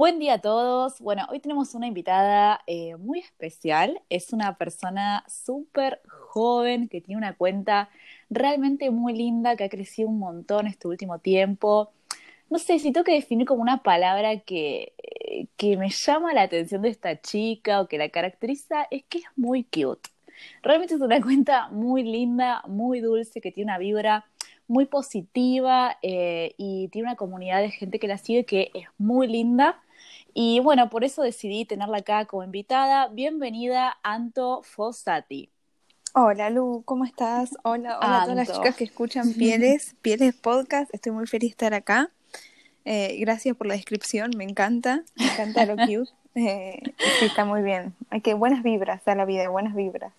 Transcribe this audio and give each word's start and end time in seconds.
Buen 0.00 0.18
día 0.18 0.32
a 0.32 0.38
todos. 0.38 0.98
Bueno, 1.00 1.26
hoy 1.28 1.40
tenemos 1.40 1.74
una 1.74 1.86
invitada 1.86 2.62
eh, 2.66 2.96
muy 2.96 3.18
especial. 3.18 4.00
Es 4.08 4.32
una 4.32 4.56
persona 4.56 5.26
súper 5.28 6.00
joven 6.08 6.88
que 6.88 7.02
tiene 7.02 7.18
una 7.18 7.34
cuenta 7.34 7.90
realmente 8.30 8.90
muy 8.90 9.12
linda, 9.12 9.56
que 9.56 9.64
ha 9.64 9.68
crecido 9.68 10.08
un 10.08 10.18
montón 10.18 10.66
este 10.66 10.88
último 10.88 11.18
tiempo. 11.18 11.92
No 12.48 12.58
sé, 12.58 12.78
si 12.78 12.92
tengo 12.92 13.04
que 13.04 13.12
definir 13.12 13.46
como 13.46 13.60
una 13.60 13.82
palabra 13.82 14.38
que, 14.38 14.94
eh, 15.02 15.48
que 15.58 15.76
me 15.76 15.90
llama 15.90 16.32
la 16.32 16.44
atención 16.44 16.80
de 16.80 16.88
esta 16.88 17.20
chica 17.20 17.82
o 17.82 17.86
que 17.86 17.98
la 17.98 18.08
caracteriza, 18.08 18.86
es 18.90 19.04
que 19.04 19.18
es 19.18 19.24
muy 19.36 19.64
cute. 19.64 20.08
Realmente 20.62 20.94
es 20.94 21.02
una 21.02 21.20
cuenta 21.20 21.68
muy 21.68 22.04
linda, 22.04 22.62
muy 22.66 23.00
dulce, 23.00 23.42
que 23.42 23.52
tiene 23.52 23.70
una 23.70 23.78
vibra 23.78 24.24
muy 24.66 24.86
positiva 24.86 25.98
eh, 26.00 26.54
y 26.56 26.88
tiene 26.88 27.08
una 27.08 27.16
comunidad 27.16 27.60
de 27.60 27.70
gente 27.70 27.98
que 27.98 28.08
la 28.08 28.16
sigue 28.16 28.46
que 28.46 28.70
es 28.72 28.86
muy 28.96 29.26
linda. 29.26 29.82
Y 30.34 30.60
bueno, 30.60 30.90
por 30.90 31.04
eso 31.04 31.22
decidí 31.22 31.64
tenerla 31.64 31.98
acá 31.98 32.24
como 32.26 32.44
invitada. 32.44 33.08
Bienvenida, 33.08 33.98
Anto 34.02 34.62
Fossati. 34.62 35.50
Hola 36.12 36.50
Lu, 36.50 36.82
¿cómo 36.84 37.04
estás? 37.04 37.50
Hola, 37.62 37.98
hola 37.98 38.22
a 38.22 38.22
todas 38.22 38.36
las 38.36 38.52
chicas 38.52 38.76
que 38.76 38.84
escuchan 38.84 39.32
Pieles, 39.38 39.94
Pieles 40.02 40.34
Podcast. 40.34 40.92
Estoy 40.92 41.12
muy 41.12 41.26
feliz 41.26 41.50
de 41.50 41.52
estar 41.52 41.74
acá. 41.74 42.10
Eh, 42.84 43.16
gracias 43.20 43.56
por 43.56 43.66
la 43.66 43.74
descripción, 43.74 44.30
me 44.36 44.44
encanta, 44.44 45.04
me 45.16 45.26
encanta 45.26 45.66
lo 45.66 45.76
cute. 45.86 46.10
Eh, 46.34 46.80
sí, 47.18 47.26
está 47.26 47.44
muy 47.44 47.62
bien. 47.62 47.94
Hay 48.10 48.20
que 48.20 48.34
buenas 48.34 48.62
vibras 48.62 49.06
a 49.06 49.14
la 49.14 49.24
vida, 49.24 49.48
buenas 49.48 49.74
vibras. 49.74 50.12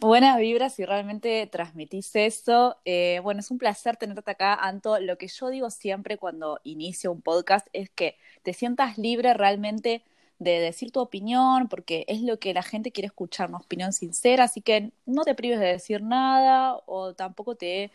Buenas 0.00 0.38
vibras 0.38 0.78
y 0.78 0.84
realmente 0.84 1.46
transmitís 1.46 2.14
eso. 2.16 2.76
Eh, 2.84 3.20
bueno, 3.22 3.40
es 3.40 3.50
un 3.50 3.58
placer 3.58 3.96
tenerte 3.96 4.30
acá, 4.30 4.54
Anto. 4.54 4.98
Lo 5.00 5.16
que 5.18 5.28
yo 5.28 5.48
digo 5.48 5.70
siempre 5.70 6.18
cuando 6.18 6.60
inicio 6.64 7.12
un 7.12 7.22
podcast 7.22 7.66
es 7.72 7.90
que 7.90 8.16
te 8.42 8.52
sientas 8.52 8.98
libre 8.98 9.34
realmente 9.34 10.02
de 10.38 10.58
decir 10.58 10.90
tu 10.90 11.00
opinión, 11.00 11.68
porque 11.68 12.04
es 12.08 12.22
lo 12.22 12.38
que 12.38 12.54
la 12.54 12.62
gente 12.62 12.92
quiere 12.92 13.06
escuchar, 13.06 13.50
una 13.50 13.58
opinión 13.58 13.92
sincera, 13.92 14.44
así 14.44 14.62
que 14.62 14.90
no 15.04 15.22
te 15.22 15.34
prives 15.34 15.60
de 15.60 15.66
decir 15.66 16.02
nada 16.02 16.78
o 16.86 17.12
tampoco 17.12 17.56
te, 17.56 17.90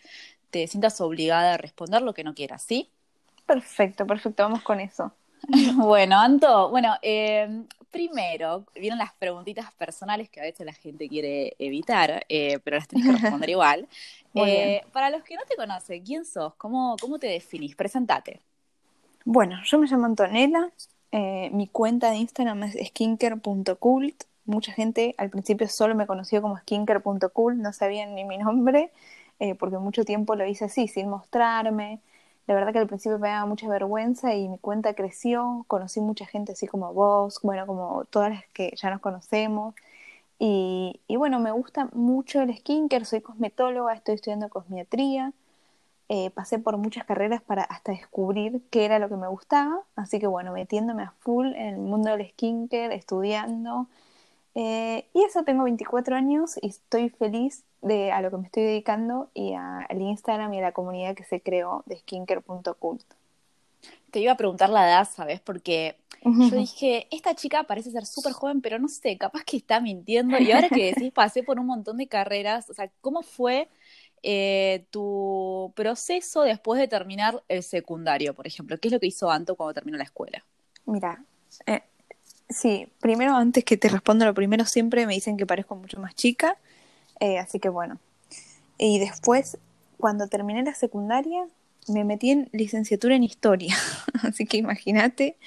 te 0.52 0.68
sientas 0.68 1.02
obligada 1.02 1.56
a 1.56 1.58
responder 1.58 2.04
lo 2.04 2.14
que 2.14 2.24
no 2.24 2.36
quieras, 2.36 2.62
¿sí? 2.62 2.90
Perfecto, 3.48 4.06
perfecto, 4.06 4.44
vamos 4.44 4.62
con 4.62 4.80
eso. 4.80 5.12
Bueno, 5.76 6.20
Anto, 6.20 6.70
bueno, 6.70 6.96
eh, 7.02 7.66
primero 7.96 8.66
vienen 8.76 9.00
las 9.00 9.14
preguntitas 9.14 9.74
personales 9.74 10.30
que 10.30 10.42
a 10.42 10.44
veces 10.44 10.66
la 10.66 10.74
gente 10.74 11.08
quiere 11.08 11.56
evitar, 11.60 12.26
eh, 12.28 12.60
pero 12.62 12.76
las 12.76 12.90
tienes 12.90 13.08
que 13.08 13.22
responder 13.22 13.50
igual. 13.50 13.88
Eh, 14.38 14.82
para 14.92 15.10
los 15.10 15.24
que 15.24 15.36
no 15.36 15.44
te 15.48 15.56
conocen, 15.56 16.04
¿quién 16.04 16.26
sos? 16.26 16.54
¿Cómo, 16.56 16.98
cómo 17.00 17.18
te 17.18 17.28
definís? 17.28 17.74
Presentate. 17.74 18.42
Bueno, 19.24 19.62
yo 19.64 19.80
me 19.80 19.88
llamo 19.88 20.08
Antonella, 20.08 20.70
mi 21.54 21.68
cuenta 21.68 22.12
de 22.12 22.18
Instagram 22.18 22.64
es 22.64 22.88
skinker.cult. 22.88 24.24
Mucha 24.44 24.74
gente 24.74 25.16
al 25.18 25.30
principio 25.30 25.70
solo 25.70 25.96
me 25.96 26.06
conoció 26.06 26.42
como 26.42 26.58
skinker.cult, 26.58 27.58
no 27.58 27.72
sabían 27.72 28.14
ni 28.14 28.26
mi 28.26 28.38
nombre, 28.38 28.92
porque 29.58 29.78
mucho 29.78 30.04
tiempo 30.04 30.36
lo 30.36 30.46
hice 30.46 30.66
así, 30.66 30.90
sin 30.90 31.08
mostrarme. 31.08 32.02
La 32.48 32.54
verdad 32.56 32.74
que 32.74 32.80
al 32.80 32.88
principio 32.88 33.20
me 33.20 33.30
daba 33.30 33.46
mucha 33.48 33.68
vergüenza 33.68 34.34
y 34.36 34.48
mi 34.50 34.58
cuenta 34.60 34.94
creció, 34.94 35.66
conocí 35.68 36.00
mucha 36.02 36.26
gente 36.26 36.52
así 36.54 36.68
como 36.68 36.94
vos, 36.94 37.40
bueno, 37.42 37.66
como 37.68 38.06
todas 38.06 38.30
las 38.32 38.46
que 38.54 38.74
ya 38.76 38.90
nos 38.92 39.02
conocemos. 39.02 39.74
Y, 40.40 41.02
y 41.08 41.16
bueno, 41.18 41.40
me 41.40 41.52
gusta 41.52 41.90
mucho 41.94 42.42
el 42.42 42.56
skincare, 42.58 43.06
soy 43.06 43.22
cosmetóloga, 43.22 43.94
estoy 43.94 44.16
estudiando 44.16 44.50
cosmetría. 44.50 45.34
Eh, 46.10 46.30
pasé 46.32 46.60
por 46.60 46.78
muchas 46.78 47.06
carreras 47.06 47.42
para 47.42 47.64
hasta 47.64 47.92
descubrir 47.92 48.62
qué 48.70 48.86
era 48.86 49.00
lo 49.00 49.10
que 49.10 49.16
me 49.16 49.28
gustaba, 49.28 49.82
así 49.96 50.20
que 50.20 50.28
bueno, 50.28 50.52
metiéndome 50.54 51.04
a 51.04 51.12
full 51.22 51.48
en 51.48 51.76
el 51.76 51.78
mundo 51.80 52.12
del 52.12 52.30
skincare, 52.30 52.94
estudiando. 52.96 53.88
Eh, 54.56 55.06
y 55.14 55.24
eso, 55.24 55.44
tengo 55.44 55.66
24 55.66 56.16
años 56.16 56.58
y 56.62 56.70
estoy 56.70 57.10
feliz 57.10 57.66
de 57.82 58.12
a 58.12 58.22
lo 58.22 58.32
que 58.32 58.38
me 58.38 58.46
estoy 58.46 58.64
dedicando 58.64 59.30
y 59.34 59.54
al 59.54 60.02
Instagram 60.02 60.54
y 60.54 60.60
a 60.60 60.62
la 60.62 60.72
comunidad 60.72 61.14
que 61.14 61.26
se 61.26 61.42
creó 61.42 61.84
de 61.86 61.98
skincare.cult. 61.98 63.04
Te 64.12 64.20
iba 64.22 64.32
a 64.32 64.38
preguntar 64.38 64.70
la 64.70 64.88
edad, 64.88 65.08
¿sabes? 65.08 65.42
Porque 65.42 65.98
yo 66.24 66.24
dije, 66.58 67.08
esta 67.12 67.36
chica 67.36 67.64
parece 67.64 67.92
ser 67.92 68.06
súper 68.06 68.32
joven, 68.32 68.62
pero 68.62 68.80
no 68.80 68.88
sé, 68.88 69.18
capaz 69.18 69.44
que 69.44 69.58
está 69.58 69.82
mintiendo. 69.82 70.38
Y 70.40 70.52
ahora 70.52 70.70
que 70.70 70.94
decís, 70.94 71.12
pasé 71.14 71.44
por 71.44 71.60
un 71.60 71.68
montón 71.68 71.98
de 71.98 72.08
carreras, 72.08 72.70
o 72.70 72.74
sea, 72.74 72.90
¿cómo 73.02 73.22
fue 73.24 73.68
eh, 74.24 74.86
tu 74.90 75.74
proceso 75.76 76.44
después 76.44 76.80
de 76.80 76.88
terminar 76.88 77.44
el 77.50 77.62
secundario, 77.62 78.34
por 78.34 78.48
ejemplo? 78.48 78.78
¿Qué 78.80 78.88
es 78.88 78.94
lo 78.94 79.00
que 79.02 79.08
hizo 79.08 79.30
Anto 79.30 79.56
cuando 79.56 79.74
terminó 79.74 79.98
la 79.98 80.06
escuela? 80.06 80.44
Mira, 80.86 81.24
eh, 81.68 81.84
sí, 82.50 82.88
primero, 83.00 83.36
antes 83.36 83.64
que 83.64 83.78
te 83.78 83.90
responda 83.90 84.26
lo 84.26 84.34
primero, 84.34 84.66
siempre 84.66 85.06
me 85.06 85.14
dicen 85.14 85.38
que 85.38 85.46
parezco 85.46 85.76
mucho 85.76 86.00
más 86.00 86.16
chica. 86.16 86.58
Eh, 87.20 87.38
así 87.38 87.60
que 87.60 87.70
bueno. 87.70 88.00
Y 88.78 89.00
después, 89.00 89.58
cuando 89.98 90.28
terminé 90.28 90.64
la 90.64 90.74
secundaria, 90.74 91.46
me 91.88 92.04
metí 92.04 92.32
en 92.32 92.50
licenciatura 92.52 93.16
en 93.16 93.24
historia. 93.24 93.76
así 94.24 94.46
que 94.46 94.58
imagínate, 94.58 95.38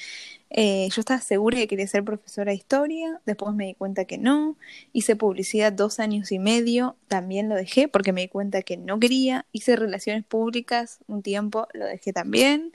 eh, 0.50 0.88
yo 0.90 1.00
estaba 1.00 1.20
segura 1.20 1.58
de 1.58 1.64
que 1.64 1.68
quería 1.68 1.86
ser 1.86 2.04
profesora 2.04 2.52
de 2.52 2.56
historia, 2.56 3.20
después 3.26 3.54
me 3.54 3.66
di 3.66 3.74
cuenta 3.74 4.06
que 4.06 4.16
no, 4.16 4.56
hice 4.92 5.14
publicidad 5.14 5.72
dos 5.72 6.00
años 6.00 6.32
y 6.32 6.38
medio, 6.38 6.96
también 7.06 7.48
lo 7.48 7.54
dejé 7.54 7.88
porque 7.88 8.12
me 8.12 8.22
di 8.22 8.28
cuenta 8.28 8.62
que 8.62 8.76
no 8.76 8.98
quería, 8.98 9.44
hice 9.52 9.76
relaciones 9.76 10.24
públicas 10.24 11.00
un 11.06 11.22
tiempo, 11.22 11.68
lo 11.74 11.84
dejé 11.84 12.12
también, 12.14 12.72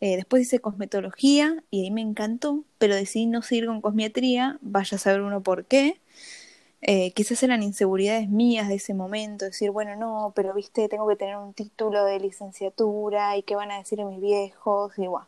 eh, 0.00 0.16
después 0.16 0.42
hice 0.42 0.60
cosmetología 0.60 1.62
y 1.70 1.84
ahí 1.84 1.90
me 1.90 2.00
encantó, 2.02 2.64
pero 2.78 2.94
decidí 2.94 3.26
no 3.26 3.42
seguir 3.42 3.66
con 3.66 3.80
cosmetría, 3.80 4.58
vaya 4.60 4.96
a 4.96 4.98
saber 4.98 5.22
uno 5.22 5.42
por 5.42 5.64
qué, 5.64 6.00
eh, 6.82 7.12
quizás 7.12 7.42
eran 7.42 7.62
inseguridades 7.62 8.28
mías 8.28 8.68
de 8.68 8.76
ese 8.76 8.94
momento, 8.94 9.44
decir, 9.46 9.70
bueno, 9.70 9.96
no, 9.96 10.32
pero 10.36 10.54
viste, 10.54 10.88
tengo 10.88 11.08
que 11.08 11.16
tener 11.16 11.36
un 11.36 11.52
título 11.52 12.04
de 12.04 12.20
licenciatura 12.20 13.36
y 13.36 13.42
qué 13.42 13.56
van 13.56 13.72
a 13.72 13.78
decir 13.78 14.04
mis 14.04 14.20
viejos, 14.20 14.96
y 14.98 15.02
igual. 15.02 15.24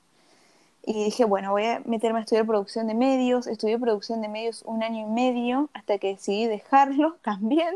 Y 0.82 1.04
dije, 1.04 1.24
bueno, 1.24 1.52
voy 1.52 1.64
a 1.66 1.82
meterme 1.84 2.20
a 2.20 2.22
estudiar 2.22 2.46
producción 2.46 2.86
de 2.86 2.94
medios. 2.94 3.46
Estudié 3.46 3.78
producción 3.78 4.22
de 4.22 4.28
medios 4.28 4.62
un 4.66 4.82
año 4.82 5.06
y 5.06 5.10
medio 5.10 5.68
hasta 5.74 5.98
que 5.98 6.08
decidí 6.08 6.46
dejarlo 6.46 7.16
también 7.22 7.74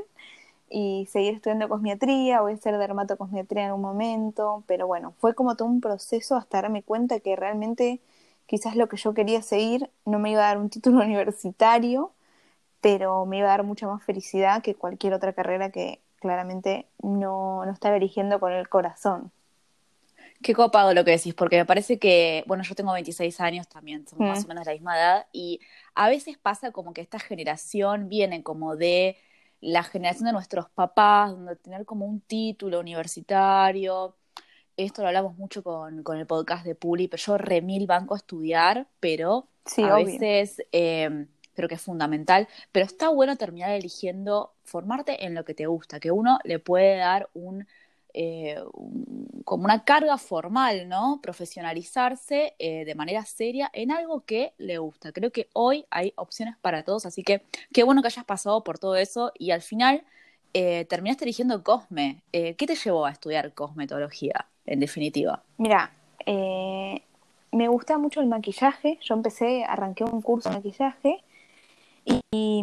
y 0.76 1.06
seguir 1.06 1.34
estudiando 1.34 1.68
cosmiatría. 1.68 2.40
Voy 2.40 2.50
a 2.52 2.54
hacer 2.56 2.76
dermatocosmiatría 2.76 3.66
en 3.66 3.72
un 3.72 3.80
momento, 3.80 4.64
pero 4.66 4.88
bueno, 4.88 5.14
fue 5.20 5.32
como 5.32 5.54
todo 5.54 5.68
un 5.68 5.80
proceso 5.80 6.34
hasta 6.34 6.62
darme 6.62 6.82
cuenta 6.82 7.20
que 7.20 7.36
realmente 7.36 8.00
quizás 8.46 8.74
lo 8.74 8.88
que 8.88 8.96
yo 8.96 9.14
quería 9.14 9.40
seguir 9.40 9.88
no 10.04 10.18
me 10.18 10.32
iba 10.32 10.42
a 10.42 10.48
dar 10.48 10.58
un 10.58 10.70
título 10.70 10.98
universitario, 11.04 12.10
pero 12.80 13.24
me 13.24 13.38
iba 13.38 13.46
a 13.46 13.50
dar 13.50 13.62
mucha 13.62 13.86
más 13.86 14.02
felicidad 14.02 14.62
que 14.62 14.74
cualquier 14.74 15.14
otra 15.14 15.32
carrera 15.32 15.70
que 15.70 16.00
claramente 16.16 16.88
no, 17.00 17.64
no 17.64 17.70
estaba 17.70 17.96
eligiendo 17.96 18.40
con 18.40 18.52
el 18.52 18.68
corazón. 18.68 19.30
Qué 20.42 20.54
copado 20.54 20.92
lo 20.92 21.04
que 21.04 21.12
decís, 21.12 21.34
porque 21.34 21.56
me 21.56 21.66
parece 21.66 22.00
que, 22.00 22.42
bueno, 22.48 22.64
yo 22.64 22.74
tengo 22.74 22.92
26 22.92 23.40
años 23.40 23.68
también, 23.68 24.08
somos 24.08 24.28
más 24.28 24.40
mm. 24.40 24.44
o 24.44 24.48
menos 24.48 24.64
de 24.64 24.70
la 24.72 24.74
misma 24.74 24.98
edad, 24.98 25.26
y 25.32 25.60
a 25.94 26.08
veces 26.08 26.36
pasa 26.36 26.72
como 26.72 26.92
que 26.92 27.00
esta 27.00 27.20
generación 27.20 28.08
viene 28.08 28.42
como 28.42 28.74
de 28.74 29.16
la 29.64 29.82
generación 29.82 30.26
de 30.26 30.32
nuestros 30.32 30.68
papás, 30.70 31.30
donde 31.30 31.56
tener 31.56 31.86
como 31.86 32.04
un 32.06 32.20
título 32.20 32.80
universitario, 32.80 34.14
esto 34.76 35.02
lo 35.02 35.08
hablamos 35.08 35.36
mucho 35.38 35.62
con, 35.62 36.02
con 36.02 36.18
el 36.18 36.26
podcast 36.26 36.66
de 36.66 36.74
Puli, 36.74 37.08
pero 37.08 37.22
yo 37.22 37.38
remil 37.38 37.86
banco 37.86 38.14
a 38.14 38.18
estudiar, 38.18 38.86
pero 39.00 39.48
a 39.78 39.94
veces 39.96 40.62
eh, 40.72 41.26
creo 41.54 41.68
que 41.68 41.76
es 41.76 41.80
fundamental, 41.80 42.46
pero 42.72 42.84
está 42.84 43.08
bueno 43.08 43.36
terminar 43.36 43.70
eligiendo 43.70 44.52
formarte 44.64 45.24
en 45.24 45.34
lo 45.34 45.46
que 45.46 45.54
te 45.54 45.66
gusta, 45.66 45.98
que 45.98 46.10
uno 46.10 46.38
le 46.44 46.58
puede 46.58 46.96
dar 46.96 47.30
un, 47.32 47.66
eh, 48.14 48.56
como 49.44 49.64
una 49.64 49.84
carga 49.84 50.16
formal, 50.18 50.88
¿no? 50.88 51.20
Profesionalizarse 51.20 52.54
eh, 52.58 52.84
de 52.84 52.94
manera 52.94 53.24
seria 53.24 53.70
en 53.72 53.90
algo 53.90 54.24
que 54.24 54.54
le 54.56 54.78
gusta. 54.78 55.12
Creo 55.12 55.32
que 55.32 55.48
hoy 55.52 55.84
hay 55.90 56.12
opciones 56.16 56.56
para 56.60 56.84
todos, 56.84 57.06
así 57.06 57.22
que 57.22 57.42
qué 57.72 57.82
bueno 57.82 58.00
que 58.02 58.08
hayas 58.08 58.24
pasado 58.24 58.62
por 58.64 58.78
todo 58.78 58.96
eso 58.96 59.32
y 59.38 59.50
al 59.50 59.62
final 59.62 60.04
eh, 60.54 60.84
terminaste 60.86 61.24
eligiendo 61.24 61.62
Cosme. 61.62 62.22
¿Qué 62.30 62.54
te 62.54 62.76
llevó 62.76 63.04
a 63.04 63.10
estudiar 63.10 63.52
cosmetología, 63.52 64.46
en 64.64 64.80
definitiva? 64.80 65.42
Mira, 65.58 65.92
me 66.26 67.68
gusta 67.68 67.98
mucho 67.98 68.20
el 68.20 68.28
maquillaje. 68.28 68.98
Yo 69.02 69.14
empecé, 69.14 69.64
arranqué 69.64 70.04
un 70.04 70.22
curso 70.22 70.48
de 70.48 70.56
maquillaje 70.56 71.22
y, 72.04 72.20
Y 72.30 72.62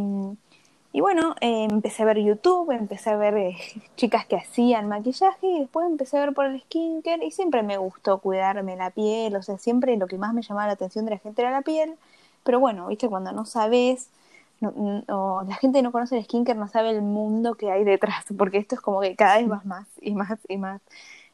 bueno, 0.99 1.35
eh, 1.39 1.67
empecé 1.69 2.03
a 2.03 2.05
ver 2.05 2.17
YouTube, 2.19 2.71
empecé 2.71 3.11
a 3.11 3.15
ver 3.15 3.37
eh, 3.37 3.57
chicas 3.95 4.25
que 4.25 4.35
hacían 4.35 4.89
maquillaje 4.89 5.47
y 5.47 5.59
después 5.61 5.87
empecé 5.87 6.17
a 6.17 6.25
ver 6.25 6.33
por 6.33 6.45
el 6.45 6.59
skincare 6.61 7.25
y 7.25 7.31
siempre 7.31 7.63
me 7.63 7.77
gustó 7.77 8.19
cuidarme 8.19 8.75
la 8.75 8.89
piel, 8.91 9.35
o 9.37 9.41
sea, 9.41 9.57
siempre 9.57 9.95
lo 9.97 10.07
que 10.07 10.17
más 10.17 10.33
me 10.33 10.41
llamaba 10.41 10.67
la 10.67 10.73
atención 10.73 11.05
de 11.05 11.11
la 11.11 11.17
gente 11.19 11.41
era 11.41 11.51
la 11.51 11.61
piel, 11.61 11.95
pero 12.43 12.59
bueno, 12.59 12.87
viste, 12.87 13.07
cuando 13.07 13.31
no 13.31 13.45
sabes, 13.45 14.09
no, 14.59 15.43
la 15.47 15.55
gente 15.55 15.81
no 15.81 15.91
conoce 15.91 16.17
el 16.17 16.23
skincare, 16.25 16.59
no 16.59 16.67
sabe 16.67 16.91
el 16.91 17.01
mundo 17.01 17.55
que 17.55 17.71
hay 17.71 17.83
detrás, 17.83 18.25
porque 18.37 18.57
esto 18.57 18.75
es 18.75 18.81
como 18.81 19.01
que 19.01 19.15
cada 19.15 19.37
vez 19.37 19.47
vas 19.47 19.65
más 19.65 19.87
y 20.01 20.13
más 20.13 20.39
y 20.49 20.57
más. 20.57 20.81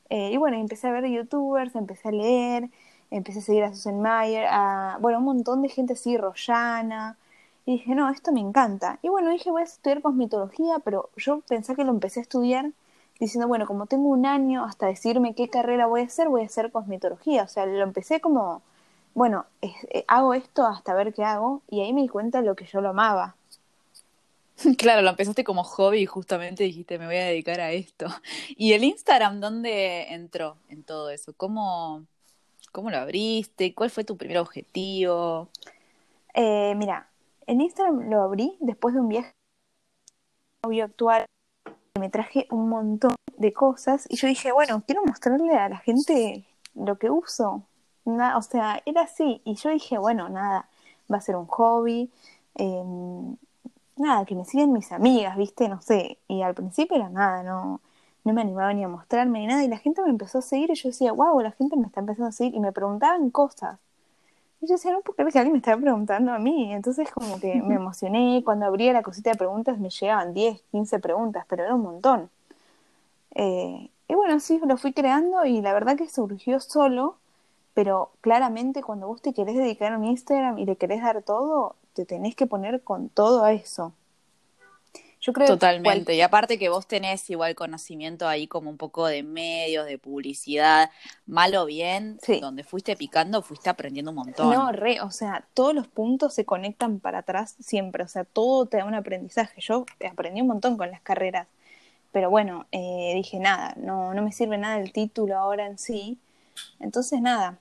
Eh, 0.09 0.31
y 0.33 0.38
bueno, 0.38 0.57
empecé 0.57 0.88
a 0.88 0.92
ver 0.92 1.06
youtubers, 1.07 1.75
empecé 1.75 2.09
a 2.09 2.12
leer, 2.12 2.69
empecé 3.12 3.39
a 3.39 3.42
seguir 3.42 3.63
a 3.63 3.74
Susan 3.74 4.01
Mayer, 4.01 4.45
a, 4.50 4.98
bueno, 5.01 5.19
un 5.19 5.25
montón 5.25 5.62
de 5.62 5.69
gente 5.69 5.94
así, 5.94 6.18
Royana, 6.18 7.18
y 7.68 7.74
dije, 7.74 7.96
no, 7.96 8.10
esto 8.10 8.31
me 8.31 8.40
encanta. 8.40 8.98
Y 9.02 9.10
bueno, 9.10 9.30
dije, 9.30 9.52
voy 9.52 9.62
a 9.62 9.66
estudiar 9.66 10.02
cosmetología, 10.02 10.80
pero 10.80 11.10
yo 11.18 11.42
pensé 11.42 11.75
que 11.75 11.84
lo 11.84 11.92
empecé 11.92 12.22
a 12.22 12.24
estudiar 12.24 12.72
diciendo, 13.19 13.46
bueno, 13.50 13.68
como 13.68 13.88
tengo 13.88 14.08
un 14.08 14.25
año 14.25 14.64
hasta 14.64 14.86
decirme 14.88 15.36
qué 15.36 15.50
carrera 15.50 15.86
voy 15.86 16.00
a 16.00 16.06
hacer, 16.06 16.30
voy 16.30 16.44
a 16.44 16.46
hacer 16.46 16.72
cosmetología. 16.72 17.44
O 17.44 17.48
sea, 17.50 17.66
lo 17.66 17.84
empecé 17.84 18.22
como, 18.22 18.62
bueno, 19.14 19.48
eh, 19.62 20.06
hago 20.08 20.34
esto 20.34 20.66
hasta 20.66 20.94
ver 20.94 21.14
qué 21.14 21.25
hago, 21.25 21.62
y 21.69 21.81
ahí 21.81 21.92
me 21.92 22.04
di 22.04 22.08
cuenta 22.08 22.40
de 22.40 22.48
lo 22.48 22.56
que 22.56 22.66
yo 22.66 22.80
lo 22.80 22.90
amaba. 22.90 23.36
Claro, 24.78 25.02
lo 25.02 25.10
empezaste 25.10 25.44
como 25.44 25.66
hobby 25.66 26.00
y 26.00 26.06
justamente 26.06 26.64
dijiste, 26.64 26.98
me 26.98 27.06
voy 27.06 27.18
a 27.18 27.25
dedicar 27.25 27.60
a 27.60 27.74
esto. 27.74 28.08
¿Y 28.56 28.72
el 28.72 28.86
Instagram 28.86 29.42
dónde 29.42 30.14
entró 30.14 30.56
en 30.69 30.84
todo 30.84 31.10
eso? 31.10 31.34
¿Cómo, 31.36 32.06
cómo 32.72 32.90
lo 32.92 32.98
abriste? 32.98 33.74
¿Cuál 33.74 33.90
fue 33.90 34.06
tu 34.06 34.16
primer 34.16 34.38
objetivo? 34.38 35.50
Eh, 36.34 36.74
mira, 36.75 37.08
en 37.48 37.62
Instagram 37.62 38.10
lo 38.10 38.22
abrí 38.22 38.58
después 38.60 38.94
de 38.94 39.02
un 39.02 39.10
viaje 39.10 39.34
actual 40.84 41.26
me 42.00 42.10
traje 42.10 42.48
un 42.52 42.70
montón 42.70 43.16
de 43.38 43.54
cosas 43.54 44.06
y 44.10 44.18
yo 44.18 44.28
dije, 44.28 44.52
bueno, 44.52 44.84
quiero 44.86 45.04
mostrarle 45.06 45.56
a 45.56 45.70
la 45.70 45.78
gente 45.78 46.46
lo 46.76 46.98
que 46.98 47.10
uso. 47.10 47.64
o 48.06 48.42
sea, 48.42 48.82
era 48.86 49.02
así. 49.02 49.42
Y 49.46 49.56
yo 49.56 49.70
dije, 49.70 49.98
bueno, 49.98 50.30
nada, 50.30 50.70
va 51.12 51.18
a 51.18 51.22
ser 51.22 51.36
un 51.36 51.48
hobby. 51.48 52.12
Em, 52.56 53.36
nada, 53.98 54.26
que 54.26 54.36
me 54.36 54.46
siguen 54.46 54.74
mis 54.74 54.92
amigas, 54.92 55.38
¿viste? 55.38 55.70
No 55.70 55.82
sé. 55.82 56.20
Y 56.28 56.42
al 56.42 56.56
principio 56.56 56.98
era 56.98 57.10
nada, 57.10 57.44
no, 57.44 57.82
no 58.24 58.34
me 58.34 58.42
animaba 58.42 58.74
ni 58.74 58.84
a 58.84 58.88
mostrarme 58.88 59.40
ni 59.40 59.48
nada. 59.48 59.64
Y 59.64 59.68
la 59.68 59.78
gente 59.78 60.02
me 60.04 60.10
empezó 60.10 60.40
a 60.40 60.42
seguir 60.42 60.70
y 60.72 60.76
yo 60.76 60.90
decía, 60.90 61.12
wow, 61.14 61.40
la 61.42 61.52
gente 61.52 61.76
me 61.78 61.88
está 61.88 62.00
empezando 62.02 62.30
a 62.30 62.32
seguir. 62.32 62.56
Y 62.56 62.60
me 62.60 62.72
preguntaban 62.72 63.30
cosas. 63.32 63.80
Y 64.68 64.69
yo 64.69 64.75
decía, 64.75 64.92
no 64.92 65.00
porque 65.00 65.22
alguien 65.22 65.54
me 65.54 65.60
estaba 65.60 65.80
preguntando 65.80 66.34
a 66.34 66.40
mí. 66.40 66.74
Entonces 66.74 67.10
como 67.10 67.40
que 67.40 67.62
me 67.62 67.75
emocioné. 67.75 68.42
Cuando 68.44 68.66
abría 68.66 68.92
la 68.92 69.02
cosita 69.02 69.31
de 69.31 69.38
preguntas 69.38 69.80
me 69.80 69.90
llegaban 69.90 70.34
10, 70.34 70.62
15 70.72 71.00
preguntas, 71.00 71.46
pero 71.48 71.64
era 71.64 71.74
un 71.74 71.84
montón. 71.84 72.30
Eh, 73.34 73.90
y 74.10 74.14
bueno, 74.14 74.42
sí, 74.42 74.60
lo 74.66 74.75
fui 74.75 74.92
creando 74.92 75.46
y 75.46 75.62
la 75.62 75.72
verdad 75.72 75.96
que 75.96 76.10
surgió 76.10 76.60
solo, 76.60 77.16
pero 77.75 78.12
claramente 78.19 78.84
cuando 78.84 79.08
vos 79.08 79.22
te 79.22 79.34
querés 79.34 79.56
dedicar 79.56 79.94
a 79.94 79.98
un 79.98 80.04
Instagram 80.04 80.58
y 80.58 80.66
le 80.66 80.75
querés 80.75 81.02
dar 81.02 81.24
todo, 81.24 81.75
te 81.94 82.06
tenés 82.06 82.36
que 82.36 82.46
poner 82.46 82.81
con 82.84 83.08
todo 83.08 83.46
a 83.46 83.54
eso. 83.54 83.94
Yo 85.28 85.34
creo 85.34 85.46
Totalmente. 85.46 86.16
Y 86.16 86.22
aparte 86.22 86.58
que 86.58 86.70
vos 86.70 86.88
tenés 86.88 87.30
igual 87.30 87.54
conocimiento 87.54 88.30
ahí 88.30 88.48
como 88.48 88.70
un 88.70 88.78
poco 88.78 89.06
de 89.08 89.24
medios, 89.24 89.86
de 89.86 89.98
publicidad, 89.98 90.90
mal 91.26 91.54
o 91.56 91.66
bien, 91.66 92.18
donde 92.40 92.64
fuiste 92.64 92.96
picando, 92.96 93.42
fuiste 93.42 93.70
aprendiendo 93.70 94.12
un 94.12 94.20
montón. 94.20 94.54
No, 94.54 94.72
re, 94.72 95.02
o 95.02 95.12
sea, 95.12 95.46
todos 95.54 95.76
los 95.76 95.86
puntos 95.90 96.34
se 96.34 96.46
conectan 96.46 97.02
para 97.02 97.20
atrás 97.20 97.58
siempre, 97.60 98.06
o 98.06 98.08
sea, 98.08 98.24
todo 98.24 98.68
te 98.68 98.78
da 98.78 98.86
un 98.86 98.96
aprendizaje. 98.96 99.60
Yo 99.60 99.86
aprendí 100.10 100.40
un 100.40 100.48
montón 100.48 100.78
con 100.78 100.92
las 100.92 101.02
carreras, 101.02 101.50
pero 102.14 102.30
bueno, 102.30 102.66
eh, 102.72 103.12
dije 103.14 103.38
nada, 103.38 103.74
no, 103.76 104.14
no 104.14 104.22
me 104.22 104.32
sirve 104.32 104.58
nada 104.58 104.80
el 104.80 104.94
título 104.94 105.38
ahora 105.38 105.68
en 105.68 105.78
sí. 105.78 106.20
Entonces 106.80 107.20
nada, 107.20 107.60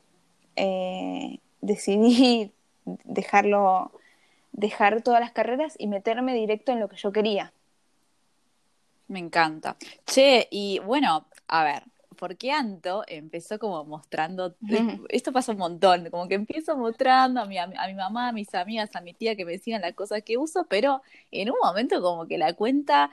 eh, 0.54 1.40
decidí 1.62 2.52
dejarlo 2.84 3.90
dejar 4.52 5.02
todas 5.02 5.20
las 5.20 5.32
carreras 5.32 5.74
y 5.78 5.88
meterme 5.88 6.32
directo 6.32 6.70
en 6.70 6.78
lo 6.78 6.88
que 6.88 6.96
yo 6.96 7.10
quería. 7.10 7.52
Me 9.08 9.18
encanta. 9.18 9.76
Che, 10.04 10.48
y 10.50 10.80
bueno, 10.80 11.26
a 11.48 11.64
ver, 11.64 11.82
porque 12.16 12.50
Anto 12.50 13.04
empezó 13.06 13.58
como 13.58 13.84
mostrando, 13.84 14.56
esto 15.08 15.32
pasa 15.32 15.52
un 15.52 15.58
montón, 15.58 16.10
como 16.10 16.26
que 16.28 16.34
empiezo 16.34 16.76
mostrando 16.76 17.40
a 17.40 17.46
mi, 17.46 17.58
a 17.58 17.66
mi 17.66 17.94
mamá, 17.94 18.28
a 18.28 18.32
mis 18.32 18.52
amigas, 18.54 18.90
a 18.94 19.00
mi 19.00 19.14
tía 19.14 19.36
que 19.36 19.44
me 19.44 19.52
decían 19.52 19.82
las 19.82 19.94
cosas 19.94 20.22
que 20.22 20.36
uso, 20.36 20.66
pero 20.68 21.02
en 21.30 21.50
un 21.50 21.56
momento 21.62 22.02
como 22.02 22.26
que 22.26 22.38
la 22.38 22.54
cuenta 22.54 23.10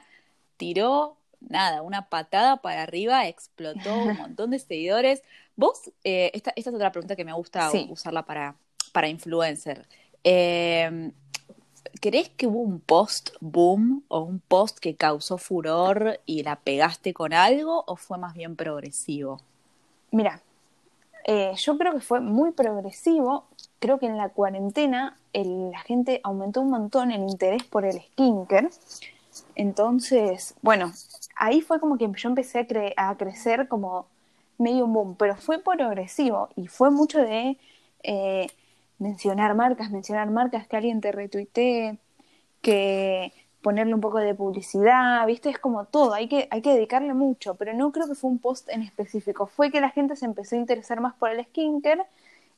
tiró, 0.58 1.18
nada, 1.42 1.82
una 1.82 2.10
patada 2.10 2.58
para 2.58 2.84
arriba, 2.84 3.28
explotó 3.28 3.94
un 4.04 4.18
montón 4.18 4.52
de 4.52 4.60
seguidores. 4.60 5.22
Vos, 5.56 5.92
eh, 6.04 6.32
esta, 6.34 6.54
esta 6.56 6.70
es 6.70 6.76
otra 6.76 6.92
pregunta 6.92 7.16
que 7.16 7.26
me 7.26 7.34
gusta 7.34 7.70
usarla 7.90 8.26
para, 8.26 8.56
para 8.94 9.10
influencer. 9.10 9.88
Eh, 10.24 11.12
¿Crees 12.02 12.30
que 12.30 12.48
hubo 12.48 12.60
un 12.60 12.80
post 12.80 13.32
boom 13.40 14.04
o 14.08 14.22
un 14.22 14.40
post 14.40 14.80
que 14.80 14.96
causó 14.96 15.38
furor 15.38 16.20
y 16.26 16.44
la 16.44 16.58
pegaste 16.58 17.14
con 17.14 17.34
algo 17.34 17.84
o 17.88 17.96
fue 17.96 18.18
más 18.18 18.34
bien 18.34 18.56
progresivo? 18.56 19.42
Mira, 20.12 20.42
eh, 21.26 21.54
yo 21.58 21.78
creo 21.78 21.94
que 21.94 22.02
fue 22.02 22.20
muy 22.20 22.52
progresivo. 22.52 23.46
Creo 23.80 24.00
que 24.00 24.06
en 24.06 24.18
la 24.18 24.30
cuarentena 24.30 25.18
la 25.34 25.80
gente 25.80 26.22
aumentó 26.24 26.62
un 26.62 26.70
montón 26.70 27.12
el 27.12 27.22
interés 27.22 27.64
por 27.64 27.86
el 27.86 28.02
skincare. 28.02 28.70
Entonces, 29.56 30.56
bueno, 30.62 30.92
ahí 31.36 31.62
fue 31.62 31.80
como 31.80 31.98
que 31.98 32.08
yo 32.16 32.30
empecé 32.30 32.68
a, 32.98 33.16
crecer 33.16 33.68
como 33.68 34.06
medio 34.58 34.86
boom, 34.86 35.16
pero 35.16 35.36
fue 35.36 35.60
progresivo 35.60 36.50
y 36.56 36.68
fue 36.68 36.92
mucho 36.92 37.20
de 37.20 37.58
eh, 38.04 38.48
mencionar 39.00 39.56
marcas, 39.56 39.92
mencionar 39.92 40.30
marcas, 40.30 40.68
que 40.68 40.78
alguien 40.78 41.02
te 41.02 41.12
retuitee, 41.12 41.98
que 42.62 43.34
ponerle 43.62 43.94
un 43.96 44.02
poco 44.02 44.20
de 44.20 44.36
publicidad, 44.36 45.26
¿viste? 45.26 45.50
Es 45.50 45.58
como 45.58 45.86
todo, 45.86 46.14
hay 46.14 46.28
que, 46.28 46.48
hay 46.52 46.62
que 46.62 46.74
dedicarle 46.74 47.14
mucho, 47.14 47.56
pero 47.56 47.74
no 47.74 47.92
creo 47.92 48.08
que 48.08 48.16
fue 48.16 48.30
un 48.30 48.40
post 48.40 48.70
en 48.70 48.82
específico, 48.82 49.48
fue 49.48 49.72
que 49.72 49.82
la 49.82 49.90
gente 49.90 50.16
se 50.16 50.26
empezó 50.26 50.56
a 50.56 50.60
interesar 50.60 51.00
más 51.00 51.14
por 51.16 51.30
el 51.30 51.44
skincare 51.46 52.04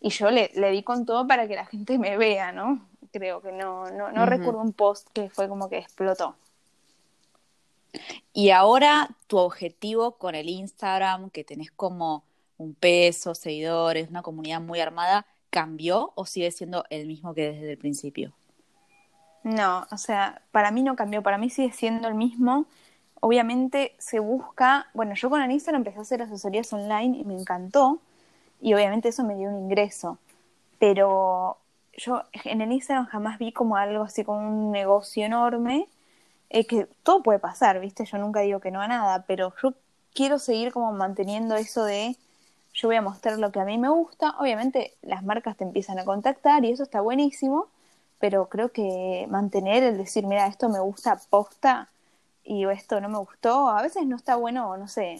y 0.01 0.09
yo 0.09 0.31
le, 0.31 0.51
le 0.55 0.71
di 0.71 0.83
con 0.83 1.05
todo 1.05 1.27
para 1.27 1.47
que 1.47 1.55
la 1.55 1.65
gente 1.65 1.97
me 1.97 2.17
vea, 2.17 2.51
¿no? 2.51 2.85
Creo 3.11 3.41
que 3.41 3.51
no, 3.51 3.89
no, 3.91 4.11
no 4.11 4.25
recuerdo 4.25 4.61
un 4.61 4.73
post 4.73 5.07
que 5.13 5.29
fue 5.29 5.47
como 5.47 5.69
que 5.69 5.77
explotó. 5.77 6.35
Y 8.33 8.49
ahora 8.49 9.09
tu 9.27 9.37
objetivo 9.37 10.17
con 10.17 10.35
el 10.35 10.49
Instagram, 10.49 11.29
que 11.29 11.43
tenés 11.43 11.71
como 11.71 12.23
un 12.57 12.73
peso, 12.73 13.35
seguidores, 13.35 14.09
una 14.09 14.21
comunidad 14.21 14.59
muy 14.59 14.79
armada, 14.79 15.25
cambió 15.55 16.11
o 16.15 16.25
sigue 16.25 16.51
siendo 16.51 16.83
el 16.89 17.07
mismo 17.07 17.33
que 17.33 17.53
desde 17.53 17.71
el 17.71 17.77
principio? 17.77 18.33
No, 19.43 19.87
o 19.89 19.97
sea, 19.97 20.41
para 20.51 20.69
mí 20.69 20.83
no 20.83 20.97
cambió, 20.97 21.23
para 21.23 21.37
mí 21.37 21.49
sigue 21.49 21.71
siendo 21.71 22.09
el 22.09 22.13
mismo. 22.13 22.65
Obviamente 23.21 23.95
se 23.97 24.19
busca, 24.19 24.87
bueno, 24.93 25.15
yo 25.15 25.29
con 25.29 25.49
Instagram 25.49 25.79
empecé 25.79 25.99
a 25.99 26.01
hacer 26.01 26.21
asesorías 26.21 26.73
online 26.73 27.19
y 27.19 27.23
me 27.23 27.39
encantó 27.39 28.01
y 28.59 28.73
obviamente 28.73 29.07
eso 29.07 29.23
me 29.23 29.35
dio 29.35 29.47
un 29.47 29.57
ingreso, 29.63 30.17
pero 30.77 31.57
yo 31.93 32.23
en 32.43 32.59
el 32.59 32.73
Instagram 32.73 33.05
jamás 33.05 33.39
vi 33.39 33.53
como 33.53 33.77
algo 33.77 34.03
así 34.03 34.25
como 34.25 34.39
un 34.39 34.71
negocio 34.73 35.25
enorme, 35.25 35.87
eh, 36.49 36.67
que 36.67 36.89
todo 37.03 37.23
puede 37.23 37.39
pasar, 37.39 37.79
¿viste? 37.79 38.03
Yo 38.03 38.17
nunca 38.17 38.41
digo 38.41 38.59
que 38.59 38.71
no 38.71 38.81
a 38.81 38.89
nada, 38.89 39.23
pero 39.25 39.53
yo 39.63 39.73
quiero 40.13 40.37
seguir 40.37 40.73
como 40.73 40.91
manteniendo 40.91 41.55
eso 41.55 41.85
de 41.85 42.17
yo 42.75 42.89
voy 42.89 42.97
a 42.97 43.01
mostrar 43.01 43.39
lo 43.39 43.51
que 43.51 43.59
a 43.59 43.65
mí 43.65 43.77
me 43.77 43.89
gusta. 43.89 44.35
Obviamente 44.39 44.93
las 45.01 45.23
marcas 45.23 45.55
te 45.55 45.63
empiezan 45.63 45.97
a 45.97 46.05
contactar 46.05 46.65
y 46.65 46.71
eso 46.71 46.83
está 46.83 47.01
buenísimo, 47.01 47.69
pero 48.19 48.49
creo 48.49 48.71
que 48.71 49.25
mantener 49.29 49.83
el 49.83 49.97
decir, 49.97 50.27
mira, 50.27 50.45
esto 50.47 50.69
me 50.69 50.79
gusta 50.79 51.19
posta 51.29 51.89
y 52.43 52.65
esto 52.65 52.99
no 53.01 53.09
me 53.09 53.17
gustó, 53.17 53.69
a 53.69 53.81
veces 53.81 54.05
no 54.05 54.15
está 54.17 54.35
bueno, 54.35 54.77
no 54.77 54.87
sé, 54.87 55.19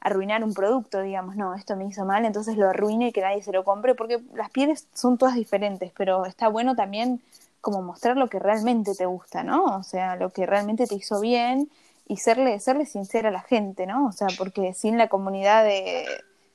arruinar 0.00 0.42
un 0.42 0.54
producto, 0.54 1.02
digamos, 1.02 1.36
no, 1.36 1.54
esto 1.54 1.76
me 1.76 1.84
hizo 1.84 2.06
mal, 2.06 2.24
entonces 2.24 2.56
lo 2.56 2.70
arruine 2.70 3.08
y 3.08 3.12
que 3.12 3.20
nadie 3.20 3.42
se 3.42 3.52
lo 3.52 3.64
compre, 3.64 3.94
porque 3.94 4.22
las 4.34 4.50
pieles 4.50 4.88
son 4.94 5.18
todas 5.18 5.34
diferentes, 5.34 5.92
pero 5.96 6.24
está 6.24 6.48
bueno 6.48 6.74
también 6.74 7.20
como 7.60 7.82
mostrar 7.82 8.16
lo 8.16 8.30
que 8.30 8.38
realmente 8.38 8.94
te 8.94 9.04
gusta, 9.04 9.42
¿no? 9.42 9.64
O 9.76 9.82
sea, 9.82 10.16
lo 10.16 10.30
que 10.30 10.46
realmente 10.46 10.86
te 10.86 10.94
hizo 10.94 11.20
bien 11.20 11.68
y 12.08 12.16
serle, 12.16 12.58
serle 12.60 12.86
sincera 12.86 13.28
a 13.28 13.32
la 13.32 13.42
gente, 13.42 13.86
¿no? 13.86 14.06
O 14.06 14.12
sea, 14.12 14.28
porque 14.38 14.72
sin 14.72 14.96
la 14.96 15.08
comunidad 15.08 15.64
de, 15.64 16.06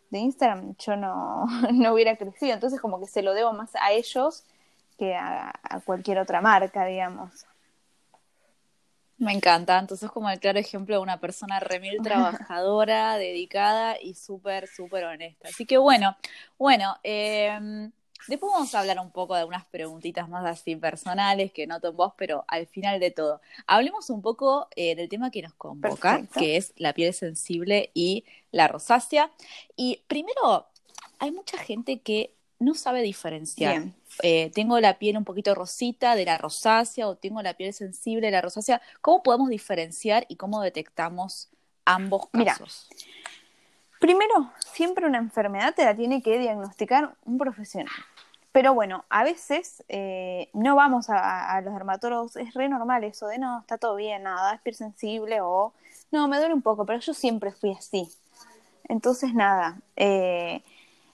de 0.09 0.19
Instagram 0.19 0.75
yo 0.77 0.95
no, 0.95 1.45
no 1.73 1.93
hubiera 1.93 2.15
crecido. 2.15 2.53
Entonces 2.53 2.79
como 2.79 2.99
que 2.99 3.07
se 3.07 3.21
lo 3.21 3.33
debo 3.33 3.53
más 3.53 3.71
a 3.75 3.91
ellos 3.91 4.43
que 4.97 5.15
a, 5.15 5.53
cualquier 5.85 6.19
otra 6.19 6.41
marca, 6.41 6.85
digamos. 6.85 7.45
Me 9.17 9.31
encanta, 9.31 9.79
entonces 9.79 10.11
como 10.11 10.29
el 10.29 10.39
claro 10.39 10.59
ejemplo 10.59 10.95
de 10.95 11.01
una 11.01 11.19
persona 11.19 11.59
remil 11.59 11.97
trabajadora, 12.03 13.17
dedicada 13.17 13.99
y 14.01 14.13
súper, 14.13 14.67
súper 14.67 15.05
honesta. 15.05 15.47
Así 15.49 15.65
que 15.65 15.77
bueno, 15.77 16.17
bueno, 16.57 16.97
em, 17.03 17.91
Después 18.27 18.51
vamos 18.51 18.73
a 18.73 18.79
hablar 18.79 18.99
un 18.99 19.11
poco 19.11 19.35
de 19.35 19.41
algunas 19.41 19.65
preguntitas 19.65 20.27
más 20.29 20.45
así 20.45 20.75
personales 20.75 21.51
que 21.51 21.67
noto 21.67 21.89
en 21.89 21.95
vos, 21.95 22.13
pero 22.17 22.43
al 22.47 22.67
final 22.67 22.99
de 22.99 23.11
todo. 23.11 23.41
Hablemos 23.67 24.09
un 24.09 24.21
poco 24.21 24.67
eh, 24.75 24.95
del 24.95 25.09
tema 25.09 25.31
que 25.31 25.41
nos 25.41 25.53
convoca, 25.53 26.23
que 26.37 26.57
es 26.57 26.73
la 26.77 26.93
piel 26.93 27.13
sensible 27.13 27.91
y 27.93 28.25
la 28.51 28.67
rosácea. 28.67 29.31
Y 29.75 30.01
primero, 30.07 30.65
hay 31.19 31.31
mucha 31.31 31.57
gente 31.57 31.99
que 31.99 32.33
no 32.59 32.73
sabe 32.73 33.01
diferenciar. 33.01 33.83
Eh, 34.23 34.49
tengo 34.53 34.79
la 34.79 34.97
piel 34.97 35.17
un 35.17 35.25
poquito 35.25 35.53
rosita 35.53 36.15
de 36.15 36.25
la 36.25 36.37
rosácea 36.37 37.07
o 37.07 37.15
tengo 37.15 37.41
la 37.41 37.53
piel 37.55 37.73
sensible 37.73 38.27
de 38.27 38.31
la 38.31 38.41
rosácea. 38.41 38.81
¿Cómo 39.01 39.23
podemos 39.23 39.49
diferenciar 39.49 40.25
y 40.29 40.35
cómo 40.35 40.61
detectamos 40.61 41.49
ambos 41.83 42.27
casos? 42.31 42.87
Primero, 43.99 44.51
siempre 44.59 45.05
una 45.05 45.17
enfermedad 45.17 45.73
te 45.75 45.85
la 45.85 45.95
tiene 45.95 46.21
que 46.21 46.37
diagnosticar 46.39 47.15
un 47.25 47.37
profesional. 47.37 47.93
Pero 48.51 48.73
bueno, 48.73 49.03
a 49.09 49.25
veces 49.25 49.83
eh, 49.89 50.49
no 50.53 50.77
vamos 50.77 51.07
a, 51.09 51.59
los 51.61 51.73
dermatólogos, 51.73 52.37
es 52.37 52.53
re 52.53 52.69
normal 52.69 53.03
eso 53.03 53.27
de 53.27 53.37
no, 53.37 53.59
está 53.59 53.77
todo 53.77 53.97
bien, 53.97 54.23
nada, 54.23 54.53
es 54.55 54.61
piel 54.61 54.75
sensible 54.75 55.41
o 55.41 55.73
no, 56.11 56.29
me 56.29 56.37
duele 56.37 56.53
un 56.53 56.61
poco, 56.61 56.85
pero 56.85 56.99
yo 56.99 57.13
siempre 57.13 57.51
fui 57.51 57.73
así. 57.73 58.09
Entonces, 58.87 59.33
nada, 59.33 59.81
eh, 59.97 60.63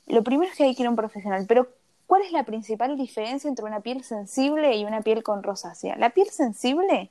lo 0.05 0.23
primero 0.23 0.51
es 0.51 0.57
que 0.57 0.65
hay 0.65 0.75
que 0.75 0.83
ir 0.83 0.87
a 0.87 0.91
un 0.91 0.95
profesional, 0.95 1.45
pero 1.47 1.67
¿cuál 2.05 2.21
es 2.21 2.31
la 2.31 2.43
principal 2.43 2.95
diferencia 2.95 3.47
entre 3.47 3.65
una 3.65 3.79
piel 3.79 4.03
sensible 4.03 4.75
y 4.75 4.85
una 4.85 5.01
piel 5.01 5.23
con 5.23 5.41
rosácea? 5.41 5.95
La 5.95 6.11
piel 6.11 6.29
sensible 6.29 7.09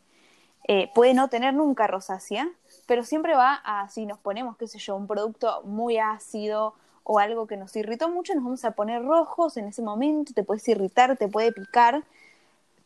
eh, 0.69 0.91
puede 0.95 1.15
no 1.15 1.27
tener 1.29 1.55
nunca 1.55 1.89
rosácea, 1.89 2.49
pero 2.91 3.05
siempre 3.05 3.37
va 3.37 3.55
a, 3.55 3.89
si 3.89 4.05
nos 4.05 4.19
ponemos, 4.19 4.57
qué 4.57 4.67
sé 4.67 4.81
yo, 4.81 4.97
un 4.97 5.07
producto 5.07 5.63
muy 5.63 5.99
ácido 5.99 6.75
o 7.05 7.21
algo 7.21 7.47
que 7.47 7.57
nos 7.57 7.77
irritó 7.77 8.09
mucho, 8.09 8.35
nos 8.35 8.43
vamos 8.43 8.65
a 8.65 8.73
poner 8.73 9.05
rojos 9.05 9.57
en 9.57 9.69
ese 9.69 9.81
momento, 9.81 10.33
te 10.35 10.43
puedes 10.43 10.67
irritar, 10.67 11.17
te 11.17 11.29
puede 11.29 11.53
picar, 11.53 12.03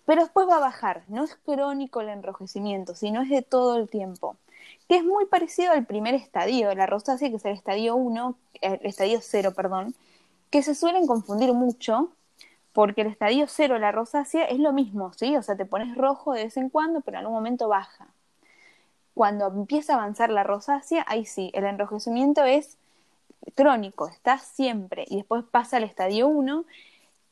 pero 0.04 0.20
después 0.20 0.46
va 0.46 0.56
a 0.56 0.60
bajar. 0.60 1.04
No 1.08 1.24
es 1.24 1.36
crónico 1.36 2.02
el 2.02 2.10
enrojecimiento, 2.10 2.94
sino 2.94 3.22
es 3.22 3.30
de 3.30 3.40
todo 3.40 3.78
el 3.78 3.88
tiempo. 3.88 4.36
Que 4.90 4.96
es 4.98 5.04
muy 5.04 5.24
parecido 5.24 5.72
al 5.72 5.86
primer 5.86 6.14
estadio 6.14 6.74
la 6.74 6.84
rosácea, 6.84 7.30
que 7.30 7.36
es 7.36 7.44
el 7.46 7.54
estadio 7.54 7.96
1, 7.96 8.36
el 8.60 8.80
estadio 8.82 9.20
0, 9.22 9.54
perdón, 9.56 9.94
que 10.50 10.62
se 10.62 10.74
suelen 10.74 11.06
confundir 11.06 11.54
mucho, 11.54 12.10
porque 12.74 13.00
el 13.00 13.06
estadio 13.06 13.46
0, 13.48 13.78
la 13.78 13.90
rosácea, 13.90 14.44
es 14.44 14.58
lo 14.58 14.74
mismo, 14.74 15.14
¿sí? 15.14 15.34
O 15.34 15.42
sea, 15.42 15.56
te 15.56 15.64
pones 15.64 15.96
rojo 15.96 16.34
de 16.34 16.44
vez 16.44 16.58
en 16.58 16.68
cuando, 16.68 17.00
pero 17.00 17.16
en 17.16 17.20
algún 17.20 17.36
momento 17.36 17.68
baja. 17.68 18.13
Cuando 19.14 19.46
empieza 19.46 19.94
a 19.94 19.96
avanzar 19.96 20.30
la 20.30 20.42
rosácea, 20.42 21.04
ahí 21.06 21.24
sí, 21.24 21.50
el 21.54 21.64
enrojecimiento 21.64 22.44
es 22.44 22.76
crónico, 23.54 24.08
está 24.08 24.38
siempre, 24.38 25.04
y 25.08 25.16
después 25.16 25.44
pasa 25.44 25.76
al 25.76 25.84
estadio 25.84 26.26
1, 26.26 26.64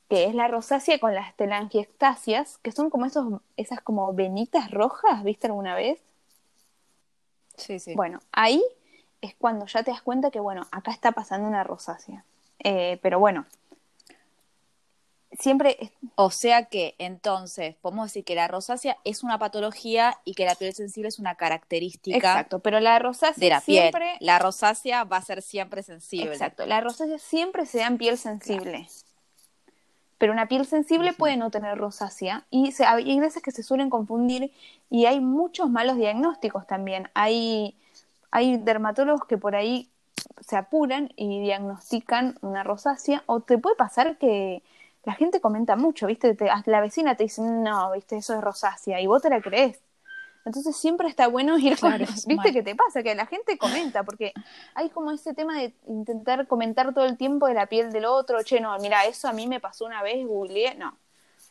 que 0.08 0.24
es 0.24 0.34
la 0.34 0.46
rosácea 0.46 0.98
con 0.98 1.14
las 1.14 1.34
telangiectasias, 1.36 2.58
que 2.58 2.70
son 2.70 2.90
como 2.90 3.06
esos, 3.06 3.40
esas 3.56 3.80
como 3.80 4.12
venitas 4.12 4.70
rojas, 4.70 5.24
¿viste 5.24 5.48
alguna 5.48 5.74
vez? 5.74 6.00
Sí, 7.56 7.78
sí. 7.78 7.94
Bueno, 7.94 8.20
ahí 8.30 8.62
es 9.20 9.34
cuando 9.36 9.66
ya 9.66 9.82
te 9.82 9.90
das 9.90 10.02
cuenta 10.02 10.30
que, 10.30 10.40
bueno, 10.40 10.66
acá 10.70 10.90
está 10.90 11.12
pasando 11.12 11.48
una 11.48 11.64
rosácea. 11.64 12.24
Eh, 12.58 12.98
pero 13.02 13.18
bueno, 13.18 13.46
siempre... 15.38 15.92
O 16.14 16.30
sea 16.30 16.66
que 16.66 16.94
entonces 16.98 17.74
podemos 17.76 18.08
decir 18.08 18.24
que 18.24 18.34
la 18.34 18.46
rosácea 18.46 18.98
es 19.04 19.22
una 19.22 19.38
patología 19.38 20.18
y 20.24 20.34
que 20.34 20.44
la 20.44 20.54
piel 20.54 20.74
sensible 20.74 21.08
es 21.08 21.18
una 21.18 21.36
característica. 21.36 22.16
Exacto, 22.16 22.58
pero 22.58 22.80
la 22.80 22.98
rosácea 22.98 23.40
de 23.40 23.48
la 23.48 23.60
siempre... 23.60 24.16
La 24.20 24.38
rosácea 24.38 25.04
va 25.04 25.16
a 25.16 25.22
ser 25.22 25.40
siempre 25.40 25.82
sensible. 25.82 26.32
Exacto, 26.32 26.66
la 26.66 26.80
rosácea 26.80 27.18
siempre 27.18 27.64
se 27.66 27.78
da 27.78 27.86
en 27.86 27.98
piel 27.98 28.18
sensible. 28.18 28.88
Pero 30.18 30.32
una 30.32 30.46
piel 30.46 30.66
sensible 30.66 31.14
puede 31.14 31.36
no 31.36 31.50
tener 31.50 31.76
rosácea 31.78 32.46
y 32.50 32.72
se, 32.72 32.84
hay 32.84 33.18
veces 33.18 33.42
que 33.42 33.50
se 33.50 33.64
suelen 33.64 33.90
confundir 33.90 34.52
y 34.88 35.06
hay 35.06 35.18
muchos 35.18 35.68
malos 35.68 35.96
diagnósticos 35.96 36.66
también. 36.66 37.08
Hay, 37.14 37.76
hay 38.30 38.58
dermatólogos 38.58 39.24
que 39.24 39.38
por 39.38 39.56
ahí 39.56 39.90
se 40.46 40.56
apuran 40.56 41.12
y 41.16 41.40
diagnostican 41.40 42.38
una 42.40 42.62
rosácea 42.62 43.24
o 43.26 43.40
te 43.40 43.58
puede 43.58 43.74
pasar 43.74 44.18
que 44.18 44.62
la 45.04 45.14
gente 45.14 45.40
comenta 45.40 45.76
mucho, 45.76 46.06
¿viste? 46.06 46.36
la 46.66 46.80
vecina 46.80 47.16
te 47.16 47.24
dice, 47.24 47.42
no, 47.42 47.92
¿viste? 47.92 48.16
Eso 48.16 48.34
es 48.34 48.40
rosácea 48.40 49.00
y 49.00 49.06
vos 49.06 49.22
te 49.22 49.30
la 49.30 49.40
crees. 49.40 49.80
Entonces 50.44 50.76
siempre 50.76 51.08
está 51.08 51.28
bueno 51.28 51.58
ir 51.58 51.78
con... 51.78 51.92
¿Viste 52.26 52.52
qué 52.52 52.62
te 52.62 52.74
pasa? 52.74 53.02
Que 53.02 53.14
la 53.14 53.26
gente 53.26 53.58
comenta, 53.58 54.02
porque 54.02 54.32
hay 54.74 54.90
como 54.90 55.10
ese 55.12 55.34
tema 55.34 55.58
de 55.58 55.74
intentar 55.86 56.46
comentar 56.46 56.92
todo 56.94 57.04
el 57.04 57.16
tiempo 57.16 57.46
de 57.46 57.54
la 57.54 57.66
piel 57.66 57.92
del 57.92 58.04
otro, 58.04 58.42
che, 58.42 58.60
no, 58.60 58.76
mira, 58.78 59.04
eso 59.06 59.28
a 59.28 59.32
mí 59.32 59.46
me 59.46 59.60
pasó 59.60 59.84
una 59.84 60.02
vez, 60.02 60.26
googleé, 60.26 60.74
no. 60.74 60.96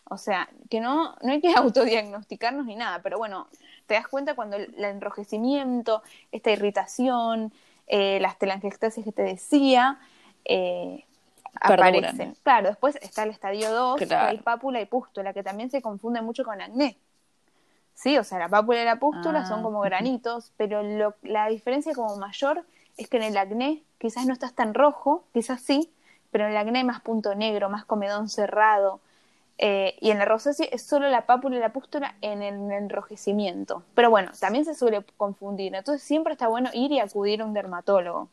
O 0.06 0.18
sea, 0.18 0.50
que 0.70 0.82
no, 0.82 1.16
no 1.22 1.32
hay 1.32 1.42
que 1.42 1.54
autodiagnosticarnos 1.56 2.66
ni 2.66 2.76
nada, 2.76 3.02
pero 3.02 3.18
bueno, 3.18 3.48
te 3.86 3.94
das 3.94 4.08
cuenta 4.08 4.36
cuando 4.36 4.58
el, 4.58 4.84
enrojecimiento, 4.84 6.04
esta 6.32 6.52
irritación, 6.52 7.54
eh, 7.88 8.20
las 8.20 8.38
telangiectasias 8.38 9.06
que 9.06 9.12
te 9.12 9.24
decía, 9.24 10.00
eh, 10.44 11.06
aparecen. 11.60 12.36
Claro, 12.44 12.70
después 12.70 12.98
está 13.02 13.24
el 13.24 13.32
estadio 13.32 13.72
2, 13.72 14.12
hay 14.12 14.38
pápula 14.38 14.82
y 14.82 14.86
pústula, 14.86 15.34
que 15.34 15.44
también 15.44 15.70
se 15.70 15.82
confunde 15.82 16.22
mucho 16.22 16.44
con 16.44 16.62
acné. 16.62 16.98
Sí, 17.94 18.18
o 18.18 18.24
sea, 18.24 18.40
la 18.40 18.50
pápula 18.50 18.82
y 18.82 18.86
la 18.86 19.00
pústula 19.00 19.46
son 19.46 19.60
ah, 19.60 19.64
como 19.64 19.82
granitos, 19.82 20.54
pero 20.58 20.82
lo, 20.82 21.16
la 21.22 21.48
diferencia 21.48 21.94
como 21.94 22.16
mayor 22.18 22.66
es 22.98 23.08
que 23.10 23.18
en 23.18 23.24
el 23.24 23.38
acné 23.38 23.84
quizás 23.98 24.26
no 24.26 24.34
estás 24.34 24.54
tan 24.54 24.74
rojo, 24.74 25.24
quizás 25.34 25.62
sí, 25.62 25.92
pero 26.32 26.46
en 26.46 26.52
el 26.52 26.58
acné 26.58 26.80
hay 26.80 26.86
más 26.86 27.02
punto 27.02 27.36
negro, 27.36 27.70
más 27.70 27.86
comedón 27.86 28.30
cerrado. 28.30 29.02
Eh, 29.64 29.96
y 30.02 30.10
en 30.10 30.18
la 30.18 30.26
rosácea 30.26 30.68
es 30.72 30.82
solo 30.82 31.08
la 31.10 31.28
pápula 31.28 31.58
y 31.58 31.60
la 31.60 31.72
pústula 31.72 32.16
en 32.22 32.42
el 32.42 32.72
enrojecimiento. 32.72 33.84
Pero 33.94 34.10
bueno, 34.10 34.32
también 34.40 34.66
se 34.66 34.74
suele 34.74 35.06
confundir. 35.18 35.76
Entonces 35.76 36.02
siempre 36.02 36.34
está 36.34 36.48
bueno 36.48 36.72
ir 36.74 36.92
y 36.92 37.00
acudir 37.00 37.42
a 37.42 37.46
un 37.46 37.54
dermatólogo. 37.54 38.30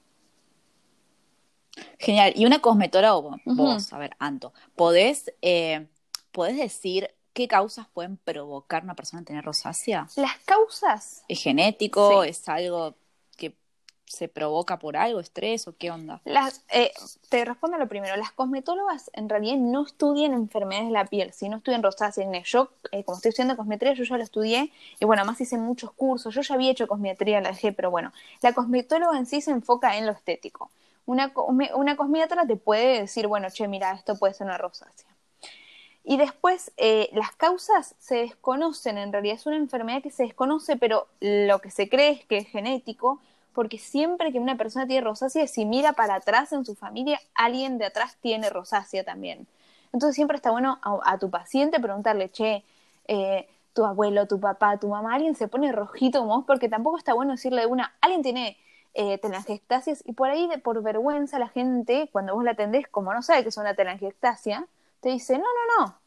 Genial. 1.98 2.32
Y 2.36 2.46
una 2.46 2.60
cosmetóloga, 2.60 3.36
vos, 3.44 3.92
a 3.92 3.98
ver, 3.98 4.16
Anto, 4.18 4.52
¿podés, 4.76 5.32
eh, 5.42 5.86
¿podés 6.32 6.56
decir 6.56 7.10
qué 7.32 7.46
causas 7.48 7.86
pueden 7.92 8.16
provocar 8.16 8.82
una 8.82 8.94
persona 8.94 9.22
a 9.22 9.24
tener 9.24 9.44
rosácea? 9.44 10.08
Las 10.16 10.38
causas. 10.44 11.24
¿Es 11.28 11.42
genético? 11.42 12.24
¿Es 12.24 12.48
algo 12.48 12.94
que 13.36 13.54
se 14.06 14.28
provoca 14.28 14.78
por 14.78 14.96
algo, 14.96 15.20
estrés 15.20 15.68
o 15.68 15.76
qué 15.76 15.90
onda? 15.90 16.20
Las, 16.24 16.64
eh, 16.72 16.92
te 17.28 17.44
respondo 17.44 17.78
lo 17.78 17.88
primero. 17.88 18.16
Las 18.16 18.32
cosmetólogas 18.32 19.10
en 19.12 19.28
realidad 19.28 19.56
no 19.56 19.86
estudian 19.86 20.32
enfermedades 20.32 20.88
de 20.88 20.94
la 20.94 21.04
piel, 21.04 21.32
sino 21.32 21.58
estudian 21.58 21.82
rosácea. 21.82 22.26
Yo, 22.44 22.70
eh, 22.90 23.04
como 23.04 23.16
estoy 23.16 23.28
estudiando 23.28 23.56
cosmetría, 23.56 23.92
yo 23.92 24.04
ya 24.04 24.16
lo 24.16 24.24
estudié 24.24 24.72
y 24.98 25.04
bueno, 25.04 25.22
además 25.22 25.40
hice 25.40 25.58
muchos 25.58 25.92
cursos. 25.92 26.34
Yo 26.34 26.40
ya 26.42 26.54
había 26.54 26.72
hecho 26.72 26.88
cosmetría, 26.88 27.40
la 27.40 27.50
dejé, 27.50 27.72
pero 27.72 27.90
bueno, 27.90 28.12
la 28.40 28.52
cosmetóloga 28.52 29.16
en 29.16 29.26
sí 29.26 29.40
se 29.40 29.52
enfoca 29.52 29.96
en 29.96 30.06
lo 30.06 30.12
estético. 30.12 30.70
Una, 31.08 31.32
una 31.74 31.96
te 32.46 32.56
puede 32.56 33.00
decir, 33.00 33.28
bueno, 33.28 33.48
che, 33.50 33.66
mira, 33.66 33.92
esto 33.92 34.18
puede 34.18 34.34
ser 34.34 34.46
una 34.46 34.58
rosácea. 34.58 35.08
Y 36.04 36.18
después, 36.18 36.70
eh, 36.76 37.08
las 37.14 37.32
causas 37.32 37.94
se 37.98 38.16
desconocen, 38.16 38.98
en 38.98 39.10
realidad 39.10 39.36
es 39.36 39.46
una 39.46 39.56
enfermedad 39.56 40.02
que 40.02 40.10
se 40.10 40.24
desconoce, 40.24 40.76
pero 40.76 41.08
lo 41.20 41.60
que 41.60 41.70
se 41.70 41.88
cree 41.88 42.10
es 42.10 42.26
que 42.26 42.36
es 42.36 42.48
genético, 42.48 43.22
porque 43.54 43.78
siempre 43.78 44.32
que 44.32 44.38
una 44.38 44.58
persona 44.58 44.86
tiene 44.86 45.00
rosácea, 45.02 45.46
si 45.46 45.64
mira 45.64 45.94
para 45.94 46.16
atrás 46.16 46.52
en 46.52 46.66
su 46.66 46.74
familia, 46.74 47.18
alguien 47.34 47.78
de 47.78 47.86
atrás 47.86 48.18
tiene 48.20 48.50
rosácea 48.50 49.02
también. 49.02 49.46
Entonces 49.94 50.14
siempre 50.14 50.36
está 50.36 50.50
bueno 50.50 50.78
a, 50.82 51.16
tu 51.16 51.30
paciente 51.30 51.80
preguntarle, 51.80 52.30
che, 52.30 52.64
eh, 53.06 53.48
tu 53.72 53.86
abuelo, 53.86 54.26
tu 54.26 54.38
papá, 54.38 54.76
tu 54.76 54.88
mamá, 54.88 55.14
alguien 55.14 55.34
se 55.34 55.48
pone 55.48 55.72
rojito 55.72 56.18
como 56.18 56.36
vos, 56.36 56.44
porque 56.46 56.68
tampoco 56.68 56.98
está 56.98 57.14
bueno 57.14 57.32
decirle 57.32 57.62
de 57.62 57.66
una, 57.66 57.94
alguien 58.02 58.22
tiene 58.22 58.58
eh, 59.00 59.16
telangiectasias 59.18 60.02
y 60.04 60.12
por 60.14 60.28
ahí 60.28 60.48
de, 60.48 60.58
por 60.58 60.82
vergüenza 60.82 61.38
la 61.38 61.48
gente, 61.48 62.08
cuando 62.10 62.34
vos 62.34 62.42
la 62.42 62.50
atendés, 62.50 62.88
como 62.88 63.14
no 63.14 63.22
sabe 63.22 63.44
que 63.44 63.50
es 63.50 63.56
una 63.56 63.74
telangiectasia, 63.74 64.66
te 65.00 65.10
dice, 65.10 65.38
no, 65.38 65.44
no, 65.44 65.84
no. 65.86 65.98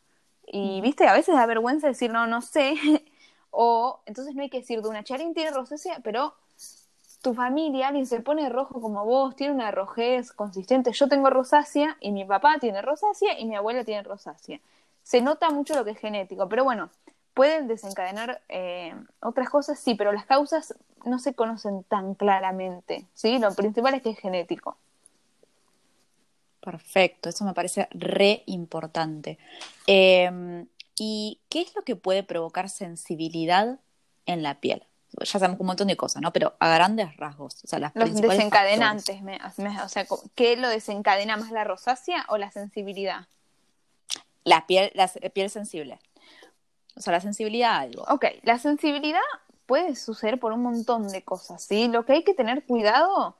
Y 0.45 0.81
viste, 0.81 1.07
a 1.07 1.13
veces 1.13 1.33
da 1.33 1.45
vergüenza 1.45 1.87
decir, 1.87 2.11
no, 2.11 2.27
no 2.27 2.41
sé. 2.41 2.75
o 3.49 4.01
entonces 4.05 4.35
no 4.35 4.41
hay 4.41 4.49
que 4.49 4.59
decir 4.59 4.81
de 4.81 4.89
una 4.89 5.05
charín 5.05 5.33
tiene 5.33 5.51
rosácea, 5.51 6.01
pero 6.03 6.35
tu 7.21 7.33
familia, 7.33 7.87
alguien 7.87 8.05
se 8.05 8.19
pone 8.19 8.49
rojo 8.49 8.81
como 8.81 9.05
vos, 9.05 9.37
tiene 9.37 9.53
una 9.53 9.71
rojez 9.71 10.33
consistente. 10.33 10.91
Yo 10.91 11.07
tengo 11.07 11.29
rosácea 11.29 11.95
y 12.01 12.11
mi 12.11 12.25
papá 12.25 12.57
tiene 12.59 12.81
rosácea 12.81 13.39
y 13.39 13.45
mi 13.45 13.55
abuela 13.55 13.85
tiene 13.85 14.03
rosácea. 14.03 14.59
Se 15.01 15.21
nota 15.21 15.49
mucho 15.49 15.75
lo 15.75 15.85
que 15.85 15.91
es 15.91 15.97
genético, 15.97 16.49
pero 16.49 16.65
bueno, 16.65 16.89
pueden 17.33 17.69
desencadenar 17.69 18.41
eh, 18.49 18.93
otras 19.21 19.49
cosas, 19.49 19.79
sí, 19.79 19.95
pero 19.95 20.11
las 20.11 20.25
causas 20.25 20.75
no 21.05 21.19
se 21.19 21.33
conocen 21.33 21.83
tan 21.83 22.15
claramente, 22.15 23.07
¿sí? 23.13 23.39
Lo 23.39 23.53
principal 23.53 23.93
es 23.95 24.01
que 24.01 24.11
es 24.11 24.19
genético. 24.19 24.77
Perfecto, 26.61 27.29
eso 27.29 27.43
me 27.43 27.53
parece 27.53 27.87
re 27.91 28.43
importante. 28.45 29.39
Em, 29.87 30.67
¿Y 30.95 31.39
qué 31.49 31.61
es 31.61 31.75
lo 31.75 31.81
que 31.81 31.95
puede 31.95 32.21
provocar 32.21 32.69
sensibilidad 32.69 33.79
en 34.27 34.43
la 34.43 34.59
piel? 34.59 34.85
Ya 35.19 35.39
sabemos 35.39 35.59
un 35.59 35.67
montón 35.67 35.87
de 35.87 35.97
cosas, 35.97 36.21
¿no? 36.21 36.31
Pero 36.31 36.55
a 36.59 36.73
grandes 36.73 37.17
rasgos, 37.17 37.63
o 37.63 37.67
sea, 37.67 37.79
las 37.79 37.95
Los 37.95 38.13
desencadenantes, 38.13 39.19
o 39.83 39.89
sea, 39.89 40.05
¿qué 40.35 40.55
lo 40.55 40.69
desencadena 40.69 41.35
más 41.37 41.51
la 41.51 41.63
rosácea 41.63 42.25
o 42.29 42.37
la 42.37 42.51
sensibilidad? 42.51 43.27
La 44.43 44.67
piel, 44.67 44.91
la 44.93 45.07
piel 45.07 45.49
sensible. 45.49 45.99
O 46.95 47.01
sea, 47.01 47.13
la 47.13 47.21
sensibilidad 47.21 47.71
a 47.71 47.79
algo. 47.79 48.03
Ok, 48.03 48.25
la 48.43 48.59
sensibilidad 48.59 49.21
puede 49.65 49.95
suceder 49.95 50.39
por 50.39 50.53
un 50.53 50.63
montón 50.63 51.07
de 51.07 51.23
cosas, 51.23 51.63
¿sí? 51.63 51.87
Lo 51.87 52.05
que 52.05 52.13
hay 52.13 52.23
que 52.23 52.33
tener 52.33 52.63
cuidado 52.63 53.35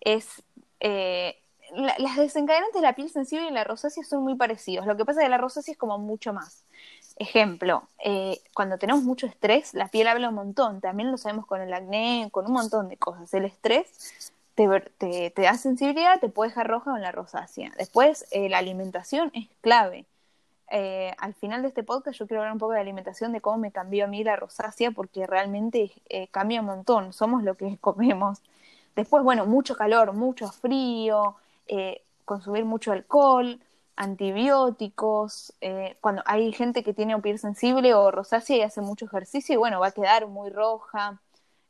es... 0.00 0.42
Eh, 0.80 1.38
las 1.98 2.16
desencadenantes 2.16 2.80
de 2.80 2.86
la 2.86 2.94
piel 2.94 3.10
sensible 3.10 3.48
y 3.48 3.50
la 3.50 3.64
rosácea 3.64 4.04
son 4.04 4.22
muy 4.22 4.36
parecidos. 4.36 4.86
Lo 4.86 4.96
que 4.96 5.04
pasa 5.04 5.20
es 5.20 5.26
que 5.26 5.30
la 5.30 5.38
rosácea 5.38 5.72
es 5.72 5.78
como 5.78 5.98
mucho 5.98 6.32
más. 6.32 6.64
Ejemplo, 7.16 7.88
eh, 8.04 8.40
cuando 8.54 8.78
tenemos 8.78 9.02
mucho 9.02 9.26
estrés, 9.26 9.72
la 9.74 9.88
piel 9.88 10.08
habla 10.08 10.28
un 10.28 10.34
montón. 10.34 10.80
También 10.80 11.10
lo 11.10 11.16
sabemos 11.16 11.46
con 11.46 11.60
el 11.60 11.72
acné, 11.72 12.28
con 12.32 12.46
un 12.46 12.52
montón 12.52 12.88
de 12.88 12.96
cosas. 12.96 13.32
El 13.34 13.44
estrés 13.44 14.30
te, 14.54 15.30
te, 15.30 15.42
da 15.42 15.54
sensibilidad, 15.54 16.20
te 16.20 16.28
puede 16.28 16.50
dejar 16.50 16.68
roja 16.68 16.92
con 16.92 17.00
la 17.00 17.12
rosácea. 17.12 17.72
Después, 17.78 18.26
eh, 18.30 18.48
la 18.48 18.58
alimentación 18.58 19.30
es 19.34 19.48
clave. 19.60 20.06
Eh, 20.70 21.14
al 21.18 21.34
final 21.34 21.62
de 21.62 21.68
este 21.68 21.82
podcast 21.82 22.18
yo 22.18 22.26
quiero 22.26 22.42
hablar 22.42 22.52
un 22.52 22.58
poco 22.58 22.72
de 22.72 22.80
alimentación, 22.80 23.32
de 23.32 23.40
cómo 23.40 23.58
me 23.58 23.72
cambió 23.72 24.04
a 24.04 24.08
mí 24.08 24.24
la 24.24 24.36
rosácea, 24.36 24.90
porque 24.90 25.26
realmente 25.26 25.92
cambia 26.30 26.60
un 26.60 26.66
montón. 26.66 27.12
Somos 27.12 27.42
lo 27.42 27.56
que 27.56 27.78
comemos. 27.80 28.40
Después, 28.96 29.24
bueno, 29.24 29.46
mucho 29.46 29.76
calor, 29.76 30.12
mucho 30.12 30.48
frío, 30.48 31.36
consumir 32.24 32.64
mucho 32.64 32.92
alcohol 32.92 33.60
antibióticos, 33.96 35.52
eh, 35.60 35.96
cuando 36.00 36.22
hay 36.26 36.52
gente 36.52 36.82
que 36.82 36.94
tiene 36.94 37.18
piel 37.20 37.38
sensible 37.38 37.94
o 37.94 38.10
rosácea 38.10 38.56
y 38.56 38.62
hace 38.62 38.80
mucho 38.80 39.06
ejercicio 39.06 39.54
y 39.54 39.56
bueno, 39.56 39.80
va 39.80 39.88
a 39.88 39.92
quedar 39.92 40.26
muy 40.26 40.50
roja. 40.50 41.20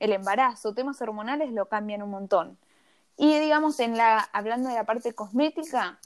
El 0.00 0.12
embarazo, 0.12 0.74
temas 0.74 1.00
hormonales 1.02 1.52
lo 1.52 1.66
cambian 1.66 2.02
un 2.02 2.10
montón. 2.10 2.58
Y 3.16 3.38
digamos, 3.38 3.80
en 3.80 3.96
la, 3.96 4.18
hablando 4.32 4.68
de 4.68 4.74
la 4.76 4.84
parte 4.84 5.14
cosmética, 5.14 5.98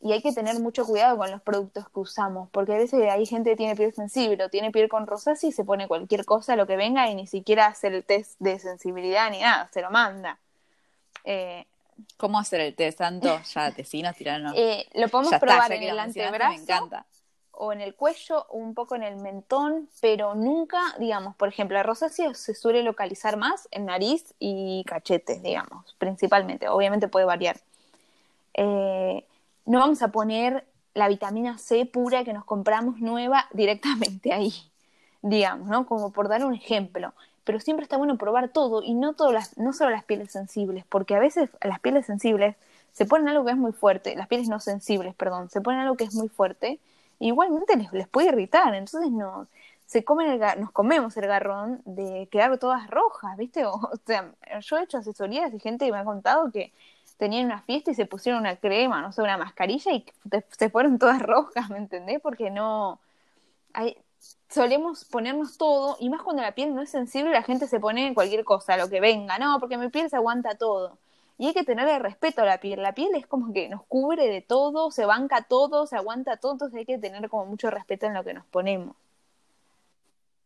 y 0.00 0.12
hay 0.12 0.22
que 0.22 0.32
tener 0.32 0.58
mucho 0.60 0.84
cuidado 0.84 1.16
con 1.16 1.30
los 1.30 1.40
productos 1.42 1.88
que 1.88 2.00
usamos, 2.00 2.48
porque 2.50 2.74
a 2.74 2.76
veces 2.76 3.00
hay 3.10 3.26
gente 3.26 3.50
que 3.50 3.56
tiene 3.56 3.76
piel 3.76 3.94
sensible 3.94 4.44
o 4.44 4.48
tiene 4.48 4.70
piel 4.70 4.88
con 4.88 5.06
rosácea 5.06 5.48
y 5.48 5.52
se 5.52 5.64
pone 5.64 5.88
cualquier 5.88 6.24
cosa, 6.24 6.56
lo 6.56 6.66
que 6.66 6.76
venga, 6.76 7.08
y 7.10 7.14
ni 7.14 7.26
siquiera 7.26 7.66
hace 7.66 7.88
el 7.88 8.04
test 8.04 8.38
de 8.38 8.58
sensibilidad 8.58 9.30
ni 9.30 9.40
nada, 9.40 9.68
se 9.72 9.80
lo 9.80 9.90
manda. 9.90 10.38
Eh, 11.24 11.66
¿Cómo 12.18 12.38
hacer 12.38 12.60
el 12.60 12.74
test? 12.74 12.98
Tanto 12.98 13.40
ya 13.54 13.70
tecinos, 13.72 14.14
tiranos. 14.16 14.52
Eh, 14.54 14.86
lo 14.94 15.08
podemos 15.08 15.40
probar 15.40 15.72
en 15.72 15.82
el 15.82 15.98
antebrazo. 15.98 16.90
O 17.58 17.72
en 17.72 17.80
el 17.80 17.94
cuello, 17.94 18.44
o 18.50 18.58
un 18.58 18.74
poco 18.74 18.96
en 18.96 19.02
el 19.02 19.16
mentón, 19.16 19.88
pero 20.02 20.34
nunca, 20.34 20.78
digamos, 20.98 21.34
por 21.36 21.48
ejemplo, 21.48 21.74
la 21.74 21.82
rosácea 21.82 22.34
se 22.34 22.54
suele 22.54 22.82
localizar 22.82 23.38
más 23.38 23.66
en 23.70 23.86
nariz 23.86 24.34
y 24.38 24.84
cachetes, 24.84 25.42
digamos, 25.42 25.96
principalmente. 25.96 26.68
Obviamente 26.68 27.08
puede 27.08 27.24
variar. 27.24 27.56
Eh, 28.52 29.24
no 29.66 29.80
vamos 29.80 30.02
a 30.02 30.08
poner 30.08 30.66
la 30.94 31.08
vitamina 31.08 31.58
C 31.58 31.84
pura 31.86 32.24
que 32.24 32.32
nos 32.32 32.44
compramos 32.44 33.00
nueva 33.00 33.46
directamente 33.52 34.32
ahí, 34.32 34.54
digamos, 35.22 35.68
¿no? 35.68 35.86
Como 35.86 36.12
por 36.12 36.28
dar 36.28 36.44
un 36.44 36.54
ejemplo 36.54 37.12
pero 37.46 37.60
siempre 37.60 37.84
está 37.84 37.96
bueno 37.96 38.18
probar 38.18 38.48
todo 38.48 38.82
y 38.82 38.92
no, 38.94 39.14
todas 39.14 39.32
las, 39.32 39.56
no 39.56 39.72
solo 39.72 39.90
las 39.90 40.02
pieles 40.04 40.32
sensibles, 40.32 40.84
porque 40.88 41.14
a 41.14 41.20
veces 41.20 41.48
las 41.62 41.78
pieles 41.78 42.04
sensibles 42.04 42.56
se 42.92 43.06
ponen 43.06 43.28
algo 43.28 43.44
que 43.44 43.52
es 43.52 43.56
muy 43.56 43.70
fuerte, 43.70 44.16
las 44.16 44.26
pieles 44.26 44.48
no 44.48 44.58
sensibles, 44.58 45.14
perdón, 45.14 45.48
se 45.48 45.60
ponen 45.60 45.82
algo 45.82 45.96
que 45.96 46.02
es 46.02 46.14
muy 46.14 46.28
fuerte, 46.28 46.80
igualmente 47.20 47.76
les, 47.76 47.92
les 47.92 48.08
puede 48.08 48.28
irritar, 48.30 48.74
entonces 48.74 49.12
no, 49.12 49.46
se 49.86 50.02
comen 50.04 50.26
el, 50.28 50.60
nos 50.60 50.72
comemos 50.72 51.16
el 51.16 51.28
garrón 51.28 51.82
de 51.84 52.26
quedar 52.32 52.58
todas 52.58 52.90
rojas, 52.90 53.36
¿viste? 53.36 53.64
O, 53.66 53.92
sea, 54.04 54.32
yo 54.60 54.78
he 54.78 54.82
hecho 54.82 54.98
asesorías 54.98 55.52
de 55.52 55.60
gente 55.60 55.90
me 55.92 55.98
ha 55.98 56.04
contado 56.04 56.50
que 56.50 56.72
tenían 57.16 57.46
una 57.46 57.62
fiesta 57.62 57.90
y 57.90 57.94
se 57.94 58.06
pusieron 58.06 58.40
una 58.40 58.56
crema, 58.56 59.00
no 59.02 59.12
sé, 59.12 59.22
una 59.22 59.38
mascarilla 59.38 59.92
y 59.92 60.04
se 60.50 60.70
fueron 60.70 60.98
todas 61.00 61.20
rojas, 61.22 61.70
¿me 61.70 61.78
entendés? 61.78 62.20
Porque 62.20 62.50
no, 62.50 63.00
hay, 63.72 63.96
solemos 64.48 65.04
ponernos 65.04 65.58
todo, 65.58 65.96
y 66.00 66.10
más 66.10 66.22
cuando 66.22 66.42
la 66.42 66.54
piel 66.54 66.74
no 66.74 66.82
es 66.82 66.90
sensible, 66.90 67.32
la 67.32 67.42
gente 67.42 67.66
se 67.66 67.80
pone 67.80 68.14
cualquier 68.14 68.44
cosa, 68.44 68.76
lo 68.76 68.88
que 68.88 69.00
venga, 69.00 69.38
no, 69.38 69.58
porque 69.60 69.78
mi 69.78 69.88
piel 69.88 70.10
se 70.10 70.16
aguanta 70.16 70.56
todo. 70.56 70.98
Y 71.38 71.46
hay 71.48 71.54
que 71.54 71.64
tenerle 71.64 71.98
respeto 71.98 72.42
a 72.42 72.46
la 72.46 72.58
piel. 72.60 72.82
La 72.82 72.94
piel 72.94 73.14
es 73.14 73.26
como 73.26 73.52
que 73.52 73.68
nos 73.68 73.84
cubre 73.84 74.26
de 74.26 74.40
todo, 74.40 74.90
se 74.90 75.04
banca 75.04 75.42
todo, 75.42 75.86
se 75.86 75.96
aguanta 75.96 76.38
todo, 76.38 76.52
entonces 76.52 76.78
hay 76.78 76.86
que 76.86 76.98
tener 76.98 77.28
como 77.28 77.44
mucho 77.46 77.70
respeto 77.70 78.06
en 78.06 78.14
lo 78.14 78.24
que 78.24 78.34
nos 78.34 78.46
ponemos. 78.46 78.96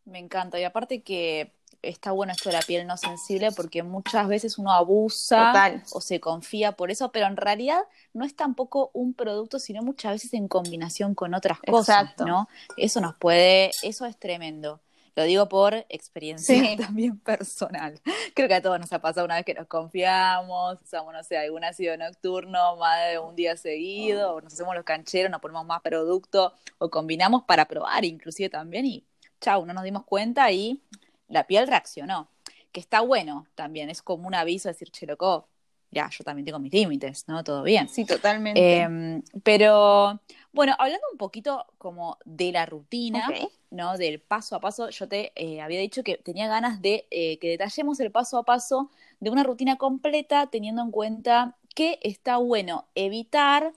Me 0.05 0.19
encanta. 0.19 0.59
Y 0.59 0.63
aparte 0.63 1.01
que 1.01 1.53
está 1.81 2.11
bueno 2.11 2.31
esto 2.31 2.49
de 2.49 2.55
la 2.55 2.61
piel 2.61 2.85
no 2.85 2.97
sensible 2.97 3.51
porque 3.51 3.83
muchas 3.83 4.27
veces 4.27 4.57
uno 4.57 4.71
abusa 4.71 5.83
o 5.91 6.01
se 6.01 6.19
confía 6.19 6.73
por 6.73 6.91
eso, 6.91 7.11
pero 7.11 7.27
en 7.27 7.37
realidad 7.37 7.81
no 8.13 8.25
es 8.25 8.35
tampoco 8.35 8.91
un 8.93 9.13
producto, 9.13 9.59
sino 9.59 9.81
muchas 9.81 10.13
veces 10.13 10.33
en 10.33 10.47
combinación 10.47 11.15
con 11.15 11.33
otras 11.33 11.59
cosas, 11.59 12.13
¿no? 12.19 12.47
Eso 12.77 13.01
nos 13.01 13.15
puede, 13.15 13.71
eso 13.81 14.05
es 14.05 14.17
tremendo. 14.17 14.81
Lo 15.15 15.23
digo 15.23 15.49
por 15.49 15.73
experiencia 15.89 16.55
también 16.77 17.19
personal. 17.19 17.99
Creo 18.33 18.47
que 18.47 18.53
a 18.53 18.61
todos 18.61 18.79
nos 18.79 18.93
ha 18.93 18.99
pasado 18.99 19.25
una 19.25 19.35
vez 19.35 19.45
que 19.45 19.53
nos 19.53 19.67
confiamos, 19.67 20.81
usamos, 20.81 21.13
no 21.13 21.21
sé, 21.23 21.37
algún 21.37 21.65
ácido 21.65 21.97
nocturno 21.97 22.77
más 22.77 23.09
de 23.09 23.19
un 23.19 23.35
día 23.35 23.57
seguido, 23.57 24.35
o 24.35 24.41
nos 24.41 24.53
hacemos 24.53 24.73
los 24.73 24.85
cancheros, 24.85 25.29
nos 25.29 25.41
ponemos 25.41 25.65
más 25.65 25.81
producto, 25.81 26.53
o 26.77 26.89
combinamos 26.89 27.43
para 27.43 27.65
probar 27.65 28.05
inclusive 28.05 28.49
también, 28.49 28.85
y 28.85 29.03
chau, 29.41 29.65
no 29.65 29.73
nos 29.73 29.83
dimos 29.83 30.05
cuenta 30.05 30.51
y 30.51 30.81
la 31.27 31.47
piel 31.47 31.67
reaccionó. 31.67 32.29
Que 32.71 32.79
está 32.79 33.01
bueno 33.01 33.47
también, 33.55 33.89
es 33.89 34.01
como 34.01 34.27
un 34.27 34.35
aviso 34.35 34.69
de 34.69 34.73
decir, 34.73 34.91
che, 34.91 35.05
loco, 35.05 35.49
ya, 35.91 36.09
yo 36.09 36.23
también 36.23 36.45
tengo 36.45 36.59
mis 36.59 36.71
límites, 36.71 37.27
¿no? 37.27 37.43
Todo 37.43 37.63
bien. 37.63 37.89
Sí, 37.89 38.05
totalmente. 38.05 38.79
Em, 38.79 39.21
pero, 39.43 40.21
bueno, 40.53 40.73
hablando 40.79 41.05
un 41.11 41.17
poquito 41.17 41.65
como 41.77 42.17
de 42.23 42.53
la 42.53 42.65
rutina, 42.65 43.27
¿no? 43.71 43.97
Del 43.97 44.21
paso 44.21 44.55
a 44.55 44.61
paso, 44.61 44.89
yo 44.89 45.09
te 45.09 45.33
eh, 45.35 45.59
había 45.59 45.81
dicho 45.81 46.01
que 46.03 46.17
tenía 46.17 46.47
ganas 46.47 46.81
de 46.81 47.07
eh, 47.11 47.39
que 47.39 47.49
detallemos 47.49 47.99
el 47.99 48.09
paso 48.09 48.37
a 48.37 48.43
paso 48.43 48.89
de 49.19 49.31
una 49.31 49.43
rutina 49.43 49.77
completa, 49.77 50.47
teniendo 50.47 50.81
en 50.81 50.91
cuenta 50.91 51.57
que 51.75 51.99
está 52.03 52.37
bueno 52.37 52.87
evitar 52.95 53.73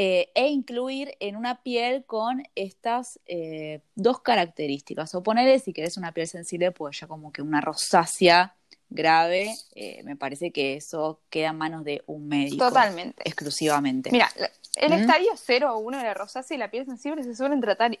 eh, 0.00 0.30
e 0.36 0.46
incluir 0.46 1.16
en 1.18 1.34
una 1.34 1.60
piel 1.60 2.04
con 2.04 2.44
estas 2.54 3.18
eh, 3.26 3.80
dos 3.96 4.20
características. 4.20 5.12
O 5.16 5.24
ponerle, 5.24 5.58
si 5.58 5.72
querés 5.72 5.96
una 5.96 6.12
piel 6.12 6.28
sensible, 6.28 6.70
pues 6.70 7.00
ya 7.00 7.08
como 7.08 7.32
que 7.32 7.42
una 7.42 7.60
rosácea 7.60 8.54
grave, 8.90 9.52
eh, 9.74 10.00
me 10.04 10.14
parece 10.14 10.52
que 10.52 10.76
eso 10.76 11.18
queda 11.30 11.48
en 11.48 11.58
manos 11.58 11.82
de 11.82 12.04
un 12.06 12.28
médico. 12.28 12.68
Totalmente. 12.68 13.24
Exclusivamente. 13.24 14.12
Mira, 14.12 14.30
el 14.76 14.92
¿Mm? 14.92 15.00
estadio 15.00 15.30
0 15.34 15.74
o 15.74 15.78
1 15.78 15.98
de 15.98 16.04
la 16.04 16.14
rosácea 16.14 16.54
y 16.54 16.58
la 16.58 16.70
piel 16.70 16.86
sensible 16.86 17.24
se 17.24 17.34
suelen 17.34 17.60
tratar 17.60 17.98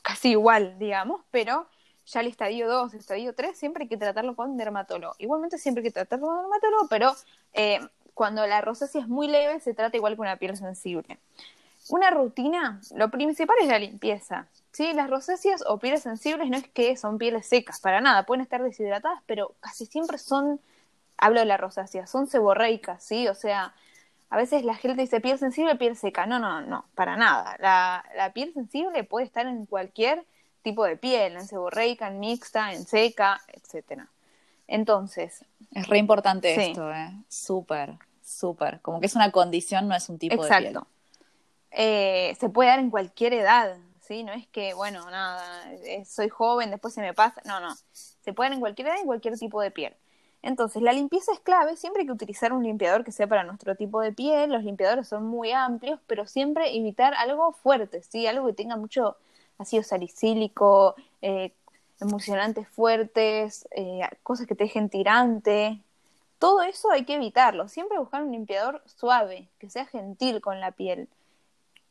casi 0.00 0.30
igual, 0.30 0.78
digamos, 0.78 1.20
pero 1.30 1.68
ya 2.06 2.20
el 2.20 2.28
estadio 2.28 2.70
2, 2.70 2.94
el 2.94 3.00
estadio 3.00 3.34
3, 3.34 3.54
siempre 3.54 3.82
hay 3.82 3.90
que 3.90 3.98
tratarlo 3.98 4.34
con 4.34 4.56
dermatólogo. 4.56 5.14
Igualmente 5.18 5.58
siempre 5.58 5.82
hay 5.82 5.88
que 5.88 5.92
tratarlo 5.92 6.28
con 6.28 6.38
dermatólogo, 6.38 6.88
pero 6.88 7.14
cuando 8.16 8.46
la 8.46 8.62
rosácea 8.62 9.02
es 9.02 9.08
muy 9.08 9.28
leve, 9.28 9.60
se 9.60 9.74
trata 9.74 9.94
igual 9.94 10.14
que 10.14 10.22
una 10.22 10.38
piel 10.38 10.56
sensible. 10.56 11.18
Una 11.90 12.08
rutina, 12.08 12.80
lo 12.94 13.10
principal 13.10 13.56
es 13.60 13.68
la 13.68 13.78
limpieza. 13.78 14.46
¿sí? 14.72 14.94
Las 14.94 15.10
rosáceas 15.10 15.62
o 15.68 15.76
pieles 15.76 16.02
sensibles 16.02 16.48
no 16.48 16.56
es 16.56 16.66
que 16.66 16.96
son 16.96 17.18
pieles 17.18 17.46
secas, 17.46 17.78
para 17.78 18.00
nada, 18.00 18.24
pueden 18.24 18.40
estar 18.40 18.62
deshidratadas, 18.62 19.20
pero 19.26 19.54
casi 19.60 19.84
siempre 19.84 20.16
son, 20.16 20.58
hablo 21.18 21.40
de 21.40 21.46
la 21.46 21.58
rosácea, 21.58 22.06
son 22.06 22.26
seborreicas, 22.26 23.04
¿sí? 23.04 23.28
O 23.28 23.34
sea, 23.34 23.74
a 24.30 24.36
veces 24.38 24.64
la 24.64 24.76
gente 24.76 25.02
dice 25.02 25.20
piel 25.20 25.38
sensible, 25.38 25.76
piel 25.76 25.94
seca. 25.94 26.24
No, 26.24 26.38
no, 26.38 26.62
no, 26.62 26.86
para 26.94 27.18
nada. 27.18 27.54
La, 27.58 28.02
la 28.16 28.32
piel 28.32 28.54
sensible 28.54 29.04
puede 29.04 29.26
estar 29.26 29.46
en 29.46 29.66
cualquier 29.66 30.24
tipo 30.62 30.86
de 30.86 30.96
piel, 30.96 31.34
en 31.36 31.46
seborreica, 31.46 32.08
en 32.08 32.18
mixta, 32.18 32.72
en 32.72 32.86
seca, 32.86 33.42
etcétera. 33.52 34.08
Entonces. 34.68 35.44
Es 35.70 35.86
re 35.86 35.98
importante 35.98 36.70
esto, 36.70 36.90
¿eh? 36.90 37.12
Súper 37.28 37.98
súper. 38.26 38.80
Como 38.80 39.00
que 39.00 39.06
es 39.06 39.14
una 39.14 39.30
condición, 39.30 39.88
no 39.88 39.94
es 39.94 40.08
un 40.08 40.18
tipo 40.18 40.36
de. 40.36 40.42
Exacto. 40.42 40.86
Eh, 41.70 42.36
se 42.38 42.48
puede 42.48 42.70
dar 42.70 42.78
en 42.78 42.90
cualquier 42.90 43.34
edad, 43.34 43.76
¿sí? 44.00 44.24
No 44.24 44.32
es 44.32 44.46
que, 44.48 44.74
bueno, 44.74 45.08
nada, 45.10 45.72
eh, 45.84 46.04
soy 46.04 46.28
joven, 46.28 46.70
después 46.70 46.94
se 46.94 47.00
me 47.00 47.14
pasa. 47.14 47.40
No, 47.44 47.60
no. 47.60 47.74
Se 47.92 48.32
puede 48.32 48.50
dar 48.50 48.54
en 48.54 48.60
cualquier 48.60 48.88
edad, 48.88 48.98
en 48.98 49.06
cualquier 49.06 49.38
tipo 49.38 49.60
de 49.60 49.70
piel. 49.70 49.94
Entonces, 50.42 50.82
la 50.82 50.92
limpieza 50.92 51.32
es 51.32 51.40
clave. 51.40 51.76
Siempre 51.76 52.02
hay 52.02 52.06
que 52.06 52.12
utilizar 52.12 52.52
un 52.52 52.62
limpiador 52.62 53.04
que 53.04 53.12
sea 53.12 53.26
para 53.26 53.44
nuestro 53.44 53.74
tipo 53.74 54.00
de 54.00 54.12
piel. 54.12 54.52
Los 54.52 54.64
limpiadores 54.64 55.08
son 55.08 55.24
muy 55.24 55.52
amplios, 55.52 56.00
pero 56.06 56.26
siempre 56.26 56.76
evitar 56.76 57.14
algo 57.14 57.52
fuerte, 57.52 58.02
¿sí? 58.02 58.26
Algo 58.26 58.46
que 58.46 58.52
tenga 58.52 58.76
mucho 58.76 59.16
ácido 59.58 59.82
salicílico, 59.82 60.94
eh, 61.22 61.52
emulsionantes 62.00 62.68
fuertes, 62.68 63.66
eh, 63.72 64.00
cosas 64.22 64.46
que 64.46 64.54
te 64.54 64.64
dejen 64.64 64.88
tirante, 64.88 65.80
todo 66.38 66.62
eso 66.62 66.90
hay 66.90 67.04
que 67.04 67.14
evitarlo. 67.14 67.68
Siempre 67.68 67.98
buscar 67.98 68.22
un 68.22 68.32
limpiador 68.32 68.82
suave, 68.86 69.48
que 69.58 69.70
sea 69.70 69.86
gentil 69.86 70.40
con 70.40 70.60
la 70.60 70.72
piel. 70.72 71.08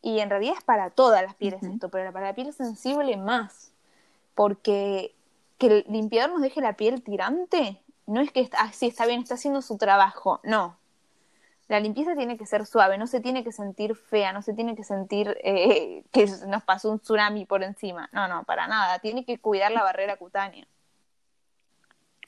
Y 0.01 0.19
en 0.19 0.29
realidad 0.29 0.55
es 0.58 0.63
para 0.63 0.89
todas 0.91 1.23
las 1.23 1.36
pieles 1.36 1.63
esto, 1.63 1.89
pero 1.89 2.12
para 2.13 2.27
la 2.27 2.36
piel 2.36 2.53
sensible 2.53 3.17
más. 3.17 3.71
Porque 4.36 5.15
que 5.58 5.67
el 5.67 5.86
limpiador 5.89 6.31
nos 6.31 6.41
deje 6.41 6.62
la 6.62 6.73
piel 6.73 7.01
tirante 7.01 7.81
no 8.08 8.21
es 8.21 8.31
que 8.31 8.41
está, 8.41 8.60
ah, 8.62 8.71
sí, 8.71 8.88
está 8.88 9.05
bien, 9.05 9.21
está 9.21 9.36
haciendo 9.36 9.62
su 9.62 9.77
trabajo. 9.77 10.39
No. 10.43 10.77
La 11.67 11.79
limpieza 11.79 12.15
tiene 12.15 12.38
que 12.38 12.45
ser 12.45 12.65
suave, 12.67 12.97
no 12.97 13.08
se 13.08 13.19
tiene 13.19 13.43
que 13.43 13.51
sentir 13.51 13.95
fea, 13.95 14.31
no 14.34 14.43
se 14.43 14.53
tiene 14.53 14.75
que 14.75 14.84
sentir 14.84 15.36
eh, 15.43 16.03
que 16.12 16.27
nos 16.47 16.63
pasó 16.63 16.91
un 16.91 16.99
tsunami 16.99 17.45
por 17.45 17.63
encima. 17.63 18.10
No, 18.13 18.27
no, 18.27 18.43
para 18.43 18.67
nada. 18.67 18.99
Tiene 18.99 19.25
que 19.25 19.39
cuidar 19.39 19.71
la 19.71 19.84
barrera 19.84 20.17
cutánea 20.17 20.67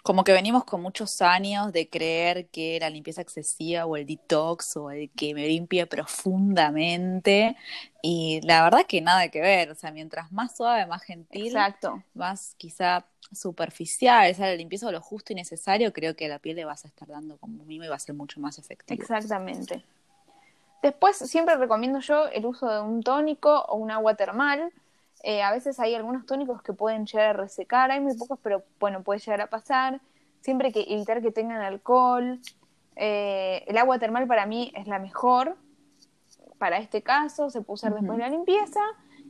como 0.07 0.23
que 0.23 0.31
venimos 0.31 0.63
con 0.63 0.81
muchos 0.81 1.21
años 1.21 1.73
de 1.73 1.89
creer 1.89 2.47
que 2.47 2.79
la 2.79 2.89
limpieza 2.89 3.21
excesiva 3.21 3.85
o 3.85 3.97
el 3.97 4.05
detox 4.05 4.77
o 4.77 4.89
el 4.89 5.09
que 5.09 5.33
me 5.33 5.45
limpie 5.45 5.85
profundamente 5.85 7.57
y 8.01 8.39
la 8.43 8.63
verdad 8.63 8.85
que 8.87 9.01
nada 9.01 9.27
que 9.27 9.41
ver, 9.41 9.69
o 9.69 9.75
sea, 9.75 9.91
mientras 9.91 10.31
más 10.31 10.55
suave, 10.55 10.85
más 10.85 11.03
gentil, 11.03 11.47
Exacto. 11.47 12.01
más 12.13 12.55
quizá 12.55 13.03
superficial, 13.33 14.31
o 14.31 14.33
sea, 14.33 14.47
la 14.47 14.55
limpieza 14.55 14.87
o 14.87 14.93
lo 14.93 15.01
justo 15.01 15.33
y 15.33 15.35
necesario, 15.35 15.91
creo 15.91 16.15
que 16.15 16.29
la 16.29 16.39
piel 16.39 16.55
le 16.55 16.63
vas 16.63 16.85
a 16.85 16.87
estar 16.87 17.09
dando 17.09 17.35
como 17.35 17.65
mimo 17.65 17.83
y 17.83 17.89
va 17.89 17.97
a 17.97 17.99
ser 17.99 18.15
mucho 18.15 18.39
más 18.39 18.57
efectivo. 18.59 19.01
Exactamente. 19.01 19.83
Después 20.81 21.17
siempre 21.17 21.57
recomiendo 21.57 21.99
yo 21.99 22.27
el 22.29 22.45
uso 22.45 22.69
de 22.69 22.79
un 22.79 23.03
tónico 23.03 23.65
o 23.67 23.75
un 23.75 23.91
agua 23.91 24.15
termal 24.15 24.71
eh, 25.29 25.43
a 25.43 25.51
veces 25.51 25.77
hay 25.81 25.93
algunos 25.93 26.25
tónicos 26.25 26.61
que 26.61 26.71
pueden 26.71 27.05
llegar 27.05 27.31
a 27.31 27.33
resecar, 27.33 27.91
hay 27.91 27.99
muy 27.99 28.15
pocos, 28.15 28.39
pero 28.41 28.63
bueno, 28.79 29.03
puede 29.03 29.19
llegar 29.19 29.41
a 29.41 29.47
pasar. 29.47 29.99
Siempre 30.39 30.67
hay 30.67 30.71
que 30.71 30.85
evitar 30.87 31.21
que 31.21 31.31
tengan 31.33 31.61
alcohol. 31.61 32.39
Eh, 32.95 33.65
el 33.67 33.77
agua 33.77 33.99
termal 33.99 34.25
para 34.25 34.45
mí 34.45 34.71
es 34.73 34.87
la 34.87 34.99
mejor 34.99 35.57
para 36.57 36.77
este 36.77 37.01
caso, 37.01 37.49
se 37.49 37.59
puede 37.59 37.73
usar 37.73 37.93
después 37.93 38.17
de 38.17 38.23
la 38.23 38.29
limpieza. 38.29 38.79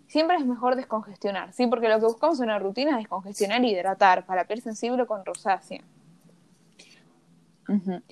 Siempre 0.05 0.37
es 0.37 0.45
mejor 0.45 0.75
descongestionar, 0.75 1.51
¿sí? 1.51 1.65
Porque 1.65 1.89
lo 1.89 1.99
que 1.99 2.05
buscamos 2.05 2.39
en 2.41 2.45
una 2.45 2.59
rutina 2.59 2.91
es 2.91 2.97
descongestionar 2.97 3.65
y 3.65 3.71
hidratar 3.71 4.23
para 4.27 4.45
piel 4.45 4.61
sensible 4.61 5.07
con 5.07 5.25
rosácea. 5.25 5.81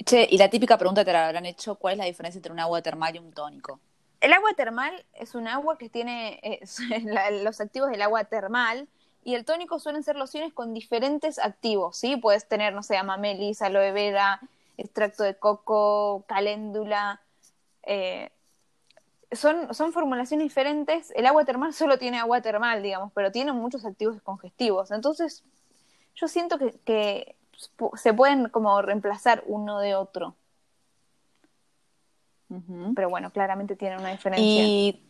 Che, 0.04 0.28
y 0.28 0.40
la 0.40 0.50
típica 0.50 0.76
pregunta 0.80 1.06
te 1.06 1.14
la 1.14 1.28
habrán 1.28 1.46
hecho, 1.46 1.76
¿cuál 1.76 1.94
es 1.94 1.98
la 2.00 2.06
diferencia 2.06 2.40
entre 2.40 2.52
un 2.52 2.60
agua 2.60 2.82
termal 2.82 3.16
y 3.16 3.20
un 3.20 3.32
tónico? 3.32 3.80
El 4.26 4.34
agua 4.34 4.56
termal 4.56 5.06
es 5.14 5.36
un 5.36 5.48
agua 5.48 5.78
que 5.78 5.88
tiene 5.88 6.42
los 7.44 7.62
activos 7.62 7.92
del 7.92 8.02
agua 8.02 8.24
termal 8.24 8.90
y 9.24 9.36
el 9.36 9.46
tónico 9.46 9.78
suelen 9.78 10.02
ser 10.02 10.16
lociones 10.16 10.52
con 10.52 10.74
diferentes 10.74 11.38
activos, 11.38 11.98
¿sí? 11.98 12.18
Puedes 12.18 12.48
tener, 12.48 12.74
no 12.74 12.82
sé, 12.82 12.98
amamelis, 12.98 13.62
aloe 13.62 13.92
vera, 13.92 14.42
extracto 14.78 15.22
de 15.22 15.36
coco, 15.36 16.26
caléndula. 16.28 17.22
Eh, 17.84 18.32
son, 19.32 19.72
son 19.76 19.94
formulaciones 19.94 20.46
diferentes. 20.46 21.12
El 21.16 21.28
agua 21.28 21.46
termal 21.46 21.72
solo 21.76 22.00
tiene 22.00 22.18
agua 22.18 22.42
termal, 22.42 22.82
digamos, 22.82 23.12
pero 23.14 23.32
tiene 23.32 23.54
muchos 23.54 23.86
activos 23.86 24.20
congestivos. 24.24 24.90
Entonces, 24.90 25.44
yo 26.16 26.28
siento 26.28 26.58
que, 26.58 26.72
que 26.84 27.36
se 27.94 28.12
pueden 28.16 28.50
como 28.50 28.82
reemplazar 28.82 29.44
uno 29.46 29.78
de 29.78 29.94
otro. 29.94 30.36
Pero 32.96 33.10
bueno, 33.10 33.32
claramente 33.32 33.76
tiene 33.76 33.98
una 33.98 34.12
diferencia. 34.12 34.64
Y, 34.64 35.02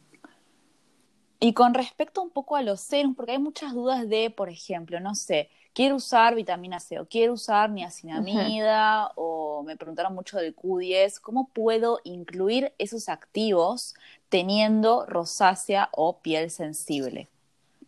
y 1.40 1.54
con 1.54 1.74
respecto 1.74 2.22
un 2.22 2.30
poco 2.30 2.56
a 2.56 2.62
los 2.62 2.82
serums, 2.82 3.16
porque 3.16 3.34
hay 3.34 3.40
muchas 3.40 3.74
dudas 3.74 4.08
de, 4.08 4.30
por 4.30 4.50
ejemplo, 4.50 5.00
no 5.00 5.16
sé, 5.16 5.50
quiero 5.74 5.96
usar 5.98 6.34
vitamina 6.36 6.80
C 6.80 7.00
o 7.00 7.08
quiero 7.08 7.34
usar 7.34 7.70
niacinamida 7.70 9.12
o 9.16 9.64
me 9.64 9.76
preguntaron 9.76 10.16
mucho 10.16 10.38
del 10.38 10.56
Q10, 10.56 11.20
¿cómo 11.20 11.50
puedo 11.50 12.00
incluir 12.04 12.74
esos 12.78 13.10
activos 13.10 13.94
teniendo 14.30 15.06
rosácea 15.06 15.90
o 15.92 16.20
piel 16.22 16.50
sensible? 16.50 17.30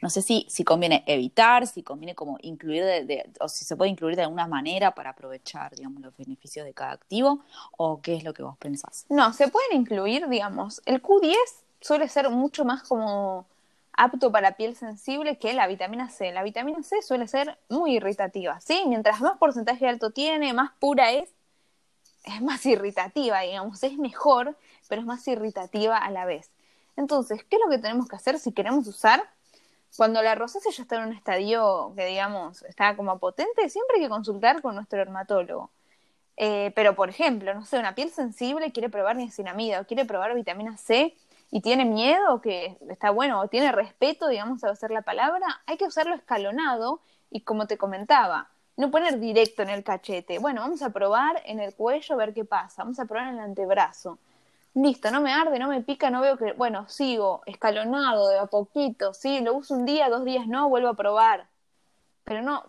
No 0.02 0.10
sé 0.10 0.22
si, 0.22 0.46
si 0.50 0.64
conviene 0.64 1.04
evitar, 1.08 1.68
si 1.68 1.84
conviene 1.84 2.16
como 2.16 2.38
incluir, 2.42 2.84
de, 2.84 3.30
o 3.40 3.48
si 3.48 3.66
se 3.66 3.76
puede 3.76 3.92
incluir 3.92 4.16
de 4.16 4.24
alguna 4.24 4.48
manera 4.48 4.94
para 4.94 5.12
aprovechar, 5.12 5.76
digamos, 5.76 6.02
los 6.02 6.16
beneficios 6.18 6.66
de 6.66 6.74
cada 6.74 6.92
activo, 6.92 7.40
o 7.78 8.02
qué 8.02 8.16
es 8.16 8.24
lo 8.24 8.34
que 8.34 8.44
vos 8.44 8.58
pensás. 8.58 9.06
No, 9.10 9.34
se 9.34 9.48
pueden 9.48 9.80
incluir, 9.80 10.28
digamos, 10.28 10.82
el 10.86 11.02
Q10 11.02 11.36
suele 11.82 12.08
ser 12.10 12.30
mucho 12.30 12.66
más 12.66 12.84
como 12.84 13.46
apto 13.94 14.32
para 14.32 14.56
piel 14.56 14.76
sensible 14.76 15.40
que 15.40 15.54
la 15.54 15.68
vitamina 15.68 16.10
C. 16.10 16.32
La 16.32 16.44
vitamina 16.44 16.84
C 16.84 17.02
suele 17.02 17.28
ser 17.28 17.58
muy 17.68 17.96
irritativa, 17.96 18.62
¿sí? 18.62 18.84
Mientras 18.88 19.22
más 19.22 19.38
porcentaje 19.38 19.88
alto 19.88 20.12
tiene, 20.12 20.54
más 20.54 20.72
pura 20.80 21.12
es, 21.12 21.30
es 22.24 22.42
más 22.42 22.66
irritativa, 22.66 23.42
digamos, 23.42 23.82
es 23.84 23.98
mejor, 23.98 24.56
pero 24.88 25.02
es 25.02 25.08
más 25.08 25.28
irritativa 25.28 25.98
a 25.98 26.12
la 26.12 26.26
vez. 26.26 26.52
Entonces, 26.96 27.44
¿qué 27.44 27.56
es 27.56 27.62
lo 27.64 27.72
que 27.72 27.80
tenemos 27.80 28.08
que 28.08 28.16
hacer 28.16 28.40
si 28.40 28.52
queremos 28.52 28.88
usar 28.88 29.24
cuando 29.98 30.22
la 30.22 30.36
rosácea 30.36 30.72
ya 30.72 30.84
está 30.84 30.98
en 30.98 31.08
un 31.10 31.14
estadio 31.14 31.94
que, 31.96 32.06
digamos, 32.06 32.62
está 32.64 32.96
como 32.96 33.18
potente, 33.18 33.68
siempre 33.68 33.98
hay 33.98 34.04
que 34.04 34.10
consultar 34.10 34.62
con 34.62 34.76
nuestro 34.76 35.00
dermatólogo. 35.00 35.72
Eh, 36.38 36.72
pero, 36.76 36.96
por 36.96 37.10
ejemplo, 37.10 37.54
no 37.56 37.66
sé, 37.66 37.80
una 37.80 37.96
piel 37.96 38.12
sensible 38.12 38.72
quiere 38.72 38.90
probar 38.90 39.16
niacinamida 39.16 39.82
o 39.82 39.86
quiere 39.86 40.06
probar 40.06 40.36
vitamina 40.36 40.78
C 40.78 41.16
y 41.50 41.62
tiene 41.62 41.84
miedo, 41.84 42.42
que 42.42 42.78
está 42.90 43.10
bueno, 43.10 43.42
o 43.42 43.48
tiene 43.48 43.72
respeto, 43.72 44.28
digamos, 44.28 44.64
a 44.64 44.70
hacer 44.70 44.92
la 44.92 45.02
palabra, 45.02 45.62
hay 45.66 45.78
que 45.78 45.86
usarlo 45.86 46.14
escalonado 46.14 47.02
y 47.32 47.42
como 47.42 47.66
te 47.66 47.78
comentaba, 47.78 48.50
no 48.76 48.92
poner 48.92 49.20
directo 49.20 49.64
en 49.64 49.70
el 49.70 49.84
cachete. 49.84 50.38
Bueno, 50.38 50.62
vamos 50.62 50.84
a 50.84 50.92
probar 50.92 51.42
en 51.46 51.60
el 51.60 51.74
cuello, 51.74 52.16
ver 52.18 52.36
qué 52.36 52.46
pasa. 52.46 52.84
Vamos 52.84 53.00
a 53.00 53.06
probar 53.06 53.30
en 53.30 53.36
el 53.36 53.40
antebrazo 53.40 54.20
listo, 54.74 55.12
no 55.12 55.22
me 55.22 55.34
arde, 55.34 55.60
no 55.60 55.68
me 55.68 55.82
pica, 55.82 56.10
no 56.10 56.22
veo 56.22 56.38
que, 56.38 56.54
bueno, 56.54 56.88
sigo 56.90 57.42
escalonado 57.46 58.30
de 58.30 58.40
a 58.40 58.46
poquito, 58.46 59.14
sí, 59.14 59.40
lo 59.42 59.56
uso 59.56 59.74
un 59.74 59.86
día, 59.86 60.10
dos 60.10 60.26
días 60.26 60.48
no, 60.48 60.70
vuelvo 60.70 60.90
a 60.90 60.96
probar. 60.96 61.48
Pero 62.24 62.42
no 62.42 62.64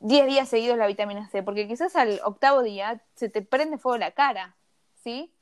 10 0.00 0.26
días 0.26 0.48
seguidos 0.48 0.76
la 0.76 0.86
vitamina 0.86 1.28
C, 1.28 1.42
porque 1.42 1.66
quizás 1.66 1.96
al 1.96 2.20
octavo 2.24 2.62
día 2.62 3.00
se 3.14 3.28
te 3.28 3.42
prende 3.42 3.78
fuego 3.78 3.98
la 3.98 4.10
cara, 4.10 4.54
¿sí? 5.02 5.32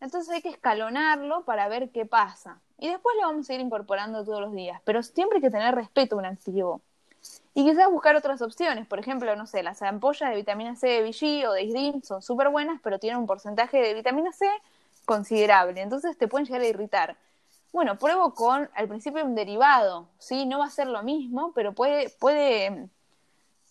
Entonces 0.00 0.32
hay 0.32 0.42
que 0.42 0.48
escalonarlo 0.48 1.44
para 1.44 1.68
ver 1.68 1.90
qué 1.90 2.06
pasa. 2.06 2.60
Y 2.78 2.88
después 2.88 3.14
lo 3.16 3.26
vamos 3.26 3.50
a 3.50 3.54
ir 3.54 3.60
incorporando 3.60 4.24
todos 4.24 4.40
los 4.40 4.52
días, 4.52 4.80
pero 4.84 5.02
siempre 5.02 5.36
hay 5.36 5.42
que 5.42 5.50
tener 5.50 5.74
respeto 5.74 6.16
a 6.16 6.18
un 6.18 6.24
activo. 6.24 6.80
Y 7.52 7.64
quizás 7.64 7.90
buscar 7.90 8.16
otras 8.16 8.40
opciones, 8.40 8.86
por 8.86 8.98
ejemplo, 8.98 9.34
no 9.36 9.46
sé, 9.46 9.62
las 9.62 9.82
ampollas 9.82 10.30
de 10.30 10.36
vitamina 10.36 10.76
C 10.76 10.86
de 10.86 11.02
Vichy 11.02 11.44
o 11.44 11.52
de 11.52 11.64
Isdin 11.64 12.02
son 12.02 12.22
súper 12.22 12.48
buenas, 12.48 12.80
pero 12.82 12.98
tienen 12.98 13.18
un 13.18 13.26
porcentaje 13.26 13.78
de 13.78 13.92
vitamina 13.92 14.32
C 14.32 14.46
considerable, 15.10 15.80
entonces 15.80 16.16
te 16.16 16.28
pueden 16.28 16.46
llegar 16.46 16.60
a 16.60 16.68
irritar. 16.68 17.16
Bueno, 17.72 17.98
pruebo 17.98 18.32
con 18.32 18.70
al 18.76 18.86
principio 18.86 19.24
un 19.24 19.34
derivado, 19.34 20.08
¿sí? 20.18 20.46
No 20.46 20.60
va 20.60 20.66
a 20.66 20.70
ser 20.70 20.86
lo 20.86 21.02
mismo, 21.02 21.50
pero 21.52 21.72
puede, 21.72 22.10
puede, 22.10 22.88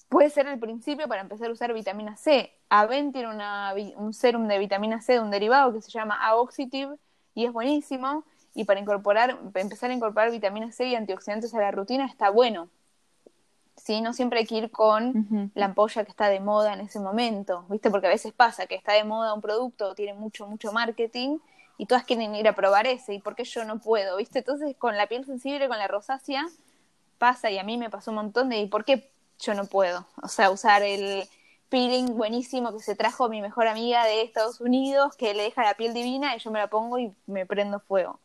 puede 0.10 0.30
ser 0.32 0.48
el 0.48 0.60
principio 0.60 1.08
para 1.08 1.22
empezar 1.22 1.48
a 1.48 1.54
usar 1.54 1.74
vitamina 1.74 2.18
C. 2.18 2.52
Aven 2.68 3.14
tiene 3.14 3.30
una, 3.30 3.74
un 3.96 4.14
serum 4.14 4.50
de 4.50 4.58
vitamina 4.58 5.00
C 5.00 5.14
de 5.14 5.22
un 5.22 5.32
derivado 5.32 5.72
que 5.72 5.82
se 5.82 5.92
llama 5.92 6.16
Aoxitive 6.22 6.98
y 7.36 7.46
es 7.46 7.54
buenísimo. 7.54 8.26
Y 8.54 8.66
para 8.66 8.82
incorporar, 8.82 9.40
para 9.54 9.62
empezar 9.62 9.92
a 9.92 9.94
incorporar 9.94 10.32
vitamina 10.32 10.74
C 10.74 10.88
y 10.88 10.96
antioxidantes 10.96 11.54
a 11.54 11.62
la 11.62 11.72
rutina 11.72 12.06
está 12.06 12.30
bueno. 12.32 12.68
¿Sí? 13.84 14.02
No 14.02 14.14
siempre 14.14 14.40
hay 14.40 14.46
que 14.46 14.56
ir 14.56 14.72
con 14.72 15.52
la 15.56 15.66
ampolla 15.66 16.04
que 16.04 16.12
está 16.12 16.30
de 16.30 16.40
moda 16.40 16.74
en 16.74 16.82
ese 16.82 17.00
momento, 17.00 17.66
¿viste? 17.70 17.90
Porque 17.90 18.08
a 18.08 18.12
veces 18.12 18.34
pasa 18.34 18.68
que 18.68 18.76
está 18.76 18.94
de 18.94 19.04
moda 19.04 19.34
un 19.34 19.42
producto, 19.42 19.96
tiene 19.96 20.14
mucho, 20.14 20.48
mucho 20.48 20.72
marketing 20.72 21.40
y 21.78 21.86
todas 21.86 22.04
quieren 22.04 22.36
ir 22.36 22.48
a 22.48 22.54
probar 22.54 22.88
ese, 22.88 23.14
¿y 23.14 23.20
por 23.20 23.36
qué 23.36 23.44
yo 23.46 23.64
no 23.64 23.80
puedo? 23.80 24.18
¿Viste? 24.18 24.40
Entonces 24.40 24.76
con 24.78 24.98
la 24.98 25.08
piel 25.08 25.26
sensible, 25.26 25.68
con 25.68 25.78
la 25.78 25.88
rosácea, 25.88 26.46
pasa 27.18 27.50
y 27.50 27.58
a 27.58 27.64
mí 27.64 27.78
me 27.78 27.90
pasó 27.90 28.12
un 28.12 28.16
montón 28.16 28.50
de, 28.50 28.60
¿y 28.60 28.68
por 28.68 28.86
qué 28.86 29.12
yo 29.40 29.54
no 29.54 29.66
puedo? 29.66 30.06
O 30.22 30.28
sea, 30.28 30.52
usar 30.52 30.84
el 30.84 31.28
peeling 31.70 32.18
buenísimo 32.18 32.74
que 32.74 32.84
se 32.84 32.96
trajo 32.96 33.30
mi 33.30 33.42
mejor 33.42 33.68
amiga 33.68 34.04
de 34.04 34.22
Estados 34.22 34.60
Unidos, 34.60 35.16
que 35.16 35.34
le 35.34 35.44
deja 35.44 35.64
la 35.64 35.76
piel 35.76 35.94
divina 35.94 36.36
y 36.36 36.40
yo 36.40 36.52
me 36.52 36.60
la 36.60 36.68
pongo 36.68 37.00
y 37.00 37.14
me 37.28 37.46
prendo 37.46 37.80
fuego. 37.80 38.20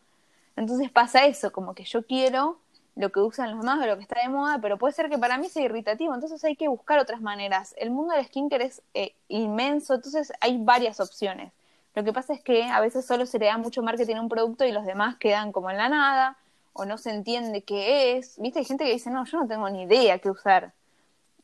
Entonces 0.57 0.90
pasa 0.90 1.27
eso, 1.27 1.53
como 1.53 1.75
que 1.75 1.85
yo 1.85 2.07
quiero 2.07 2.59
lo 2.96 3.11
que 3.11 3.20
usan 3.20 3.50
los 3.50 3.61
demás 3.61 3.80
o 3.83 3.87
lo 3.87 3.96
que 3.96 4.02
está 4.02 4.20
de 4.22 4.28
moda, 4.28 4.59
pero 4.61 4.78
puede 4.78 4.92
ser 4.94 5.09
que 5.11 5.18
para 5.18 5.37
mí 5.38 5.48
sea 5.48 5.64
irritativo, 5.64 6.14
entonces 6.14 6.42
hay 6.44 6.57
que 6.57 6.68
buscar 6.68 6.98
otras 6.98 7.20
maneras. 7.20 7.74
El 7.78 7.90
mundo 7.90 8.14
del 8.14 8.24
skincare 8.24 8.64
es 8.66 8.83
eh, 8.94 9.14
inmenso, 9.28 9.94
entonces 9.94 10.33
hay 10.40 10.59
varias 10.59 11.00
opciones. 11.00 11.52
Lo 11.94 12.04
que 12.04 12.12
pasa 12.12 12.35
es 12.35 12.40
que 12.40 12.64
a 12.64 12.80
veces 12.80 13.07
solo 13.07 13.26
se 13.26 13.38
le 13.38 13.46
da 13.46 13.59
mucho 13.59 13.83
marketing 13.83 14.16
a 14.16 14.20
un 14.20 14.28
producto 14.28 14.64
y 14.64 14.72
los 14.72 14.85
demás 14.85 15.16
quedan 15.16 15.52
como 15.52 15.70
en 15.70 15.76
la 15.78 15.88
nada, 15.88 16.37
o 16.72 16.85
no 16.85 16.98
se 16.98 17.11
entiende 17.11 17.62
qué 17.62 18.16
es. 18.16 18.37
Viste, 18.38 18.59
hay 18.59 18.64
gente 18.64 18.85
que 18.85 18.92
dice, 18.92 19.11
no, 19.11 19.24
yo 19.24 19.38
no 19.40 19.46
tengo 19.46 19.70
ni 19.70 19.83
idea 19.83 20.18
qué 20.18 20.30
usar. 20.30 20.72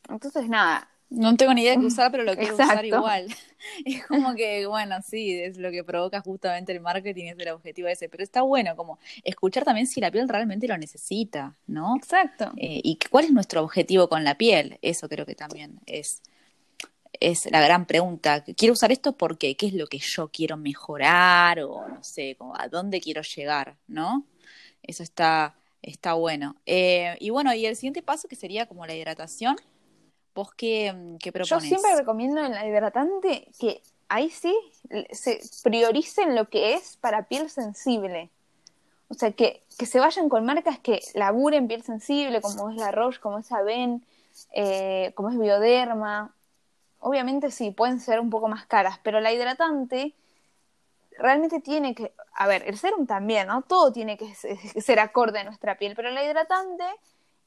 Entonces, 0.09 0.49
nada, 0.49 0.89
no 1.11 1.35
tengo 1.35 1.53
ni 1.53 1.61
idea 1.61 1.73
de 1.73 1.81
qué 1.81 1.85
usar, 1.85 2.11
pero 2.11 2.23
lo 2.23 2.35
quiero 2.35 2.55
usar 2.55 2.83
igual. 2.83 3.27
Es 3.85 4.05
como 4.05 4.35
que, 4.35 4.65
bueno, 4.65 4.95
sí, 5.05 5.39
es 5.39 5.57
lo 5.57 5.71
que 5.71 5.83
provoca 5.83 6.21
justamente 6.21 6.71
el 6.71 6.81
marketing, 6.81 7.25
es 7.25 7.39
el 7.39 7.49
objetivo 7.49 7.87
ese. 7.87 8.09
Pero 8.09 8.23
está 8.23 8.41
bueno 8.41 8.75
como 8.75 8.99
escuchar 9.23 9.63
también 9.63 9.87
si 9.87 10.01
la 10.01 10.11
piel 10.11 10.27
realmente 10.27 10.67
lo 10.67 10.77
necesita, 10.77 11.55
¿no? 11.67 11.95
Exacto. 11.97 12.51
Eh, 12.57 12.81
y 12.83 12.97
cuál 13.09 13.25
es 13.25 13.31
nuestro 13.31 13.61
objetivo 13.61 14.09
con 14.09 14.23
la 14.23 14.35
piel. 14.35 14.79
Eso 14.81 15.07
creo 15.09 15.25
que 15.25 15.35
también 15.35 15.79
es, 15.85 16.21
es 17.19 17.49
la 17.51 17.61
gran 17.61 17.85
pregunta. 17.85 18.43
¿Quiero 18.43 18.73
usar 18.73 18.91
esto 18.91 19.13
porque 19.13 19.55
qué 19.55 19.67
es 19.67 19.73
lo 19.73 19.87
que 19.87 19.99
yo 19.99 20.29
quiero 20.29 20.57
mejorar? 20.57 21.59
O 21.61 21.87
no 21.87 22.03
sé, 22.03 22.35
como 22.37 22.55
a 22.57 22.67
dónde 22.67 23.01
quiero 23.01 23.21
llegar, 23.21 23.75
¿no? 23.87 24.25
Eso 24.83 25.03
está, 25.03 25.55
está 25.81 26.13
bueno. 26.13 26.55
Eh, 26.65 27.15
y 27.19 27.29
bueno, 27.29 27.53
y 27.53 27.65
el 27.65 27.75
siguiente 27.75 28.01
paso 28.01 28.27
que 28.27 28.35
sería 28.35 28.65
como 28.65 28.85
la 28.85 28.95
hidratación. 28.95 29.55
¿Vos 30.33 30.53
qué, 30.55 30.91
mm, 30.93 31.17
qué 31.17 31.31
propones? 31.31 31.49
Yo 31.49 31.59
siempre 31.59 31.95
recomiendo 31.95 32.41
en 32.41 32.51
la 32.51 32.65
hidratante 32.65 33.47
que 33.59 33.81
ahí 34.07 34.29
sí 34.29 34.55
se 35.11 35.41
prioricen 35.63 36.35
lo 36.35 36.49
que 36.49 36.73
es 36.73 36.97
para 36.97 37.23
piel 37.23 37.49
sensible. 37.49 38.29
O 39.09 39.13
sea, 39.13 39.31
que, 39.31 39.61
que 39.77 39.85
se 39.85 39.99
vayan 39.99 40.29
con 40.29 40.45
marcas 40.45 40.79
que 40.79 41.01
laburen 41.15 41.67
piel 41.67 41.83
sensible, 41.83 42.41
como 42.41 42.69
es 42.69 42.77
la 42.77 42.91
Roche, 42.91 43.19
como 43.19 43.39
es 43.39 43.51
Aven, 43.51 44.05
eh, 44.53 45.11
como 45.15 45.29
es 45.29 45.37
Bioderma. 45.37 46.33
Obviamente 46.99 47.51
sí, 47.51 47.71
pueden 47.71 47.99
ser 47.99 48.19
un 48.19 48.29
poco 48.29 48.47
más 48.47 48.65
caras, 48.65 48.99
pero 49.03 49.19
la 49.19 49.33
hidratante 49.33 50.13
realmente 51.17 51.59
tiene 51.59 51.93
que, 51.93 52.13
a 52.33 52.47
ver, 52.47 52.63
el 52.67 52.77
serum 52.77 53.05
también, 53.05 53.47
¿no? 53.47 53.63
Todo 53.63 53.91
tiene 53.91 54.17
que 54.17 54.33
ser 54.35 54.99
acorde 54.99 55.39
a 55.39 55.43
nuestra 55.43 55.77
piel, 55.77 55.93
pero 55.95 56.09
la 56.11 56.23
hidratante 56.23 56.85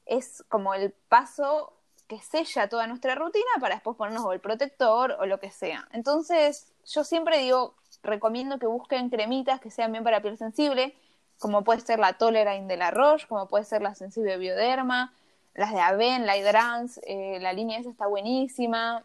es 0.05 0.43
como 0.49 0.73
el 0.73 0.91
paso 0.91 1.73
que 2.07 2.19
sella 2.19 2.69
toda 2.69 2.87
nuestra 2.87 3.15
rutina 3.15 3.45
para 3.59 3.75
después 3.75 3.97
ponernos 3.97 4.31
el 4.31 4.39
protector 4.39 5.17
o 5.19 5.25
lo 5.25 5.39
que 5.39 5.51
sea. 5.51 5.87
Entonces, 5.91 6.71
yo 6.85 7.03
siempre 7.03 7.39
digo, 7.39 7.73
recomiendo 8.03 8.59
que 8.59 8.67
busquen 8.67 9.09
cremitas 9.09 9.59
que 9.59 9.71
sean 9.71 9.91
bien 9.91 10.03
para 10.03 10.21
piel 10.21 10.37
sensible, 10.37 10.95
como 11.39 11.63
puede 11.63 11.81
ser 11.81 11.99
la 11.99 12.13
Tolerine 12.13 12.67
de 12.67 12.77
la 12.77 12.91
Roche, 12.91 13.27
como 13.27 13.47
puede 13.47 13.65
ser 13.65 13.81
la 13.81 13.95
Sensible 13.95 14.37
Bioderma, 14.37 15.13
las 15.53 15.71
de 15.71 15.79
Aven, 15.79 16.25
la 16.25 16.37
Hydrans, 16.37 16.99
eh, 17.05 17.39
la 17.41 17.53
línea 17.53 17.79
esa 17.79 17.89
está 17.89 18.07
buenísima. 18.07 19.03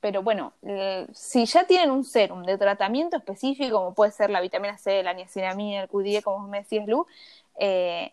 Pero 0.00 0.22
bueno, 0.22 0.54
si 1.12 1.44
ya 1.44 1.64
tienen 1.64 1.90
un 1.90 2.04
serum 2.04 2.42
de 2.44 2.56
tratamiento 2.56 3.18
específico, 3.18 3.76
como 3.76 3.94
puede 3.94 4.12
ser 4.12 4.30
la 4.30 4.40
vitamina 4.40 4.78
C, 4.78 5.02
la 5.02 5.12
niacinamida, 5.12 5.82
el 5.82 5.88
QDE, 5.90 6.22
como 6.22 6.48
me 6.48 6.60
decías, 6.60 6.88
Lu, 6.88 7.06
eh, 7.58 8.10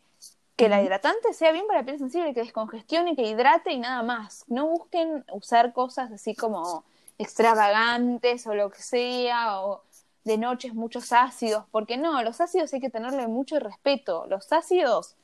que 0.57 0.69
la 0.69 0.81
hidratante 0.81 1.33
sea 1.33 1.51
bien 1.51 1.67
para 1.67 1.79
la 1.79 1.85
piel 1.85 1.99
sensible, 1.99 2.33
que 2.33 2.41
descongestione, 2.41 3.15
que 3.15 3.21
hidrate 3.21 3.71
y 3.71 3.77
nada 3.77 4.01
más. 4.01 4.43
No 4.47 4.65
busquen 4.67 5.23
usar 5.31 5.71
cosas 5.71 6.11
así 6.11 6.35
como 6.35 6.83
extravagantes 7.19 8.45
o 8.47 8.55
lo 8.55 8.71
que 8.71 8.81
sea, 8.81 9.61
o 9.61 9.83
de 10.23 10.37
noches 10.39 10.73
muchos 10.73 11.13
ácidos, 11.13 11.65
porque 11.71 11.95
no, 11.95 12.21
los 12.23 12.41
ácidos 12.41 12.73
hay 12.73 12.79
que 12.79 12.89
tenerle 12.89 13.27
mucho 13.27 13.59
respeto. 13.59 14.25
Los 14.27 14.51
ácidos, 14.51 15.15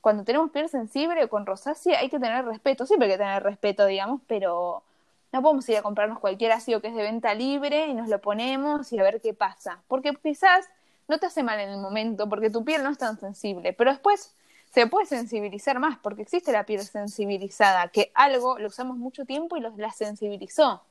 cuando 0.00 0.22
tenemos 0.22 0.52
piel 0.52 0.68
sensible 0.68 1.24
o 1.24 1.28
con 1.28 1.46
rosácea, 1.46 1.98
hay 1.98 2.08
que 2.08 2.20
tener 2.20 2.44
respeto. 2.44 2.86
Siempre 2.86 3.08
hay 3.08 3.14
que 3.14 3.18
tener 3.18 3.42
respeto, 3.42 3.86
digamos, 3.86 4.20
pero 4.28 4.84
no 5.32 5.42
podemos 5.42 5.68
ir 5.68 5.78
a 5.78 5.82
comprarnos 5.82 6.20
cualquier 6.20 6.52
ácido 6.52 6.80
que 6.80 6.88
es 6.88 6.94
de 6.94 7.02
venta 7.02 7.34
libre 7.34 7.88
y 7.88 7.94
nos 7.94 8.08
lo 8.08 8.20
ponemos 8.20 8.92
y 8.92 9.00
a 9.00 9.02
ver 9.02 9.20
qué 9.20 9.34
pasa. 9.34 9.82
Porque 9.88 10.14
quizás 10.22 10.64
no 11.08 11.18
te 11.18 11.26
hace 11.26 11.42
mal 11.42 11.58
en 11.58 11.70
el 11.70 11.78
momento, 11.78 12.28
porque 12.28 12.50
tu 12.50 12.64
piel 12.64 12.84
no 12.84 12.90
es 12.90 12.98
tan 12.98 13.18
sensible, 13.18 13.72
pero 13.72 13.90
después 13.90 14.32
se 14.76 14.86
puede 14.86 15.06
sensibilizar 15.06 15.78
más, 15.78 15.96
porque 15.96 16.20
existe 16.20 16.52
la 16.52 16.66
piel 16.66 16.82
sensibilizada, 16.82 17.88
que 17.88 18.12
algo 18.12 18.58
lo 18.58 18.66
usamos 18.66 18.98
mucho 18.98 19.24
tiempo 19.24 19.56
y 19.56 19.60
los, 19.60 19.74
la 19.78 19.90
sensibilizó, 19.90 20.82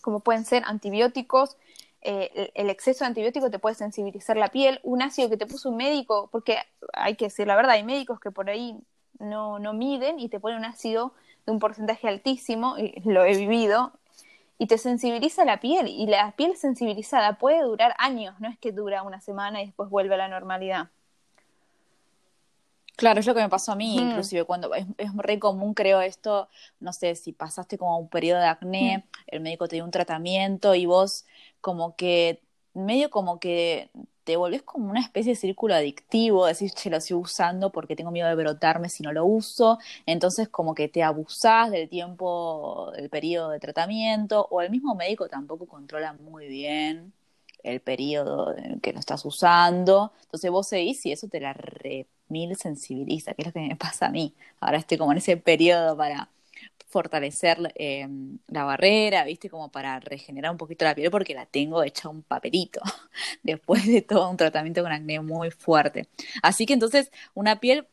como 0.00 0.20
pueden 0.20 0.44
ser 0.44 0.62
antibióticos, 0.64 1.56
eh, 2.02 2.52
el, 2.54 2.70
exceso 2.70 3.02
de 3.02 3.08
antibiótico 3.08 3.50
te 3.50 3.58
puede 3.58 3.74
sensibilizar 3.74 4.36
la 4.36 4.46
piel, 4.46 4.78
un 4.84 5.02
ácido 5.02 5.28
que 5.28 5.36
te 5.36 5.44
puso 5.44 5.70
un 5.70 5.76
médico, 5.76 6.28
porque 6.30 6.58
hay 6.92 7.16
que 7.16 7.24
decir 7.24 7.48
la 7.48 7.56
verdad, 7.56 7.72
hay 7.72 7.82
médicos 7.82 8.20
que 8.20 8.30
por 8.30 8.48
ahí 8.48 8.78
no, 9.18 9.58
no 9.58 9.72
miden 9.72 10.20
y 10.20 10.28
te 10.28 10.38
ponen 10.38 10.58
un 10.58 10.66
ácido 10.66 11.14
de 11.46 11.50
un 11.50 11.58
porcentaje 11.58 12.06
altísimo, 12.06 12.78
y 12.78 13.00
lo 13.04 13.24
he 13.24 13.36
vivido, 13.36 13.90
y 14.56 14.68
te 14.68 14.78
sensibiliza 14.78 15.44
la 15.44 15.58
piel, 15.58 15.88
y 15.88 16.06
la 16.06 16.30
piel 16.36 16.56
sensibilizada 16.56 17.38
puede 17.38 17.60
durar 17.62 17.96
años, 17.98 18.38
no 18.38 18.48
es 18.48 18.56
que 18.56 18.70
dura 18.70 19.02
una 19.02 19.20
semana 19.20 19.62
y 19.62 19.66
después 19.66 19.90
vuelve 19.90 20.14
a 20.14 20.18
la 20.18 20.28
normalidad. 20.28 20.90
Claro, 22.96 23.20
es 23.20 23.26
lo 23.26 23.34
que 23.34 23.42
me 23.42 23.48
pasó 23.48 23.72
a 23.72 23.76
mí, 23.76 23.96
inclusive 23.96 24.44
cuando 24.44 24.72
es, 24.74 24.86
es, 24.98 25.10
re 25.16 25.38
común, 25.40 25.74
creo 25.74 26.00
esto, 26.00 26.48
no 26.78 26.92
sé, 26.92 27.16
si 27.16 27.32
pasaste 27.32 27.76
como 27.76 27.98
un 27.98 28.08
periodo 28.08 28.40
de 28.40 28.46
acné, 28.46 29.04
el 29.26 29.40
médico 29.40 29.66
te 29.66 29.76
dio 29.76 29.84
un 29.84 29.90
tratamiento 29.90 30.74
y 30.76 30.86
vos 30.86 31.24
como 31.60 31.96
que, 31.96 32.40
medio 32.72 33.10
como 33.10 33.40
que 33.40 33.90
te 34.22 34.36
volvés 34.36 34.62
como 34.62 34.90
una 34.90 35.00
especie 35.00 35.32
de 35.32 35.36
círculo 35.36 35.74
adictivo, 35.74 36.46
decís, 36.46 36.74
che, 36.74 36.88
lo 36.88 37.00
sigo 37.00 37.20
usando 37.20 37.70
porque 37.70 37.96
tengo 37.96 38.12
miedo 38.12 38.28
de 38.28 38.34
brotarme 38.36 38.88
si 38.88 39.02
no 39.02 39.12
lo 39.12 39.24
uso, 39.24 39.78
entonces 40.06 40.48
como 40.48 40.74
que 40.74 40.88
te 40.88 41.02
abusás 41.02 41.70
del 41.72 41.88
tiempo, 41.88 42.92
del 42.96 43.10
periodo 43.10 43.50
de 43.50 43.60
tratamiento, 43.60 44.46
o 44.50 44.62
el 44.62 44.70
mismo 44.70 44.94
médico 44.94 45.28
tampoco 45.28 45.66
controla 45.66 46.12
muy 46.14 46.46
bien 46.48 47.12
el 47.64 47.80
periodo 47.80 48.54
que 48.82 48.92
lo 48.92 49.00
estás 49.00 49.24
usando, 49.24 50.12
entonces 50.24 50.50
vos 50.50 50.68
seguís 50.68 51.04
y 51.06 51.12
eso 51.12 51.28
te 51.28 51.40
la 51.40 51.54
re 51.54 52.06
mil 52.28 52.56
sensibiliza, 52.56 53.34
que 53.34 53.42
es 53.42 53.46
lo 53.48 53.52
que 53.52 53.60
me 53.60 53.76
pasa 53.76 54.06
a 54.06 54.10
mí. 54.10 54.34
Ahora 54.60 54.78
estoy 54.78 54.98
como 54.98 55.12
en 55.12 55.18
ese 55.18 55.36
periodo 55.36 55.96
para 55.96 56.30
fortalecer 56.88 57.72
eh, 57.74 58.08
la 58.48 58.64
barrera, 58.64 59.24
¿viste? 59.24 59.50
Como 59.50 59.68
para 59.70 59.98
regenerar 60.00 60.52
un 60.52 60.58
poquito 60.58 60.84
la 60.84 60.94
piel 60.94 61.10
porque 61.10 61.34
la 61.34 61.46
tengo 61.46 61.82
hecha 61.82 62.08
un 62.08 62.22
papelito 62.22 62.80
después 63.42 63.86
de 63.86 64.02
todo 64.02 64.30
un 64.30 64.36
tratamiento 64.36 64.82
con 64.82 64.92
acné 64.92 65.20
muy 65.20 65.50
fuerte. 65.50 66.08
Así 66.42 66.66
que 66.66 66.74
entonces 66.74 67.10
una 67.34 67.58
piel 67.60 67.88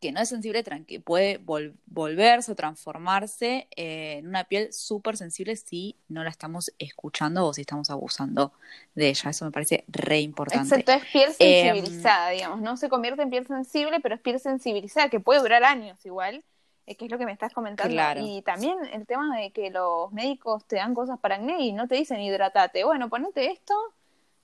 que 0.00 0.12
no 0.12 0.20
es 0.20 0.30
sensible 0.30 0.64
puede 1.04 1.40
volverse 1.86 2.52
o 2.52 2.56
transformarse 2.56 3.68
eh, 3.76 4.16
en 4.18 4.28
una 4.28 4.44
piel 4.44 4.72
súper 4.72 5.16
sensible 5.16 5.54
si 5.56 5.96
no 6.08 6.24
la 6.24 6.30
estamos 6.30 6.72
escuchando 6.78 7.46
o 7.46 7.52
si 7.52 7.60
estamos 7.60 7.90
abusando 7.90 8.52
de 8.94 9.10
ella. 9.10 9.30
Eso 9.30 9.44
me 9.44 9.50
parece 9.50 9.84
re 9.88 10.20
importante. 10.20 10.80
Exacto, 10.80 10.92
es 10.92 11.04
piel 11.12 11.30
em, 11.38 11.74
sensibilizada, 11.74 12.30
digamos. 12.30 12.62
No 12.62 12.76
se 12.78 12.88
convierte 12.88 13.22
en 13.22 13.30
piel 13.30 13.46
sensible, 13.46 14.00
pero 14.00 14.14
es 14.14 14.20
piel 14.22 14.40
sensibilizada, 14.40 15.10
que 15.10 15.20
puede 15.20 15.40
durar 15.40 15.64
años 15.64 16.04
igual, 16.06 16.42
es 16.86 16.96
que 16.96 17.04
es 17.04 17.10
lo 17.10 17.18
que 17.18 17.26
me 17.26 17.32
estás 17.32 17.52
comentando. 17.52 18.02
Y 18.20 18.42
también 18.42 18.78
el 18.92 19.06
tema 19.06 19.36
de 19.36 19.50
que 19.50 19.70
los 19.70 20.10
médicos 20.12 20.64
te 20.66 20.76
dan 20.76 20.94
cosas 20.94 21.18
para 21.20 21.36
acné 21.36 21.60
y 21.60 21.72
no 21.72 21.86
te 21.86 21.96
dicen 21.96 22.20
hidratate. 22.20 22.84
Bueno, 22.84 23.10
ponete 23.10 23.50
esto 23.50 23.74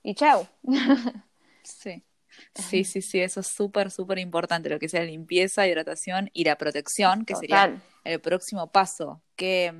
y 0.03 0.13
chau. 0.13 0.47
sí. 1.63 2.03
Sí, 2.55 2.83
sí, 2.83 3.01
sí, 3.01 3.19
eso 3.19 3.39
es 3.39 3.47
súper, 3.47 3.91
súper 3.91 4.19
importante, 4.19 4.69
lo 4.69 4.79
que 4.79 4.89
sea 4.89 5.03
limpieza, 5.03 5.67
hidratación 5.67 6.29
y 6.33 6.43
la 6.43 6.57
protección, 6.57 7.25
que 7.25 7.35
sería 7.35 7.81
el 8.03 8.19
próximo 8.19 8.71
paso. 8.71 9.21
¿Qué, 9.35 9.73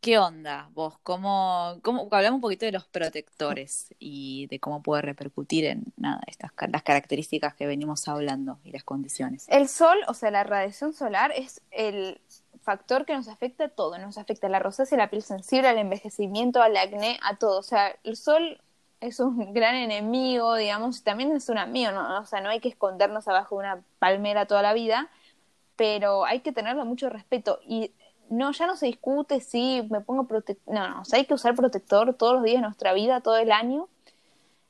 qué 0.00 0.18
onda 0.18 0.70
vos? 0.72 0.98
¿Cómo, 1.02 1.78
cómo, 1.82 2.08
hablamos 2.10 2.38
un 2.38 2.40
poquito 2.40 2.66
de 2.66 2.72
los 2.72 2.86
protectores 2.86 3.94
y 3.98 4.46
de 4.48 4.58
cómo 4.60 4.82
puede 4.82 5.02
repercutir 5.02 5.66
en 5.66 5.84
nada, 5.96 6.20
estas 6.26 6.50
las 6.68 6.82
características 6.82 7.54
que 7.54 7.66
venimos 7.66 8.08
hablando 8.08 8.58
y 8.64 8.72
las 8.72 8.84
condiciones. 8.84 9.46
El 9.48 9.68
sol, 9.68 9.98
o 10.08 10.14
sea, 10.14 10.30
la 10.30 10.44
radiación 10.44 10.92
solar 10.92 11.32
es 11.36 11.62
el 11.70 12.20
factor 12.62 13.06
que 13.06 13.14
nos 13.14 13.28
afecta 13.28 13.64
a 13.64 13.68
todo, 13.68 13.98
nos 13.98 14.18
afecta 14.18 14.46
a 14.46 14.50
la 14.50 14.58
rosácea, 14.58 14.96
a 14.96 15.00
la 15.00 15.10
piel 15.10 15.22
sensible, 15.22 15.68
al 15.68 15.78
envejecimiento, 15.78 16.62
al 16.62 16.76
acné, 16.76 17.18
a 17.22 17.36
todo. 17.36 17.58
O 17.58 17.62
sea, 17.62 17.96
el 18.04 18.16
sol 18.16 18.60
es 19.00 19.18
un 19.20 19.52
gran 19.54 19.74
enemigo, 19.74 20.54
digamos, 20.56 21.02
también 21.02 21.32
es 21.32 21.48
un 21.48 21.58
amigo, 21.58 21.90
¿no? 21.92 22.20
O 22.20 22.26
sea, 22.26 22.40
no 22.40 22.50
hay 22.50 22.60
que 22.60 22.68
escondernos 22.68 23.26
abajo 23.28 23.56
de 23.56 23.60
una 23.60 23.82
palmera 23.98 24.46
toda 24.46 24.62
la 24.62 24.74
vida, 24.74 25.08
pero 25.76 26.26
hay 26.26 26.40
que 26.40 26.52
tenerle 26.52 26.84
mucho 26.84 27.08
respeto. 27.08 27.60
Y 27.66 27.92
no, 28.28 28.52
ya 28.52 28.66
no 28.66 28.76
se 28.76 28.86
discute 28.86 29.40
si 29.40 29.86
me 29.90 30.00
pongo 30.00 30.24
protector, 30.26 30.74
no, 30.74 30.88
no, 30.88 31.02
hay 31.12 31.24
que 31.24 31.34
usar 31.34 31.54
protector 31.54 32.14
todos 32.14 32.34
los 32.34 32.44
días 32.44 32.56
de 32.56 32.62
nuestra 32.62 32.92
vida, 32.92 33.20
todo 33.22 33.38
el 33.38 33.52
año. 33.52 33.88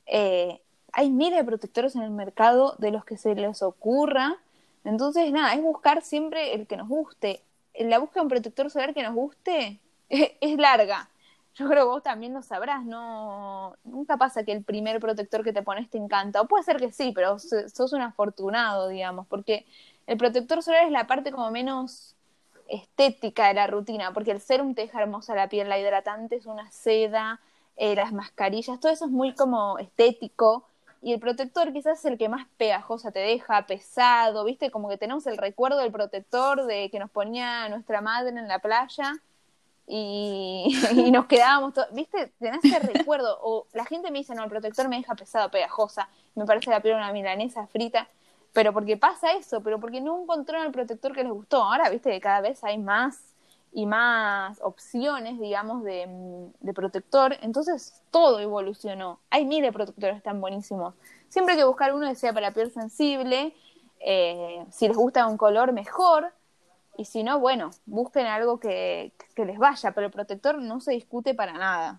Eh, 0.06 0.60
hay 0.92 1.10
miles 1.10 1.38
de 1.38 1.44
protectores 1.44 1.96
en 1.96 2.02
el 2.02 2.10
mercado 2.10 2.76
de 2.78 2.92
los 2.92 3.04
que 3.04 3.16
se 3.16 3.34
les 3.34 3.62
ocurra. 3.62 4.38
Entonces, 4.84 5.30
nada, 5.32 5.54
es 5.54 5.62
buscar 5.62 6.02
siempre 6.02 6.54
el 6.54 6.66
que 6.66 6.76
nos 6.76 6.88
guste. 6.88 7.42
La 7.78 7.98
búsqueda 7.98 8.20
de 8.22 8.24
un 8.26 8.30
protector 8.30 8.70
solar 8.70 8.94
que 8.94 9.02
nos 9.02 9.14
guste 9.14 9.80
es 10.08 10.58
larga 10.58 11.09
yo 11.54 11.68
creo 11.68 11.84
que 11.84 11.90
vos 11.90 12.02
también 12.02 12.32
lo 12.32 12.42
sabrás, 12.42 12.84
no 12.84 13.74
nunca 13.84 14.16
pasa 14.16 14.44
que 14.44 14.52
el 14.52 14.62
primer 14.62 15.00
protector 15.00 15.44
que 15.44 15.52
te 15.52 15.62
pones 15.62 15.90
te 15.90 15.98
encanta, 15.98 16.40
o 16.40 16.46
puede 16.46 16.64
ser 16.64 16.76
que 16.78 16.92
sí, 16.92 17.12
pero 17.14 17.38
sos 17.38 17.92
un 17.92 18.02
afortunado, 18.02 18.88
digamos, 18.88 19.26
porque 19.26 19.66
el 20.06 20.16
protector 20.16 20.62
solar 20.62 20.84
es 20.84 20.92
la 20.92 21.06
parte 21.06 21.32
como 21.32 21.50
menos 21.50 22.14
estética 22.68 23.48
de 23.48 23.54
la 23.54 23.66
rutina, 23.66 24.12
porque 24.12 24.30
el 24.30 24.40
serum 24.40 24.74
te 24.74 24.82
deja 24.82 25.02
hermosa 25.02 25.34
la 25.34 25.48
piel, 25.48 25.68
la 25.68 25.78
hidratante 25.78 26.36
es 26.36 26.46
una 26.46 26.70
seda, 26.70 27.40
eh, 27.76 27.96
las 27.96 28.12
mascarillas, 28.12 28.78
todo 28.78 28.92
eso 28.92 29.06
es 29.06 29.10
muy 29.10 29.34
como 29.34 29.78
estético, 29.78 30.64
y 31.02 31.12
el 31.14 31.20
protector 31.20 31.72
quizás 31.72 31.98
es 31.98 32.04
el 32.04 32.18
que 32.18 32.28
más 32.28 32.46
pegajosa 32.58 33.10
te 33.10 33.20
deja, 33.20 33.66
pesado, 33.66 34.44
viste, 34.44 34.70
como 34.70 34.88
que 34.88 34.98
tenemos 34.98 35.26
el 35.26 35.38
recuerdo 35.38 35.78
del 35.78 35.90
protector 35.90 36.66
de 36.66 36.90
que 36.90 36.98
nos 36.98 37.10
ponía 37.10 37.68
nuestra 37.70 38.00
madre 38.02 38.30
en 38.30 38.48
la 38.48 38.58
playa, 38.58 39.14
y, 39.92 41.11
nos 41.11 41.26
quedábamos, 41.26 41.74
todos, 41.74 41.88
¿viste? 41.92 42.33
Tenés 42.38 42.64
ese 42.64 42.79
recuerdo. 42.79 43.37
O 43.42 43.66
la 43.72 43.85
gente 43.85 44.12
me 44.12 44.18
dice, 44.18 44.37
no, 44.37 44.44
el 44.44 44.48
protector 44.48 44.88
me 44.88 44.96
deja 44.96 45.16
pesado, 45.16 45.50
pegajosa, 45.50 46.09
me 46.37 46.44
parece 46.44 46.70
la 46.70 46.81
piel 46.81 46.94
una 46.94 47.12
milanesa 47.12 47.66
frita. 47.66 48.09
Pero 48.53 48.72
porque 48.72 48.96
pasa 48.96 49.33
eso, 49.33 49.61
pero 49.62 49.81
porque 49.81 50.00
no 50.00 50.22
encontraron 50.22 50.66
el 50.66 50.72
protector 50.72 51.12
que 51.12 51.24
les 51.24 51.33
gustó. 51.33 51.64
Ahora, 51.64 51.90
viste 51.90 52.11
que 52.11 52.20
cada 52.20 52.40
vez 52.40 52.62
hay 52.62 52.79
más 52.79 53.35
y 53.72 53.85
más 53.87 54.61
opciones, 54.62 55.40
digamos, 55.40 55.83
de, 55.83 56.07
de 56.61 56.72
protector. 56.72 57.37
Entonces, 57.42 58.00
todo 58.12 58.38
evolucionó. 58.38 59.18
Hay 59.29 59.44
miles 59.44 59.68
de 59.68 59.72
protectores 59.72 60.22
tan 60.22 60.40
buenísimos. 60.40 60.94
Siempre 61.29 61.55
hay 61.55 61.59
que 61.59 61.66
buscar 61.66 61.92
uno 61.94 62.09
que 62.09 62.14
sea 62.14 62.33
para 62.33 62.53
piel 62.53 62.70
sensible. 62.70 63.55
Eh, 63.98 64.64
si 64.70 64.87
les 64.87 64.96
gusta 64.96 65.26
un 65.26 65.37
color, 65.37 65.72
mejor 65.72 66.33
y 67.00 67.06
si 67.06 67.22
no, 67.22 67.40
bueno, 67.40 67.70
busquen 67.86 68.26
algo 68.26 68.60
que, 68.60 69.12
les 69.34 69.58
vaya, 69.58 69.92
pero 69.92 70.08
el 70.08 70.12
protector 70.12 70.60
no 70.60 70.82
se 70.82 70.92
discute 70.92 71.32
para 71.32 71.54
nada. 71.54 71.98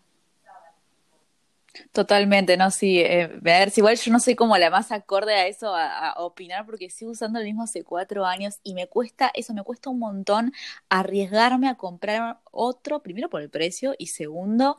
Totalmente, 1.92 2.56
no, 2.56 2.70
sí. 2.70 3.00
Eh, 3.00 3.24
a 3.24 3.40
ver, 3.42 3.74
igual 3.76 3.98
yo 3.98 4.12
no 4.12 4.20
soy 4.20 4.36
como 4.36 4.56
la 4.60 4.70
más 4.70 4.92
acorde 4.92 5.34
a 5.34 5.48
eso, 5.48 5.74
a, 5.76 6.14
opinar, 6.18 6.68
porque 6.68 6.92
sigo 6.92 7.10
usando 7.10 7.40
el 7.40 7.46
mismo 7.46 7.64
hace 7.64 7.84
cuatro 7.84 8.28
años 8.28 8.60
y 8.62 8.76
me 8.76 8.86
cuesta, 8.86 9.32
eso 9.34 9.56
me 9.56 9.64
cuesta 9.64 9.90
un 9.90 9.98
montón 9.98 10.54
arriesgarme 10.90 11.68
a 11.68 11.76
comprar 11.78 12.40
otro, 12.52 13.02
primero 13.02 13.28
por 13.28 13.42
el 13.42 13.50
precio 13.50 13.96
y 13.98 14.08
segundo 14.08 14.78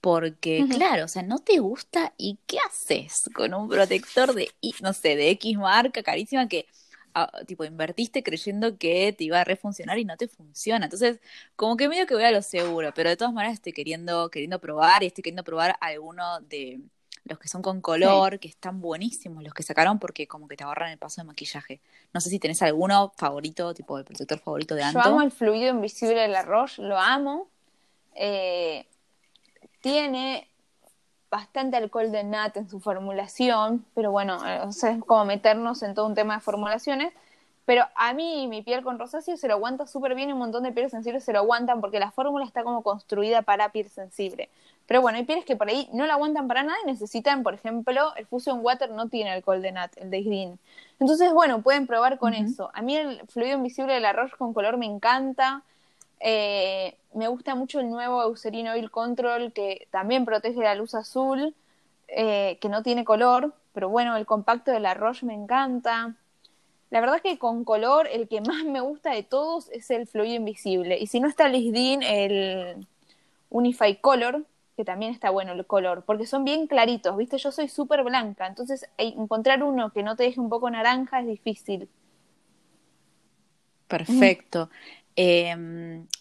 porque, 0.00 0.66
claro, 0.68 1.04
o 1.04 1.08
sea, 1.08 1.22
no 1.22 1.38
te 1.38 1.60
gusta 1.60 2.12
y 2.16 2.40
¿qué 2.46 2.56
haces 2.66 3.30
con 3.34 3.54
un 3.54 3.68
protector 3.68 4.34
de, 4.34 4.50
no 4.82 4.94
sé, 4.94 5.14
de 5.14 5.30
X 5.30 5.58
marca 5.58 6.02
carísima 6.02 6.48
que 6.48 6.66
Tipo, 7.46 7.64
invertiste 7.64 8.22
creyendo 8.22 8.78
que 8.78 9.12
te 9.12 9.24
iba 9.24 9.40
a 9.40 9.44
refuncionar 9.44 9.98
y 9.98 10.04
no 10.04 10.16
te 10.16 10.28
funciona. 10.28 10.86
Entonces, 10.86 11.20
como 11.56 11.76
que 11.76 11.88
medio 11.88 12.06
que 12.06 12.14
voy 12.14 12.24
a 12.24 12.30
lo 12.30 12.42
seguro, 12.42 12.92
pero 12.94 13.10
de 13.10 13.16
todas 13.16 13.34
maneras 13.34 13.54
estoy 13.54 13.72
queriendo, 13.72 14.30
queriendo 14.30 14.60
probar 14.60 15.02
y 15.02 15.06
estoy 15.06 15.22
queriendo 15.22 15.44
probar 15.44 15.76
alguno 15.80 16.40
de 16.40 16.80
los 17.24 17.38
que 17.38 17.48
son 17.48 17.62
con 17.62 17.80
color, 17.80 18.38
que 18.38 18.48
están 18.48 18.80
buenísimos 18.80 19.42
los 19.42 19.54
que 19.54 19.62
sacaron 19.62 19.98
porque 19.98 20.26
como 20.26 20.48
que 20.48 20.56
te 20.56 20.64
ahorran 20.64 20.90
el 20.90 20.98
paso 20.98 21.20
de 21.20 21.26
maquillaje. 21.26 21.80
No 22.12 22.20
sé 22.20 22.30
si 22.30 22.38
tenés 22.38 22.60
alguno 22.62 23.12
favorito, 23.16 23.72
tipo 23.74 23.98
el 23.98 24.04
protector 24.04 24.38
favorito 24.38 24.74
de 24.74 24.82
Anto. 24.82 25.00
Yo 25.00 25.08
amo 25.08 25.22
el 25.22 25.30
fluido 25.30 25.70
invisible 25.70 26.20
de 26.20 26.28
la 26.28 26.42
Roche, 26.42 26.82
lo 26.82 26.98
amo. 26.98 27.48
Eh, 28.14 28.86
tiene 29.80 30.49
bastante 31.30 31.76
alcohol 31.76 32.10
de 32.10 32.24
nat 32.24 32.56
en 32.56 32.68
su 32.68 32.80
formulación, 32.80 33.84
pero 33.94 34.10
bueno, 34.10 34.38
eh, 34.46 34.60
o 34.62 34.72
sea, 34.72 34.90
es 34.90 35.04
como 35.04 35.24
meternos 35.24 35.82
en 35.82 35.94
todo 35.94 36.06
un 36.06 36.14
tema 36.14 36.34
de 36.34 36.40
formulaciones. 36.40 37.12
Pero 37.66 37.84
a 37.94 38.14
mí 38.14 38.48
mi 38.48 38.62
piel 38.62 38.82
con 38.82 38.98
rosáceo 38.98 39.36
se 39.36 39.46
lo 39.46 39.54
aguanta 39.54 39.86
súper 39.86 40.16
bien 40.16 40.28
y 40.28 40.32
un 40.32 40.40
montón 40.40 40.64
de 40.64 40.72
pieles 40.72 40.90
sensibles 40.90 41.22
se 41.22 41.32
lo 41.32 41.38
aguantan 41.38 41.80
porque 41.80 42.00
la 42.00 42.10
fórmula 42.10 42.44
está 42.44 42.64
como 42.64 42.82
construida 42.82 43.42
para 43.42 43.70
piel 43.70 43.88
sensible. 43.88 44.48
Pero 44.86 45.02
bueno, 45.02 45.18
hay 45.18 45.24
pieles 45.24 45.44
que 45.44 45.54
por 45.54 45.68
ahí 45.68 45.88
no 45.92 46.04
la 46.04 46.14
aguantan 46.14 46.48
para 46.48 46.64
nada 46.64 46.76
y 46.82 46.86
necesitan, 46.86 47.44
por 47.44 47.54
ejemplo, 47.54 48.12
el 48.16 48.26
Fusion 48.26 48.58
Water 48.64 48.90
no 48.90 49.08
tiene 49.08 49.30
alcohol 49.30 49.62
de 49.62 49.70
nat, 49.70 49.96
el 49.98 50.10
de 50.10 50.22
Green. 50.22 50.58
Entonces, 50.98 51.32
bueno, 51.32 51.62
pueden 51.62 51.86
probar 51.86 52.18
con 52.18 52.34
eso. 52.34 52.70
A 52.74 52.82
mí 52.82 52.96
el 52.96 53.20
fluido 53.28 53.56
invisible 53.56 53.94
del 53.94 54.04
arroz 54.04 54.34
con 54.34 54.52
color 54.52 54.76
me 54.76 54.86
encanta. 54.86 55.62
Eh, 56.20 56.96
me 57.14 57.28
gusta 57.28 57.54
mucho 57.54 57.80
el 57.80 57.90
nuevo 57.90 58.22
Eucerin 58.22 58.68
Oil 58.68 58.90
Control 58.90 59.52
que 59.52 59.88
también 59.90 60.24
protege 60.24 60.60
la 60.60 60.74
luz 60.74 60.94
azul, 60.94 61.54
eh, 62.08 62.58
que 62.60 62.68
no 62.68 62.82
tiene 62.82 63.04
color, 63.04 63.54
pero 63.72 63.88
bueno, 63.88 64.16
el 64.16 64.26
compacto 64.26 64.70
de 64.70 64.80
la 64.80 64.94
Roche 64.94 65.26
me 65.26 65.34
encanta. 65.34 66.14
La 66.90 67.00
verdad 67.00 67.22
que 67.22 67.38
con 67.38 67.64
color 67.64 68.08
el 68.10 68.28
que 68.28 68.40
más 68.40 68.64
me 68.64 68.80
gusta 68.80 69.12
de 69.12 69.22
todos 69.22 69.70
es 69.70 69.90
el 69.90 70.06
fluido 70.06 70.34
invisible. 70.34 70.98
Y 70.98 71.06
si 71.06 71.20
no 71.20 71.28
está 71.28 71.48
Lisdin, 71.48 72.02
el 72.02 72.86
Unify 73.48 73.96
Color, 74.00 74.44
que 74.76 74.84
también 74.84 75.12
está 75.12 75.30
bueno 75.30 75.52
el 75.52 75.66
color, 75.66 76.04
porque 76.04 76.26
son 76.26 76.44
bien 76.44 76.66
claritos, 76.66 77.16
¿viste? 77.16 77.38
Yo 77.38 77.52
soy 77.52 77.68
súper 77.68 78.02
blanca, 78.02 78.46
entonces 78.46 78.88
encontrar 78.96 79.62
uno 79.62 79.92
que 79.92 80.02
no 80.02 80.16
te 80.16 80.24
deje 80.24 80.40
un 80.40 80.48
poco 80.48 80.70
naranja 80.70 81.20
es 81.20 81.26
difícil. 81.26 81.88
Perfecto. 83.86 84.70
Eh, 85.22 85.54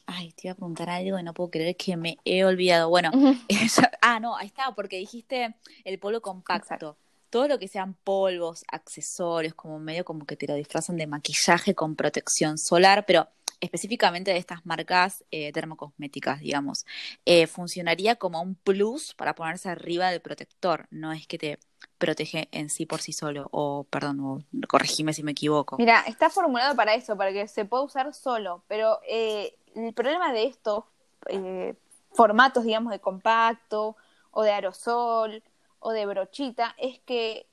ay, 0.08 0.34
te 0.34 0.48
iba 0.48 0.52
a 0.52 0.56
preguntar 0.56 0.90
algo 0.90 1.18
y 1.18 1.24
no 1.24 1.34
puedo 1.34 1.50
creer 1.50 1.78
que 1.78 1.96
me 1.96 2.18
he 2.26 2.44
olvidado. 2.44 2.90
Bueno, 2.90 3.12
ah, 4.02 4.20
no, 4.20 4.36
ahí 4.36 4.48
está, 4.48 4.76
porque 4.76 4.98
dijiste 4.98 5.56
el 5.86 6.00
polvo 6.00 6.20
compacto. 6.20 6.98
Todo 7.30 7.48
lo 7.48 7.58
que 7.60 7.70
sean 7.70 7.94
polvos, 7.94 8.66
accesorios, 8.70 9.54
como 9.54 9.80
medio 9.80 10.04
como 10.04 10.26
que 10.26 10.36
te 10.36 10.48
lo 10.48 10.56
disfrazan 10.56 10.98
de 10.98 11.08
maquillaje 11.08 11.76
con 11.76 11.96
protección 11.96 12.58
solar, 12.58 13.06
pero 13.06 13.30
específicamente 13.62 14.32
de 14.32 14.38
estas 14.38 14.66
marcas 14.66 15.24
eh, 15.32 15.54
termocosméticas, 15.54 16.42
digamos, 16.42 16.86
eh, 17.24 17.48
funcionaría 17.48 18.18
como 18.18 18.42
un 18.42 18.56
plus 18.56 19.14
para 19.14 19.34
ponerse 19.34 19.70
arriba 19.70 20.12
del 20.12 20.20
protector. 20.20 20.88
No 20.92 21.14
es 21.14 21.26
que 21.26 21.38
te 21.38 21.60
protege 21.98 22.48
en 22.52 22.70
sí 22.70 22.86
por 22.86 23.02
sí 23.02 23.14
solo. 23.14 23.48
O, 23.52 23.86
perdón, 23.90 24.46
corregime 24.68 25.14
si 25.14 25.24
me 25.24 25.32
equivoco. 25.32 25.78
Mira, 25.78 26.02
está 26.08 26.30
formulado 26.30 26.76
para 26.76 26.94
eso, 26.94 27.18
para 27.18 27.32
que 27.32 27.48
se 27.48 27.66
pueda 27.66 27.84
usar 27.84 28.14
solo. 28.14 28.64
Pero 28.68 29.00
eh, 29.08 29.56
el 29.76 29.94
problema 29.94 30.34
de 30.34 30.46
estos 30.46 30.86
eh, 31.28 31.76
formatos, 32.14 32.64
digamos, 32.64 32.92
de 32.92 33.00
compacto 33.00 33.96
o 34.32 34.44
de 34.44 34.52
aerosol 34.52 35.44
o 35.80 35.92
de 35.92 36.06
brochita 36.06 36.76
es 36.78 37.00
que 37.00 37.48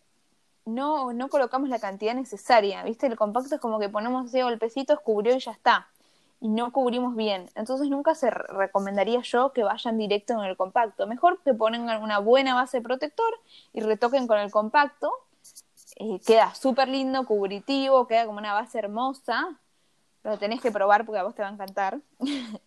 no, 0.64 1.12
no 1.12 1.28
colocamos 1.28 1.68
la 1.68 1.78
cantidad 1.78 2.14
necesaria. 2.14 2.82
¿Viste? 2.84 3.06
El 3.06 3.16
compacto 3.16 3.54
es 3.54 3.60
como 3.60 3.78
que 3.78 3.88
ponemos 3.88 4.26
ese 4.26 4.42
golpecitos, 4.42 5.00
cubrió 5.00 5.36
y 5.36 5.40
ya 5.40 5.52
está 5.52 5.88
y 6.46 6.48
no 6.48 6.70
cubrimos 6.70 7.16
bien. 7.16 7.50
Entonces 7.56 7.88
nunca 7.88 8.14
se 8.14 8.30
recomendaría 8.30 9.20
yo 9.22 9.52
que 9.52 9.64
vayan 9.64 9.98
directo 9.98 10.32
en 10.35 10.48
el 10.48 10.56
compacto. 10.56 11.09
Mejor 11.09 11.42
que 11.42 11.54
pongan 11.54 12.00
una 12.00 12.20
buena 12.20 12.54
base 12.54 12.80
protector 12.80 13.35
y 13.72 13.80
retoquen 13.80 14.28
con 14.28 14.38
el 14.38 14.52
compacto. 14.52 15.11
Eh, 15.96 16.20
queda 16.24 16.54
súper 16.54 16.87
lindo, 16.87 17.26
cubritivo, 17.26 18.06
queda 18.06 18.26
como 18.26 18.38
una 18.38 18.52
base 18.52 18.78
hermosa. 18.78 19.59
Lo 20.22 20.38
tenés 20.38 20.61
que 20.61 20.70
probar 20.70 21.04
porque 21.04 21.18
a 21.18 21.24
vos 21.24 21.35
te 21.35 21.42
va 21.42 21.48
a 21.48 21.52
encantar. 21.52 21.98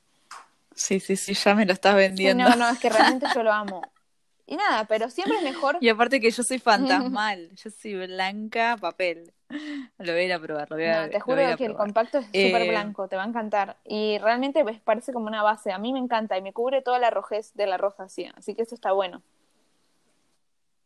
Sí, 0.75 1.01
sí, 1.01 1.17
sí, 1.17 1.33
ya 1.33 1.55
me 1.55 1.65
lo 1.65 1.73
estás 1.73 1.93
vendiendo. 1.93 2.47
no, 2.47 2.55
no, 2.55 2.69
es 2.69 2.79
que 2.79 2.89
realmente 2.89 3.27
yo 3.35 3.43
lo 3.43 3.51
amo. 3.51 3.81
Y 4.47 4.55
nada, 4.55 4.85
pero 4.85 5.09
siempre 5.09 5.35
es 5.35 5.43
mejor. 5.43 5.77
Y 5.81 5.89
aparte 5.89 6.21
que 6.21 6.31
yo 6.31 6.41
soy 6.41 6.57
fantasmal, 6.57 7.49
yo 7.61 7.69
soy 7.69 7.95
blanca, 7.95 8.77
papel. 8.79 9.33
Lo 9.97 10.13
voy 10.13 10.21
a 10.21 10.23
ir 10.23 10.33
a 10.33 10.39
probar, 10.39 10.69
lo 10.69 10.77
voy 10.77 10.85
a, 10.85 11.05
no, 11.05 11.09
te 11.09 11.19
juro 11.19 11.41
que 11.57 11.65
el 11.65 11.75
compacto 11.75 12.19
es 12.19 12.25
súper 12.25 12.61
eh, 12.61 12.69
blanco, 12.69 13.07
te 13.07 13.15
va 13.15 13.23
a 13.23 13.27
encantar. 13.27 13.77
Y 13.83 14.17
realmente 14.19 14.63
pues, 14.63 14.79
parece 14.79 15.11
como 15.11 15.27
una 15.27 15.41
base. 15.41 15.71
A 15.71 15.77
mí 15.77 15.91
me 15.91 15.99
encanta 15.99 16.37
y 16.37 16.41
me 16.41 16.53
cubre 16.53 16.81
toda 16.81 16.99
la 16.99 17.09
rojez 17.09 17.53
de 17.55 17.65
la 17.65 17.77
rosación. 17.77 18.33
Así 18.37 18.53
que 18.53 18.61
eso 18.61 18.75
está 18.75 18.91
bueno. 18.91 19.21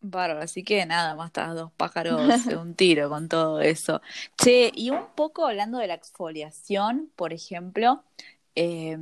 Bárbaro, 0.05 0.41
así 0.41 0.63
que 0.63 0.85
nada, 0.85 1.15
más 1.15 1.27
estás 1.27 1.55
dos 1.55 1.71
pájaros 1.71 2.45
de 2.45 2.57
un 2.57 2.75
tiro 2.75 3.09
con 3.09 3.29
todo 3.29 3.61
eso. 3.61 4.01
Che, 4.37 4.71
y 4.73 4.89
un 4.89 5.05
poco 5.15 5.45
hablando 5.45 5.77
de 5.77 5.87
la 5.87 5.93
exfoliación, 5.93 7.09
por 7.15 7.31
ejemplo, 7.31 8.03
eh, 8.55 8.97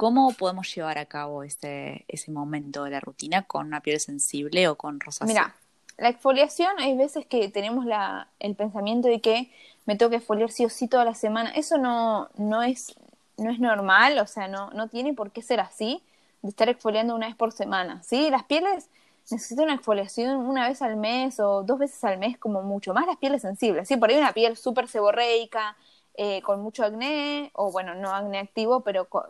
¿Cómo 0.00 0.32
podemos 0.32 0.74
llevar 0.74 0.96
a 0.96 1.04
cabo 1.04 1.42
ese, 1.42 2.06
ese 2.08 2.30
momento 2.30 2.84
de 2.84 2.90
la 2.90 3.00
rutina 3.00 3.42
con 3.42 3.66
una 3.66 3.82
piel 3.82 4.00
sensible 4.00 4.66
o 4.66 4.74
con 4.74 4.98
rosácea? 4.98 5.26
Mira, 5.26 5.56
la 6.00 6.08
exfoliación 6.08 6.78
hay 6.78 6.96
veces 6.96 7.26
que 7.26 7.48
tenemos 7.50 7.84
la, 7.84 8.28
el 8.40 8.54
pensamiento 8.54 9.06
de 9.08 9.20
que 9.20 9.50
me 9.84 9.96
tengo 9.96 10.10
que 10.10 10.16
exfoliar 10.16 10.50
sí 10.50 10.64
o 10.64 10.70
sí 10.70 10.88
toda 10.88 11.04
la 11.04 11.14
semana. 11.14 11.50
Eso 11.50 11.76
no, 11.76 12.30
no, 12.36 12.62
es, 12.62 12.94
no 13.36 13.50
es 13.50 13.60
normal, 13.60 14.18
o 14.18 14.26
sea, 14.26 14.48
no, 14.48 14.70
no 14.70 14.88
tiene 14.88 15.12
por 15.12 15.30
qué 15.30 15.42
ser 15.42 15.60
así, 15.60 16.02
de 16.40 16.48
estar 16.48 16.70
exfoliando 16.70 17.14
una 17.14 17.26
vez 17.26 17.36
por 17.36 17.52
semana. 17.52 18.02
¿sí? 18.02 18.30
Las 18.30 18.44
pieles 18.44 18.88
necesitan 19.30 19.64
una 19.64 19.74
exfoliación 19.74 20.36
una 20.36 20.66
vez 20.66 20.80
al 20.80 20.96
mes 20.96 21.38
o 21.38 21.62
dos 21.64 21.78
veces 21.78 22.02
al 22.02 22.18
mes 22.18 22.38
como 22.38 22.62
mucho, 22.62 22.94
más 22.94 23.06
las 23.06 23.18
pieles 23.18 23.42
sensibles. 23.42 23.86
¿sí? 23.86 23.98
Por 23.98 24.08
ahí 24.08 24.16
una 24.16 24.32
piel 24.32 24.56
súper 24.56 24.88
seborreica, 24.88 25.76
eh, 26.14 26.40
con 26.42 26.60
mucho 26.62 26.82
acné, 26.82 27.50
o 27.54 27.70
bueno, 27.70 27.94
no 27.94 28.10
acné 28.14 28.38
activo, 28.38 28.80
pero 28.80 29.06
con, 29.06 29.24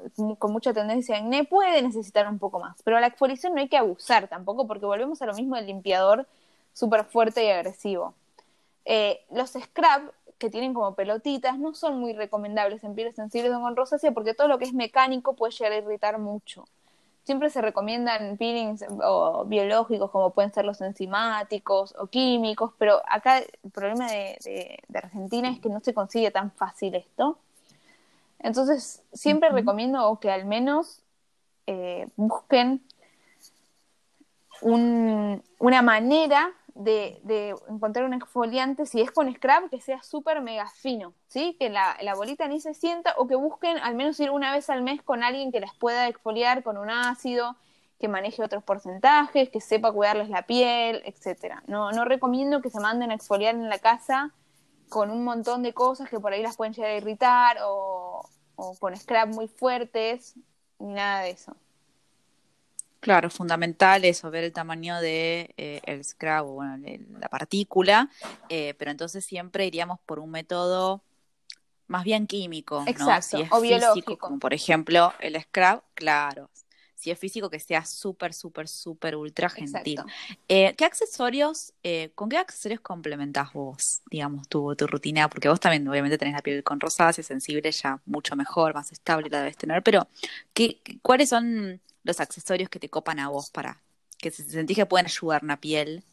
mucha 0.53 0.73
tendencia 0.73 1.17
a 1.17 1.19
acné, 1.19 1.45
puede 1.45 1.83
necesitar 1.83 2.29
un 2.29 2.39
poco 2.39 2.61
más. 2.61 2.81
Pero 2.85 3.01
la 3.01 3.09
exfoliación 3.09 3.55
no 3.55 3.61
hay 3.61 3.69
que 3.69 3.77
abusar 3.77 4.29
tampoco, 4.29 4.69
porque 4.69 4.87
volvemos 4.87 5.21
a 5.21 5.27
lo 5.27 5.35
mismo 5.35 5.57
del 5.57 5.67
limpiador 5.67 6.29
súper 6.73 7.05
fuerte 7.05 7.45
y 7.45 7.51
agresivo. 7.51 8.15
Eh, 8.85 9.21
los 9.31 9.51
scrub, 9.51 10.13
que 10.39 10.51
tienen 10.51 10.73
como 10.73 10.95
pelotitas, 10.95 11.59
no 11.59 11.75
son 11.75 12.01
muy 12.01 12.15
recomendables 12.15 12.83
en 12.83 12.95
pieles 12.95 13.15
sensibles 13.15 13.53
o 13.53 13.61
con 13.61 13.77
rosácea, 13.77 14.13
porque 14.13 14.35
todo 14.35 14.49
lo 14.49 14.59
que 14.59 14.65
es 14.65 14.73
mecánico 14.73 15.35
puede 15.35 15.53
llegar 15.53 15.73
a 15.73 15.77
irritar 15.77 16.19
mucho. 16.19 16.67
Siempre 17.25 17.51
se 17.51 17.61
recomiendan 17.61 18.39
peelings 18.39 18.85
o 19.05 19.45
biológicos 19.45 20.11
como 20.11 20.31
pueden 20.31 20.53
ser 20.53 20.65
los 20.65 20.81
enzimáticos 20.81 21.95
o 21.99 22.07
químicos, 22.07 22.73
pero 22.79 23.03
acá 23.07 23.39
el 23.39 23.71
problema 23.71 24.11
de, 24.11 24.83
Argentina 24.95 25.51
es 25.51 25.61
que 25.61 25.69
no 25.69 25.81
se 25.81 25.93
consigue 25.93 26.31
tan 26.31 26.51
fácil 26.53 26.95
esto. 26.95 27.39
Entonces, 28.39 29.03
siempre 29.13 29.51
recomiendo 29.51 30.19
que 30.21 30.31
al 30.31 30.47
menos 30.47 31.03
eh, 31.67 32.09
busquen 32.17 32.83
una 34.63 35.83
manera 35.83 36.53
de, 36.81 37.55
encontrar 37.69 38.07
un 38.07 38.15
exfoliante, 38.15 38.87
si 38.87 39.01
es 39.01 39.11
con 39.11 39.33
scrub, 39.33 39.69
que 39.71 39.81
sea 39.81 40.03
súper 40.03 40.41
mega 40.41 40.67
fino, 40.69 41.15
¿sí? 41.29 41.57
Que 41.59 41.69
la, 41.69 41.97
bolita 42.17 42.49
ni 42.49 42.61
se 42.61 42.75
sienta 42.75 43.15
o 43.19 43.27
que 43.27 43.37
busquen 43.37 43.79
al 43.79 43.95
menos 43.95 44.19
ir 44.21 44.31
una 44.31 44.53
vez 44.53 44.71
al 44.71 44.83
mes 44.83 45.03
con 45.03 45.23
alguien 45.23 45.53
que 45.53 45.61
les 45.61 45.75
pueda 45.75 46.09
exfoliar 46.09 46.63
con 46.63 46.79
un 46.79 46.91
ácido, 46.91 47.57
que 47.99 48.09
maneje 48.09 48.43
otros 48.43 48.65
porcentajes, 48.65 49.51
que 49.51 49.61
sepa 49.61 49.93
cuidarles 49.93 50.31
la 50.31 50.47
piel, 50.47 51.03
etcétera. 51.05 51.63
No, 51.67 51.93
no 51.93 52.07
recomiendo 52.07 52.63
que 52.63 52.71
se 52.71 52.81
manden 52.81 53.11
a 53.11 53.15
exfoliar 53.15 53.55
en 53.55 53.69
la 53.69 53.79
casa 53.79 54.33
con 54.89 55.11
un 55.11 55.23
montón 55.23 55.63
de 55.63 55.75
cosas 55.75 56.09
que 56.09 56.19
por 56.19 56.33
ahí 56.33 56.43
las 56.43 56.57
pueden 56.57 56.73
llegar 56.73 56.91
a 56.91 56.97
irritar 56.97 57.59
o, 57.63 58.27
o 58.57 58.75
con 58.79 58.97
scrub 58.97 59.29
muy 59.29 59.49
fuertes, 59.49 60.35
ni 60.79 60.95
nada 60.95 61.23
de 61.23 61.31
eso. 61.31 61.55
Claro, 63.01 63.31
fundamental 63.31 64.05
eso, 64.05 64.31
ver 64.31 64.45
el 64.45 64.53
tamaño 64.53 65.01
de 65.01 65.55
eh, 65.57 65.81
el 65.85 66.05
scrub, 66.05 66.47
bueno, 66.47 66.77
la 67.19 67.29
partícula, 67.29 68.11
eh, 68.51 68.75
pero 68.79 68.91
entonces 68.91 69.25
siempre 69.25 69.67
iríamos 69.67 69.99
por 70.01 70.19
un 70.19 70.31
método 70.31 71.03
más 71.87 72.05
bien 72.05 72.27
químico, 72.27 72.85
Exacto, 72.87 73.39
¿no? 73.39 73.57
o 73.57 73.61
biológico. 73.63 74.19
como 74.19 74.39
por 74.39 74.53
ejemplo 74.53 75.15
el 75.19 75.41
scrub, 75.41 75.83
claro. 75.95 76.51
si 76.95 77.11
es 77.11 77.19
físico, 77.19 77.49
que 77.49 77.59
sea 77.59 77.87
súper, 77.87 78.35
súper, 78.35 78.69
súper 78.69 79.17
ultra 79.17 79.49
gentil. 79.49 80.03
Eh, 80.47 80.75
¿Qué 80.77 80.85
accesorios, 80.85 81.73
eh, 81.83 82.13
con 82.15 82.29
qué 82.29 82.37
accesorios 82.37 82.81
complementás 82.81 83.55
vos, 83.55 84.03
digamos, 84.11 84.47
tu, 84.47 84.77
tu 84.77 84.87
rutina? 84.87 85.31
Porque 85.31 85.49
vos 85.49 85.59
también, 85.59 85.89
obviamente, 85.89 86.19
tenés 86.19 86.35
la 86.35 86.43
piel 86.43 86.63
con 86.63 86.79
rosácea, 86.79 87.25
sensible, 87.25 87.73
ya 87.73 87.99
mucho 88.05 88.37
mejor, 88.37 88.75
más 88.75 88.93
estable 88.93 89.31
la 89.31 89.39
debes 89.39 89.57
tener, 89.57 89.83
pero 89.83 90.07
¿qué, 90.53 90.83
¿cuáles 91.01 91.31
son 91.31 91.81
los 92.03 92.21
accesorios 92.21 92.69
que 92.69 92.79
te 92.79 92.89
copan 92.89 93.19
a 93.19 93.29
vos 93.29 93.51
para 93.51 93.81
que 94.19 94.31
se 94.31 94.43
sentís 94.45 94.77
que 94.77 94.87
pueden 94.87 95.07
ayudar 95.07 95.43
una 95.45 95.61
piel 95.61 96.05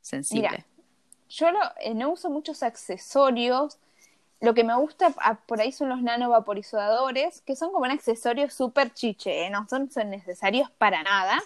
sensible? 0.00 0.64
yo 1.28 1.46
eh, 1.80 1.94
no 1.94 2.10
uso 2.10 2.28
muchos 2.28 2.62
accesorios 2.62 3.78
lo 4.40 4.54
que 4.54 4.64
me 4.64 4.74
gusta 4.74 5.14
por 5.46 5.60
ahí 5.60 5.70
son 5.70 5.90
los 5.90 6.02
nanovaporizadores, 6.02 7.42
que 7.42 7.54
son 7.54 7.72
como 7.72 7.84
un 7.84 7.90
accesorio 7.90 8.48
súper 8.48 8.92
chiche, 8.92 9.46
¿eh? 9.46 9.50
no 9.50 9.66
son, 9.68 9.90
son, 9.90 10.08
necesarios 10.08 10.70
para 10.70 11.02
nada. 11.02 11.38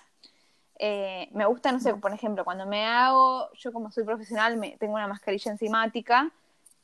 Eh, 0.79 1.29
me 1.33 1.45
gusta, 1.45 1.73
no 1.73 1.81
sé, 1.81 1.95
por 1.95 2.12
ejemplo, 2.12 2.45
cuando 2.45 2.67
me 2.67 2.85
hago, 2.87 3.51
yo 3.55 3.73
como 3.73 3.91
soy 3.91 4.05
profesional, 4.05 4.57
me, 4.57 4.77
tengo 4.79 4.95
una 4.95 5.09
mascarilla 5.09 5.51
enzimática, 5.51 6.31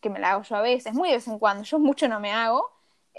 que 0.01 0.11
me 0.11 0.19
la 0.19 0.33
hago 0.33 0.43
yo 0.43 0.57
a 0.57 0.63
veces, 0.63 0.95
muy 0.95 1.11
de 1.11 1.17
vez 1.17 1.29
en 1.29 1.39
cuando, 1.39 1.63
yo 1.63 1.79
mucho 1.79 2.09
no 2.09 2.19
me 2.19 2.33
hago. 2.33 2.69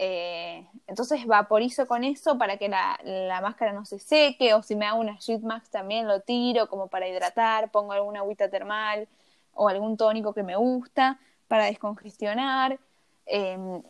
Eh, 0.04 0.66
entonces 0.88 1.28
vaporizo 1.28 1.86
con 1.86 2.04
eso 2.04 2.36
para 2.36 2.58
que 2.58 2.68
la, 2.68 3.00
la, 3.04 3.40
máscara 3.40 3.72
no 3.72 3.86
se 3.86 4.00
seque, 4.00 4.56
o 4.56 4.64
si 4.64 4.76
me 4.76 4.88
hago 4.88 5.00
una 5.00 5.18
sheet 5.20 5.42
mask 5.42 5.70
también 5.70 6.08
lo 6.08 6.22
tiro 6.22 6.68
como 6.68 6.88
para 6.88 7.08
hidratar, 7.08 7.70
pongo 7.70 7.92
alguna 7.92 8.22
agüita 8.22 8.50
termal 8.50 9.08
o 9.54 9.70
algún 9.70 9.98
tónico 9.98 10.34
que 10.34 10.42
me 10.42 10.56
gusta 10.56 11.20
para 11.48 11.66
descongestionar. 11.66 12.80
Em, 13.28 13.84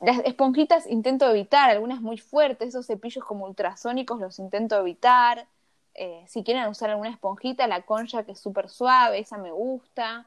las 0.00 0.18
esponjitas 0.24 0.84
intento 0.88 1.30
evitar, 1.30 1.70
algunas 1.70 2.00
muy 2.00 2.18
fuertes, 2.18 2.70
esos 2.70 2.86
cepillos 2.86 3.24
como 3.24 3.44
ultrasónicos 3.44 4.18
los 4.18 4.40
intento 4.40 4.80
evitar. 4.80 5.46
Eh, 5.94 6.24
si 6.26 6.42
quieren 6.42 6.66
usar 6.66 6.90
alguna 6.90 7.10
esponjita, 7.10 7.68
la 7.68 7.82
concha 7.82 8.24
que 8.24 8.32
es 8.32 8.40
súper 8.40 8.68
suave, 8.68 9.20
esa 9.20 9.38
me 9.38 9.52
gusta. 9.52 10.26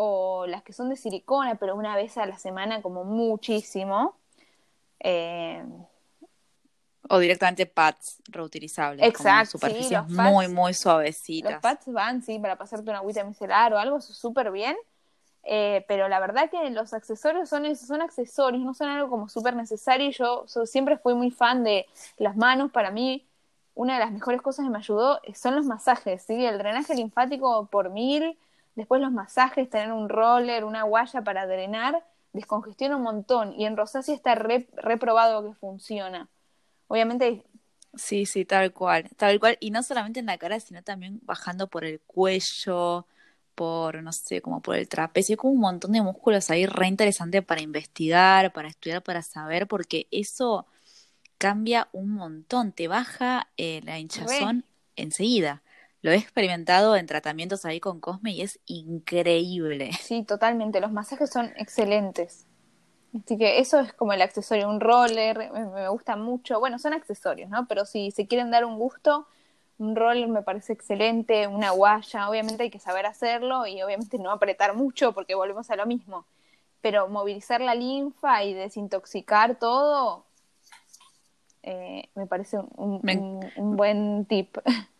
O 0.00 0.46
las 0.46 0.62
que 0.62 0.72
son 0.72 0.88
de 0.88 0.96
silicona, 0.96 1.56
pero 1.56 1.74
una 1.74 1.96
vez 1.96 2.18
a 2.18 2.26
la 2.26 2.38
semana 2.38 2.82
como 2.82 3.02
muchísimo. 3.02 4.16
Eh, 5.00 5.64
o 7.08 7.18
directamente 7.18 7.66
pads 7.66 8.22
reutilizables. 8.28 9.06
Exacto. 9.06 9.52
superficies 9.52 10.06
muy, 10.08 10.48
muy 10.48 10.74
suavecitas. 10.74 11.52
Los 11.52 11.62
pads 11.62 11.92
van, 11.92 12.22
sí, 12.22 12.38
para 12.38 12.56
pasarte 12.56 12.88
una 12.90 12.98
agüita 12.98 13.24
micelar 13.24 13.72
o 13.72 13.78
algo, 13.78 14.00
súper 14.00 14.50
bien. 14.50 14.76
Eh, 15.42 15.84
pero 15.88 16.08
la 16.08 16.20
verdad 16.20 16.50
que 16.50 16.68
los 16.70 16.92
accesorios 16.92 17.48
son, 17.48 17.74
son 17.74 18.02
accesorios, 18.02 18.62
no 18.62 18.74
son 18.74 18.90
algo 18.90 19.08
como 19.08 19.28
súper 19.28 19.56
necesario. 19.56 20.10
Yo, 20.10 20.44
siempre 20.66 20.98
fui 20.98 21.14
muy 21.14 21.30
fan 21.30 21.64
de 21.64 21.86
las 22.18 22.36
manos. 22.36 22.70
Para 22.70 22.90
mí, 22.90 23.26
una 23.74 23.94
de 23.94 24.00
las 24.00 24.12
mejores 24.12 24.42
cosas 24.42 24.66
que 24.66 24.70
me 24.70 24.78
ayudó 24.78 25.20
son 25.34 25.56
los 25.56 25.64
masajes, 25.64 26.22
¿sí? 26.22 26.44
El 26.44 26.58
drenaje 26.58 26.94
linfático 26.94 27.66
por 27.66 27.90
mil, 27.90 28.36
después 28.78 29.02
los 29.02 29.12
masajes, 29.12 29.68
tener 29.68 29.92
un 29.92 30.08
roller, 30.08 30.64
una 30.64 30.84
guaya 30.84 31.22
para 31.22 31.46
drenar, 31.46 32.04
descongestiona 32.32 32.96
un 32.96 33.02
montón. 33.02 33.52
Y 33.52 33.66
en 33.66 33.76
rosácea 33.76 34.14
está 34.14 34.34
reprobado 34.34 35.44
que 35.44 35.54
funciona. 35.56 36.28
Obviamente 36.86 37.44
Sí, 37.94 38.26
sí, 38.26 38.44
tal 38.44 38.72
cual, 38.72 39.08
tal 39.16 39.40
cual. 39.40 39.56
Y 39.60 39.70
no 39.70 39.82
solamente 39.82 40.20
en 40.20 40.26
la 40.26 40.38
cara, 40.38 40.60
sino 40.60 40.82
también 40.82 41.20
bajando 41.24 41.68
por 41.68 41.84
el 41.84 42.00
cuello, 42.00 43.06
por, 43.54 44.02
no 44.02 44.12
sé, 44.12 44.40
como 44.40 44.60
por 44.62 44.76
el 44.76 44.88
trapecio, 44.88 45.36
como 45.36 45.54
un 45.54 45.60
montón 45.60 45.92
de 45.92 46.02
músculos 46.02 46.50
ahí 46.50 46.66
re 46.66 46.86
interesante 46.86 47.42
para 47.42 47.60
investigar, 47.62 48.52
para 48.52 48.68
estudiar, 48.68 49.02
para 49.02 49.22
saber, 49.22 49.66
porque 49.66 50.06
eso 50.10 50.66
cambia 51.38 51.88
un 51.92 52.12
montón, 52.12 52.72
te 52.72 52.88
baja 52.88 53.48
eh, 53.56 53.80
la 53.84 53.98
hinchazón 53.98 54.64
enseguida. 54.96 55.62
Lo 56.02 56.12
he 56.12 56.16
experimentado 56.16 56.96
en 56.96 57.06
tratamientos 57.06 57.64
ahí 57.64 57.80
con 57.80 58.00
Cosme 58.00 58.32
y 58.32 58.42
es 58.42 58.60
increíble. 58.66 59.92
Sí, 60.00 60.22
totalmente, 60.22 60.80
los 60.80 60.92
masajes 60.92 61.30
son 61.30 61.52
excelentes. 61.56 62.46
Así 63.24 63.38
que 63.38 63.58
eso 63.58 63.80
es 63.80 63.92
como 63.94 64.12
el 64.12 64.22
accesorio, 64.22 64.68
un 64.68 64.80
roller, 64.80 65.50
me, 65.52 65.88
gusta 65.88 66.16
mucho. 66.16 66.60
Bueno, 66.60 66.78
son 66.78 66.92
accesorios, 66.92 67.48
¿no? 67.50 67.66
Pero 67.66 67.84
si 67.84 68.10
se 68.10 68.26
quieren 68.26 68.50
dar 68.50 68.64
un 68.64 68.78
gusto, 68.78 69.26
un 69.78 69.96
roller 69.96 70.28
me 70.28 70.42
parece 70.42 70.72
excelente, 70.72 71.46
una 71.46 71.70
guaya, 71.70 72.28
obviamente 72.28 72.64
hay 72.64 72.70
que 72.70 72.78
saber 72.78 73.06
hacerlo 73.06 73.66
y 73.66 73.82
obviamente 73.82 74.18
no 74.18 74.30
apretar 74.30 74.74
mucho 74.74 75.12
porque 75.12 75.34
volvemos 75.34 75.70
a 75.70 75.76
lo 75.76 75.86
mismo, 75.86 76.26
pero 76.80 77.08
movilizar 77.08 77.60
la 77.60 77.74
linfa 77.74 78.44
y 78.44 78.54
desintoxicar 78.54 79.58
todo 79.58 80.26
eh, 81.62 82.08
me 82.14 82.26
parece 82.26 82.58
un, 82.76 83.00
buen 83.76 84.24
tip. 84.26 84.56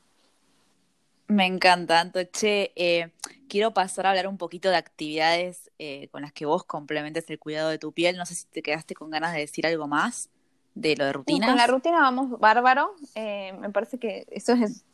Me 1.28 1.44
encanta, 1.44 2.00
Antoche. 2.00 2.72
Eh, 2.74 3.12
quiero 3.48 3.74
pasar 3.74 4.06
a 4.06 4.10
hablar 4.10 4.26
un 4.26 4.38
poquito 4.38 4.70
de 4.70 4.76
actividades 4.76 5.70
eh, 5.78 6.08
con 6.08 6.22
las 6.22 6.32
que 6.32 6.46
vos 6.46 6.64
complementes 6.64 7.28
el 7.28 7.38
cuidado 7.38 7.68
de 7.68 7.78
tu 7.78 7.92
piel. 7.92 8.16
No 8.16 8.24
sé 8.24 8.34
si 8.34 8.46
te 8.46 8.62
quedaste 8.62 8.94
con 8.94 9.10
ganas 9.10 9.34
de 9.34 9.40
decir 9.40 9.66
algo 9.66 9.86
más 9.86 10.30
de 10.74 10.96
lo 10.96 11.04
de 11.04 11.12
rutina. 11.12 11.46
Con 11.46 11.56
la 11.56 11.66
rutina 11.66 12.00
vamos 12.00 12.40
bárbaro. 12.40 12.94
Eh, 13.14 13.52
me 13.58 13.68
parece 13.68 13.98
que 13.98 14.26
eso 14.30 14.54
es 14.54 14.86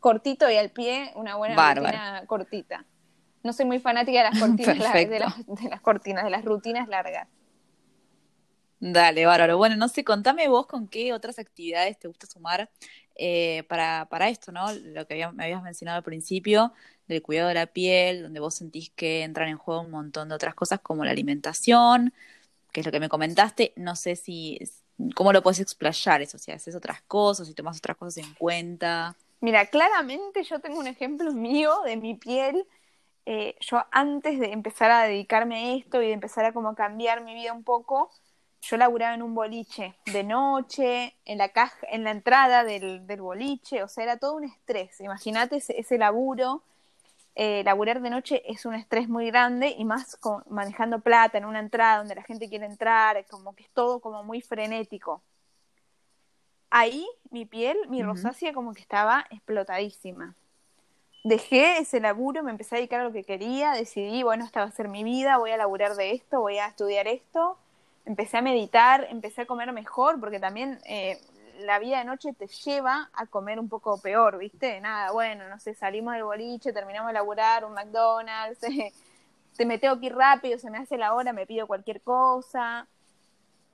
cortito 0.00 0.50
y 0.50 0.56
al 0.56 0.70
pie, 0.70 1.12
una 1.14 1.36
buena 1.36 1.74
rutina 1.74 2.24
cortita. 2.26 2.86
No 3.42 3.52
soy 3.52 3.66
muy 3.66 3.78
fanática 3.78 4.18
de 4.18 4.30
las 4.30 4.40
cortinas, 4.40 4.94
de, 4.94 5.18
las, 5.68 5.80
cortinas, 5.82 6.24
de 6.24 6.30
las 6.30 6.44
rutinas 6.44 6.88
largas. 6.88 7.28
Dale, 8.80 9.26
bárbaro. 9.26 9.58
Bueno, 9.58 9.76
no 9.76 9.88
sé, 9.88 10.04
contame 10.04 10.48
vos 10.48 10.66
con 10.66 10.88
qué 10.88 11.12
otras 11.12 11.38
actividades 11.38 11.98
te 11.98 12.08
gusta 12.08 12.26
sumar 12.26 12.70
eh, 13.24 13.62
para, 13.68 14.06
para 14.10 14.28
esto, 14.28 14.50
¿no? 14.50 14.72
Lo 14.72 15.06
que 15.06 15.14
me 15.34 15.44
habías 15.44 15.62
mencionado 15.62 15.98
al 15.98 16.02
principio, 16.02 16.72
del 17.06 17.22
cuidado 17.22 17.48
de 17.48 17.54
la 17.54 17.66
piel, 17.66 18.22
donde 18.22 18.40
vos 18.40 18.54
sentís 18.54 18.90
que 18.90 19.22
entran 19.22 19.48
en 19.48 19.58
juego 19.58 19.82
un 19.82 19.92
montón 19.92 20.28
de 20.28 20.34
otras 20.34 20.56
cosas 20.56 20.80
como 20.80 21.04
la 21.04 21.12
alimentación, 21.12 22.12
que 22.72 22.80
es 22.80 22.86
lo 22.86 22.90
que 22.90 23.00
me 23.00 23.08
comentaste. 23.08 23.74
No 23.76 23.94
sé 23.94 24.16
si, 24.16 24.58
¿Cómo 25.14 25.32
lo 25.32 25.42
puedes 25.42 25.60
explayar 25.60 26.20
eso? 26.22 26.38
Si 26.38 26.50
haces 26.50 26.74
otras 26.74 27.02
cosas, 27.02 27.46
si 27.46 27.54
tomas 27.54 27.78
otras 27.78 27.96
cosas 27.96 28.18
en 28.18 28.34
cuenta. 28.34 29.16
Mira, 29.40 29.66
claramente 29.66 30.42
yo 30.44 30.60
tengo 30.60 30.78
un 30.78 30.86
ejemplo 30.86 31.32
mío 31.32 31.82
de 31.84 31.96
mi 31.96 32.14
piel. 32.14 32.66
Eh, 33.24 33.54
yo 33.60 33.84
antes 33.92 34.40
de 34.40 34.52
empezar 34.52 34.90
a 34.90 35.04
dedicarme 35.04 35.56
a 35.56 35.76
esto 35.76 36.02
y 36.02 36.08
de 36.08 36.12
empezar 36.12 36.44
a 36.44 36.52
como 36.52 36.74
cambiar 36.74 37.22
mi 37.22 37.34
vida 37.34 37.52
un 37.52 37.62
poco, 37.62 38.10
yo 38.62 38.76
laburaba 38.76 39.14
en 39.14 39.22
un 39.22 39.34
boliche 39.34 39.94
de 40.06 40.24
noche, 40.24 41.14
en 41.24 41.36
la 41.38 41.50
caja, 41.50 41.86
en 41.90 42.04
la 42.04 42.12
entrada 42.12 42.64
del, 42.64 43.06
del 43.06 43.20
boliche, 43.20 43.82
o 43.82 43.88
sea, 43.88 44.04
era 44.04 44.16
todo 44.16 44.34
un 44.36 44.44
estrés. 44.44 45.00
Imagínate 45.00 45.56
ese, 45.56 45.78
ese 45.78 45.98
laburo 45.98 46.62
eh, 47.34 47.62
laburar 47.64 48.02
de 48.02 48.10
noche 48.10 48.42
es 48.46 48.66
un 48.66 48.74
estrés 48.74 49.08
muy 49.08 49.26
grande 49.26 49.74
y 49.76 49.84
más 49.84 50.18
manejando 50.50 51.00
plata 51.00 51.38
en 51.38 51.46
una 51.46 51.60
entrada 51.60 51.98
donde 51.98 52.14
la 52.14 52.22
gente 52.22 52.48
quiere 52.48 52.66
entrar, 52.66 53.24
como 53.26 53.54
que 53.54 53.64
es 53.64 53.70
todo 53.70 54.00
como 54.00 54.22
muy 54.22 54.42
frenético. 54.42 55.22
Ahí 56.70 57.06
mi 57.30 57.46
piel, 57.46 57.76
mi 57.88 58.02
rosácea 58.02 58.52
como 58.52 58.74
que 58.74 58.80
estaba 58.80 59.26
explotadísima. 59.30 60.34
Dejé 61.24 61.78
ese 61.78 62.00
laburo, 62.00 62.42
me 62.42 62.50
empecé 62.50 62.74
a 62.74 62.78
dedicar 62.78 63.00
a 63.00 63.04
lo 63.04 63.12
que 63.12 63.24
quería, 63.24 63.72
decidí, 63.72 64.22
bueno, 64.22 64.44
esta 64.44 64.60
va 64.60 64.66
a 64.66 64.72
ser 64.72 64.88
mi 64.88 65.04
vida, 65.04 65.38
voy 65.38 65.52
a 65.52 65.56
laburar 65.56 65.94
de 65.94 66.12
esto, 66.12 66.40
voy 66.40 66.58
a 66.58 66.66
estudiar 66.66 67.06
esto. 67.08 67.56
Empecé 68.04 68.38
a 68.38 68.42
meditar, 68.42 69.06
empecé 69.10 69.42
a 69.42 69.46
comer 69.46 69.72
mejor, 69.72 70.18
porque 70.18 70.40
también 70.40 70.80
eh, 70.84 71.18
la 71.60 71.78
vida 71.78 71.98
de 71.98 72.04
noche 72.04 72.32
te 72.32 72.46
lleva 72.46 73.10
a 73.12 73.26
comer 73.26 73.58
un 73.60 73.68
poco 73.68 74.00
peor, 74.00 74.38
¿viste? 74.38 74.80
Nada, 74.80 75.12
bueno, 75.12 75.48
no 75.48 75.58
sé, 75.58 75.74
salimos 75.74 76.14
del 76.14 76.24
boliche, 76.24 76.72
terminamos 76.72 77.08
de 77.08 77.14
laburar, 77.14 77.64
un 77.64 77.74
McDonald's, 77.74 78.60
te 79.56 79.66
me 79.66 79.78
tengo 79.78 79.98
que 80.00 80.06
ir 80.06 80.14
rápido, 80.14 80.58
se 80.58 80.70
me 80.70 80.78
hace 80.78 80.96
la 80.96 81.14
hora, 81.14 81.32
me 81.32 81.46
pido 81.46 81.66
cualquier 81.66 82.00
cosa. 82.00 82.86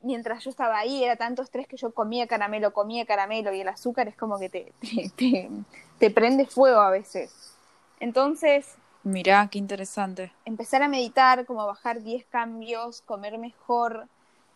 Mientras 0.02 0.44
yo 0.44 0.50
estaba 0.50 0.78
ahí, 0.78 1.02
era 1.02 1.16
tanto 1.16 1.42
estrés 1.42 1.66
que 1.66 1.76
yo 1.76 1.92
comía 1.92 2.26
caramelo, 2.26 2.72
comía 2.72 3.04
caramelo, 3.04 3.52
y 3.52 3.60
el 3.60 3.68
azúcar 3.68 4.08
es 4.08 4.16
como 4.16 4.38
que 4.38 4.48
te, 4.48 4.72
te, 5.16 5.50
te, 5.98 6.10
prende 6.10 6.46
fuego 6.46 6.80
a 6.80 6.90
veces. 6.90 7.54
Entonces, 8.00 8.76
Mirá, 9.04 9.48
qué 9.50 9.58
interesante. 9.58 10.32
Empezar 10.44 10.82
a 10.82 10.88
meditar, 10.88 11.46
como 11.46 11.66
bajar 11.66 12.02
10 12.02 12.26
cambios, 12.26 13.00
comer 13.02 13.38
mejor, 13.38 14.06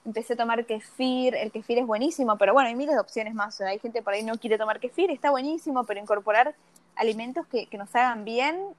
empecé 0.04 0.34
a 0.34 0.36
tomar 0.36 0.66
kefir, 0.66 1.34
el 1.34 1.52
kefir 1.52 1.78
es 1.78 1.86
buenísimo, 1.86 2.36
pero 2.36 2.52
bueno, 2.52 2.68
hay 2.68 2.74
miles 2.74 2.94
de 2.94 3.00
opciones 3.00 3.34
más, 3.34 3.60
hay 3.60 3.78
gente 3.78 4.02
por 4.02 4.12
ahí 4.12 4.22
no 4.22 4.38
quiere 4.38 4.58
tomar 4.58 4.80
kefir, 4.80 5.10
está 5.10 5.30
buenísimo, 5.30 5.84
pero 5.84 6.00
incorporar 6.00 6.54
alimentos 6.96 7.46
que, 7.46 7.66
que 7.66 7.78
nos 7.78 7.94
hagan 7.94 8.24
bien 8.24 8.74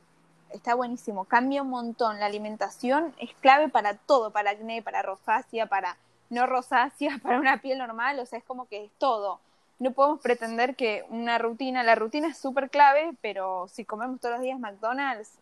está 0.54 0.76
buenísimo, 0.76 1.26
cambia 1.26 1.62
un 1.62 1.70
montón, 1.70 2.20
la 2.20 2.28
alimentación 2.28 3.14
es 3.18 3.34
clave 3.42 3.70
para 3.70 3.96
todo, 3.96 4.32
para 4.32 4.52
acné, 4.52 4.82
para 4.82 5.02
rosácea, 5.02 5.66
para 5.66 5.98
no 6.30 6.46
rosácea, 6.46 7.20
para 7.24 7.40
una 7.40 7.58
piel 7.62 7.80
normal, 7.80 8.20
o 8.20 8.26
sea, 8.26 8.40
es 8.40 8.46
como 8.46 8.68
que 8.68 8.86
es 8.86 8.92
todo. 8.98 9.40
No 9.80 9.92
podemos 9.92 10.22
pretender 10.22 10.76
que 10.76 11.04
una 11.10 11.38
rutina, 11.40 11.84
la 11.84 11.96
rutina 11.96 12.28
es 12.30 12.38
súper 12.38 12.70
clave, 12.70 13.14
pero 13.22 13.68
si 13.68 13.84
comemos 13.84 14.20
todos 14.22 14.36
los 14.36 14.44
días 14.44 14.60
McDonald's, 14.60 15.40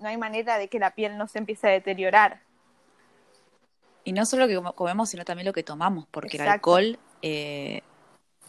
no 0.00 0.08
hay 0.08 0.16
manera 0.16 0.58
de 0.58 0.68
que 0.68 0.78
la 0.78 0.92
piel 0.92 1.16
no 1.16 1.26
se 1.26 1.38
empiece 1.38 1.66
a 1.66 1.70
deteriorar. 1.70 2.40
Y 4.08 4.12
no 4.12 4.24
solo 4.24 4.46
lo 4.46 4.48
que 4.48 4.74
comemos, 4.74 5.10
sino 5.10 5.22
también 5.22 5.44
lo 5.44 5.52
que 5.52 5.62
tomamos, 5.62 6.06
porque 6.10 6.38
el 6.38 6.48
alcohol 6.48 6.98
eh, 7.20 7.82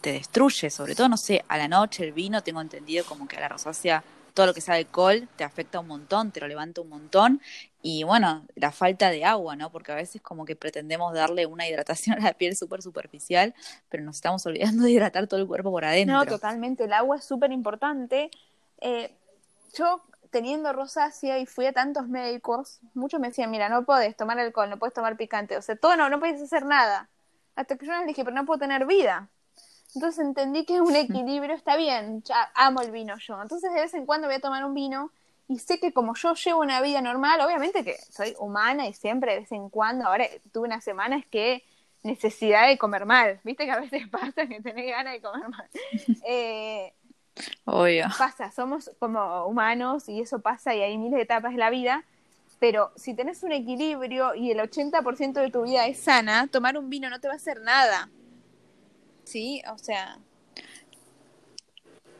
te 0.00 0.12
destruye, 0.12 0.70
sobre 0.70 0.94
todo, 0.94 1.10
no 1.10 1.18
sé, 1.18 1.44
a 1.48 1.58
la 1.58 1.68
noche 1.68 2.02
el 2.02 2.12
vino, 2.12 2.42
tengo 2.42 2.62
entendido 2.62 3.04
como 3.04 3.28
que 3.28 3.36
a 3.36 3.40
la 3.40 3.48
rosácea 3.48 4.02
todo 4.32 4.46
lo 4.46 4.54
que 4.54 4.62
sea 4.62 4.76
alcohol 4.76 5.28
te 5.36 5.44
afecta 5.44 5.78
un 5.80 5.86
montón, 5.86 6.30
te 6.30 6.40
lo 6.40 6.48
levanta 6.48 6.80
un 6.80 6.88
montón. 6.88 7.42
Y 7.82 8.04
bueno, 8.04 8.46
la 8.54 8.72
falta 8.72 9.10
de 9.10 9.26
agua, 9.26 9.54
¿no? 9.54 9.70
Porque 9.70 9.92
a 9.92 9.96
veces 9.96 10.22
como 10.22 10.46
que 10.46 10.56
pretendemos 10.56 11.12
darle 11.12 11.44
una 11.44 11.68
hidratación 11.68 12.16
a 12.20 12.24
la 12.24 12.32
piel 12.32 12.56
súper 12.56 12.80
superficial, 12.80 13.54
pero 13.90 14.02
nos 14.02 14.16
estamos 14.16 14.46
olvidando 14.46 14.84
de 14.84 14.92
hidratar 14.92 15.26
todo 15.26 15.40
el 15.40 15.46
cuerpo 15.46 15.70
por 15.70 15.84
adentro. 15.84 16.16
No, 16.16 16.24
totalmente. 16.24 16.84
El 16.84 16.94
agua 16.94 17.18
es 17.18 17.24
súper 17.24 17.52
importante. 17.52 18.30
Eh, 18.80 19.12
yo 19.74 20.00
teniendo 20.30 20.72
rosácea 20.72 21.38
y 21.38 21.46
fui 21.46 21.66
a 21.66 21.72
tantos 21.72 22.08
médicos, 22.08 22.80
muchos 22.94 23.20
me 23.20 23.28
decían, 23.28 23.50
mira, 23.50 23.68
no 23.68 23.84
puedes 23.84 24.16
tomar 24.16 24.38
alcohol, 24.38 24.70
no 24.70 24.78
puedes 24.78 24.94
tomar 24.94 25.16
picante, 25.16 25.56
o 25.56 25.62
sea, 25.62 25.76
todo 25.76 25.96
no, 25.96 26.08
no 26.08 26.20
puedes 26.20 26.40
hacer 26.40 26.64
nada. 26.64 27.08
Hasta 27.56 27.76
que 27.76 27.86
yo 27.86 27.92
les 27.92 28.06
dije, 28.06 28.24
pero 28.24 28.34
no 28.34 28.46
puedo 28.46 28.60
tener 28.60 28.86
vida. 28.86 29.28
Entonces 29.94 30.24
entendí 30.24 30.64
que 30.64 30.80
un 30.80 30.94
equilibrio 30.94 31.54
está 31.54 31.76
bien, 31.76 32.22
ya 32.22 32.50
amo 32.54 32.80
el 32.80 32.92
vino 32.92 33.16
yo. 33.18 33.42
Entonces 33.42 33.72
de 33.72 33.80
vez 33.80 33.94
en 33.94 34.06
cuando 34.06 34.28
voy 34.28 34.36
a 34.36 34.40
tomar 34.40 34.64
un 34.64 34.72
vino 34.72 35.10
y 35.48 35.58
sé 35.58 35.80
que 35.80 35.92
como 35.92 36.14
yo 36.14 36.34
llevo 36.34 36.60
una 36.60 36.80
vida 36.80 37.02
normal, 37.02 37.40
obviamente 37.40 37.82
que 37.82 37.96
soy 38.10 38.36
humana 38.38 38.86
y 38.86 38.94
siempre 38.94 39.32
de 39.32 39.40
vez 39.40 39.52
en 39.52 39.68
cuando, 39.68 40.06
ahora 40.06 40.26
tuve 40.52 40.68
unas 40.68 40.84
semanas 40.84 41.24
que 41.28 41.64
necesidad 42.02 42.68
de 42.68 42.78
comer 42.78 43.04
mal, 43.04 43.40
viste 43.44 43.64
que 43.64 43.72
a 43.72 43.80
veces 43.80 44.08
pasa 44.10 44.46
que 44.46 44.60
tenés 44.60 44.86
ganas 44.90 45.14
de 45.14 45.20
comer 45.20 45.48
mal. 45.48 45.68
Eh, 46.26 46.92
Obvio. 47.64 48.06
Pasa, 48.18 48.50
somos 48.50 48.90
como 48.98 49.46
humanos 49.46 50.08
y 50.08 50.20
eso 50.20 50.40
pasa 50.40 50.74
y 50.74 50.82
hay 50.82 50.98
miles 50.98 51.16
de 51.16 51.22
etapas 51.22 51.52
de 51.52 51.58
la 51.58 51.70
vida, 51.70 52.04
pero 52.58 52.92
si 52.96 53.14
tenés 53.14 53.42
un 53.42 53.52
equilibrio 53.52 54.34
y 54.34 54.50
el 54.50 54.58
80% 54.58 55.40
de 55.40 55.50
tu 55.50 55.62
vida 55.62 55.86
es 55.86 56.00
sana, 56.00 56.46
tomar 56.46 56.76
un 56.76 56.90
vino 56.90 57.08
no 57.10 57.20
te 57.20 57.28
va 57.28 57.34
a 57.34 57.36
hacer 57.36 57.60
nada. 57.60 58.10
¿Sí? 59.24 59.62
O 59.72 59.78
sea, 59.78 60.18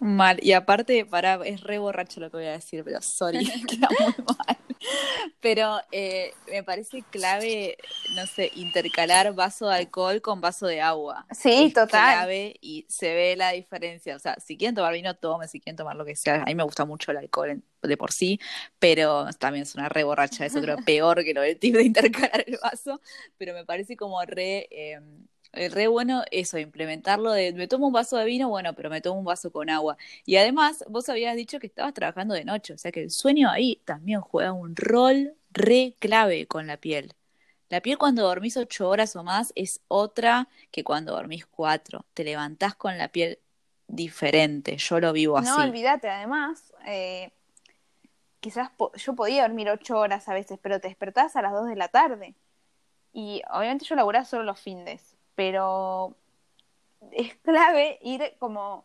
Mal. 0.01 0.39
Y 0.43 0.53
aparte, 0.53 1.05
para, 1.05 1.35
es 1.47 1.61
re 1.61 1.79
borracho 1.79 2.21
lo 2.21 2.31
que 2.31 2.39
voy 2.39 2.47
a 2.47 2.53
decir, 2.53 2.83
pero 2.85 3.03
sorry, 3.03 3.45
queda 3.69 3.89
muy 3.99 4.15
mal. 4.27 4.57
Pero 5.41 5.81
eh, 5.93 6.33
me 6.51 6.63
parece 6.63 7.03
clave, 7.11 7.77
no 8.15 8.27
sé, 8.27 8.51
intercalar 8.55 9.35
vaso 9.35 9.69
de 9.69 9.77
alcohol 9.77 10.21
con 10.21 10.41
vaso 10.41 10.67
de 10.67 10.81
agua. 10.81 11.27
Sí, 11.31 11.67
es 11.67 11.75
total. 11.75 12.15
clave 12.15 12.57
y 12.61 12.87
se 12.89 13.15
ve 13.15 13.37
la 13.37 13.53
diferencia. 13.53 14.17
O 14.17 14.19
sea, 14.19 14.37
si 14.41 14.57
quieren 14.57 14.75
tomar 14.75 14.93
vino, 14.93 15.15
tomen, 15.15 15.49
si 15.49 15.61
quieren 15.61 15.77
tomar 15.77 15.97
lo 15.97 16.05
que 16.05 16.17
sea. 16.17 16.43
A 16.43 16.47
mí 16.47 16.55
me 16.55 16.63
gusta 16.63 16.85
mucho 16.85 17.11
el 17.11 17.19
alcohol 17.19 17.63
de 17.83 17.97
por 17.97 18.13
sí, 18.13 18.39
pero 18.79 19.27
también 19.39 19.63
es 19.63 19.75
una 19.75 19.89
re 19.89 20.05
borracha, 20.05 20.45
eso 20.45 20.61
creo 20.61 20.77
peor 20.85 21.25
que 21.25 21.35
lo 21.35 21.41
del 21.41 21.59
tip 21.59 21.75
de 21.75 21.85
intercalar 21.85 22.45
el 22.47 22.59
vaso, 22.63 23.01
pero 23.39 23.55
me 23.55 23.65
parece 23.65 23.97
como 23.97 24.23
re... 24.25 24.69
Eh, 24.71 25.01
es 25.53 25.73
re 25.73 25.89
bueno 25.89 26.23
eso, 26.31 26.59
implementarlo 26.59 27.33
de, 27.33 27.53
me 27.53 27.67
tomo 27.67 27.89
un 27.89 27.93
vaso 27.93 28.17
de 28.17 28.25
vino, 28.25 28.49
bueno, 28.49 28.75
pero 28.75 28.91
me 28.91 29.01
tomo 29.01 29.19
un 29.19 29.25
vaso 29.25 29.51
con 29.51 29.71
agua. 29.71 29.97
Y 30.25 30.37
además, 30.37 30.85
vos 30.89 31.09
habías 31.09 31.37
dicho 31.37 31.59
que 31.59 31.67
estabas 31.67 31.95
trabajando 31.95 32.35
de 32.35 32.45
noche, 32.45 32.73
o 32.75 32.79
sea 32.79 32.93
que 32.93 33.03
el 33.03 33.11
sueño 33.11 33.51
ahí 33.51 33.81
también 33.85 34.21
juega 34.21 34.53
un 34.53 34.77
rol 34.77 35.35
re 35.51 35.95
clave 35.99 36.47
con 36.47 36.67
la 36.67 36.77
piel. 36.77 37.15
La 37.69 37.81
piel 37.81 37.99
cuando 37.99 38.23
dormís 38.23 38.57
ocho 38.57 38.89
horas 38.89 39.15
o 39.17 39.23
más 39.23 39.53
es 39.55 39.81
otra 39.89 40.49
que 40.71 40.83
cuando 40.83 41.13
dormís 41.13 41.47
cuatro. 41.47 42.05
Te 42.15 42.25
levantás 42.25 42.75
con 42.75 42.99
la 42.99 43.09
piel 43.09 43.39
diferente, 43.87 44.77
yo 44.77 45.01
lo 45.01 45.13
vivo 45.13 45.39
así. 45.39 45.49
No, 45.49 45.57
olvídate, 45.57 46.09
además, 46.09 46.73
eh, 46.87 47.31
quizás 48.41 48.71
yo 48.97 49.15
podía 49.15 49.43
dormir 49.43 49.69
ocho 49.71 49.99
horas 49.99 50.29
a 50.29 50.35
veces, 50.35 50.59
pero 50.61 50.81
te 50.81 50.89
despertás 50.89 51.37
a 51.37 51.43
las 51.43 51.53
dos 51.53 51.69
de 51.69 51.77
la 51.77 51.89
tarde. 51.89 52.35
Y 53.13 53.43
obviamente 53.51 53.85
yo 53.85 53.97
laburaba 53.97 54.25
solo 54.25 54.45
los 54.45 54.61
fines 54.61 55.10
pero 55.35 56.17
es 57.13 57.35
clave 57.37 57.99
ir 58.03 58.35
como 58.39 58.85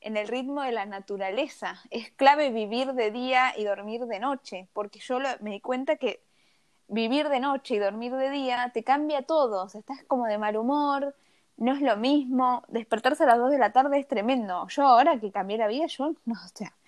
en 0.00 0.16
el 0.16 0.28
ritmo 0.28 0.62
de 0.62 0.72
la 0.72 0.86
naturaleza. 0.86 1.80
Es 1.90 2.10
clave 2.10 2.50
vivir 2.50 2.92
de 2.94 3.10
día 3.10 3.54
y 3.56 3.64
dormir 3.64 4.06
de 4.06 4.18
noche, 4.20 4.68
porque 4.72 4.98
yo 5.00 5.18
me 5.40 5.50
di 5.50 5.60
cuenta 5.60 5.96
que 5.96 6.22
vivir 6.88 7.28
de 7.28 7.40
noche 7.40 7.76
y 7.76 7.78
dormir 7.78 8.12
de 8.14 8.30
día 8.30 8.70
te 8.74 8.84
cambia 8.84 9.22
todo. 9.22 9.64
O 9.64 9.68
sea, 9.68 9.80
estás 9.80 10.04
como 10.04 10.26
de 10.26 10.38
mal 10.38 10.56
humor, 10.56 11.14
no 11.56 11.72
es 11.74 11.80
lo 11.80 11.96
mismo. 11.96 12.64
Despertarse 12.68 13.24
a 13.24 13.26
las 13.26 13.38
2 13.38 13.50
de 13.50 13.58
la 13.58 13.72
tarde 13.72 13.98
es 13.98 14.08
tremendo. 14.08 14.66
Yo 14.68 14.86
ahora 14.86 15.18
que 15.20 15.30
cambié 15.30 15.58
la 15.58 15.68
vida, 15.68 15.86
yo 15.86 16.14
no, 16.24 16.34
o 16.34 16.81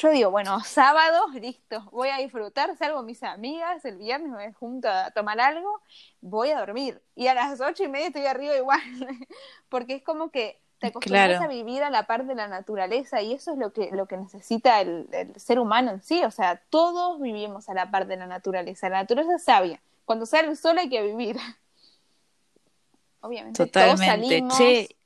yo 0.00 0.10
digo, 0.10 0.30
bueno, 0.30 0.60
sábado, 0.60 1.26
listo, 1.34 1.86
voy 1.92 2.08
a 2.08 2.16
disfrutar, 2.16 2.74
salgo 2.76 2.98
con 2.98 3.06
mis 3.06 3.22
amigas, 3.22 3.84
el 3.84 3.98
viernes 3.98 4.30
me 4.30 4.52
junto 4.54 4.88
a 4.88 5.10
tomar 5.10 5.40
algo, 5.40 5.80
voy 6.20 6.50
a 6.50 6.58
dormir. 6.58 7.02
Y 7.14 7.26
a 7.26 7.34
las 7.34 7.60
ocho 7.60 7.84
y 7.84 7.88
media 7.88 8.06
estoy 8.06 8.26
arriba 8.26 8.56
igual, 8.56 8.80
porque 9.68 9.96
es 9.96 10.02
como 10.02 10.30
que 10.30 10.58
te 10.78 10.86
acostumbras 10.86 11.42
a 11.42 11.48
vivir 11.48 11.82
a 11.82 11.90
la 11.90 12.06
par 12.06 12.24
de 12.24 12.34
la 12.34 12.48
naturaleza 12.48 13.20
y 13.20 13.34
eso 13.34 13.52
es 13.52 13.58
lo 13.58 13.74
que, 13.74 13.90
lo 13.92 14.06
que 14.06 14.16
necesita 14.16 14.80
el, 14.80 15.06
ser 15.36 15.58
humano 15.58 15.90
en 15.90 16.02
sí. 16.02 16.24
O 16.24 16.30
sea, 16.30 16.62
todos 16.70 17.20
vivimos 17.20 17.68
a 17.68 17.74
la 17.74 17.90
par 17.90 18.06
de 18.06 18.16
la 18.16 18.26
naturaleza. 18.26 18.88
La 18.88 19.02
naturaleza 19.02 19.36
es 19.36 19.44
sabia. 19.44 19.82
Cuando 20.06 20.24
sale 20.24 20.48
el 20.48 20.56
sol 20.56 20.78
hay 20.78 20.88
que 20.88 21.02
vivir. 21.02 21.36
Obviamente, 23.20 23.66
todos 23.66 24.00
salimos, 24.00 24.58